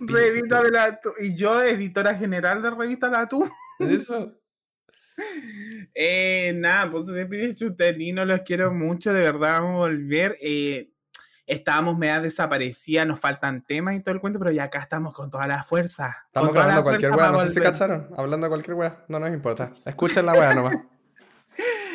Revista 0.00 0.62
de 0.62 0.70
la 0.70 1.00
Y 1.20 1.34
yo, 1.34 1.62
editora 1.62 2.14
general 2.14 2.62
de 2.62 2.70
Revista 2.70 3.08
La 3.08 3.26
Tu. 3.26 3.48
Eso. 3.78 4.34
Eh, 5.94 6.52
nada, 6.54 6.90
pues 6.90 7.06
se 7.06 7.12
despide 7.12 7.54
Chutelino, 7.54 8.24
los 8.24 8.42
quiero 8.42 8.72
mucho, 8.72 9.12
de 9.12 9.22
verdad 9.22 9.60
vamos 9.60 9.74
a 9.74 9.78
volver. 9.78 10.38
Eh, 10.40 10.92
estábamos 11.48 11.98
media 11.98 12.20
desaparecida, 12.20 13.04
nos 13.04 13.18
faltan 13.18 13.64
temas 13.64 13.96
y 13.96 14.00
todo 14.00 14.14
el 14.14 14.20
cuento, 14.20 14.38
pero 14.38 14.52
ya 14.52 14.64
acá 14.64 14.78
estamos 14.78 15.12
con 15.14 15.30
toda 15.30 15.46
la 15.46 15.64
fuerza. 15.64 16.16
Estamos 16.26 16.56
hablando 16.56 16.82
cualquier 16.84 17.12
weá. 17.12 17.32
No 17.32 17.40
sé 17.40 17.50
si 17.50 17.60
cacharon. 17.60 18.08
Hablando 18.16 18.46
de 18.46 18.50
cualquier 18.50 18.74
weá. 18.74 19.04
No 19.08 19.18
nos 19.18 19.32
importa. 19.32 19.72
Escuchen 19.84 20.26
la 20.26 20.32
weá 20.34 20.54
nomás. 20.54 20.76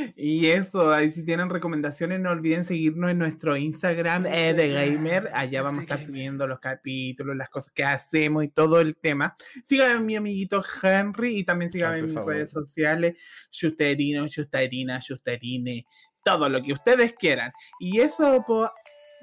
Y 0.16 0.48
eso, 0.48 0.92
ahí 0.92 1.10
si 1.10 1.26
tienen 1.26 1.50
recomendaciones, 1.50 2.20
no 2.20 2.32
olviden 2.32 2.64
seguirnos 2.64 3.12
en 3.12 3.20
nuestro 3.20 3.58
Instagram 3.58 4.26
eh, 4.26 4.54
de 4.54 4.70
Gamer. 4.70 5.30
Allá 5.34 5.62
vamos 5.62 5.80
a 5.80 5.84
estar 5.84 6.02
subiendo 6.02 6.48
los 6.48 6.60
capítulos, 6.60 7.36
las 7.36 7.50
cosas 7.50 7.72
que 7.72 7.84
hacemos 7.84 8.44
y 8.44 8.50
todo 8.50 8.80
el 8.80 8.98
tema. 8.98 9.36
Síganme 9.64 9.94
a 9.94 10.00
mi 10.00 10.16
amiguito 10.16 10.64
Henry 10.82 11.40
y 11.40 11.44
también 11.44 11.72
síganme 11.72 12.00
en 12.00 12.06
mis 12.06 12.14
favor. 12.14 12.34
redes 12.34 12.52
sociales, 12.52 13.16
Shusterino, 13.52 14.28
Shusterina, 14.28 15.00
Shusterine, 15.00 15.86
todo 16.24 16.50
lo 16.50 16.62
que 16.62 16.74
ustedes 16.74 17.14
quieran. 17.14 17.52
Y 17.80 18.00
eso, 18.00 18.44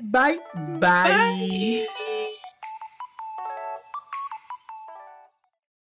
pues, 0.03 0.41
bye, 0.79 1.09
bye. 1.09 2.20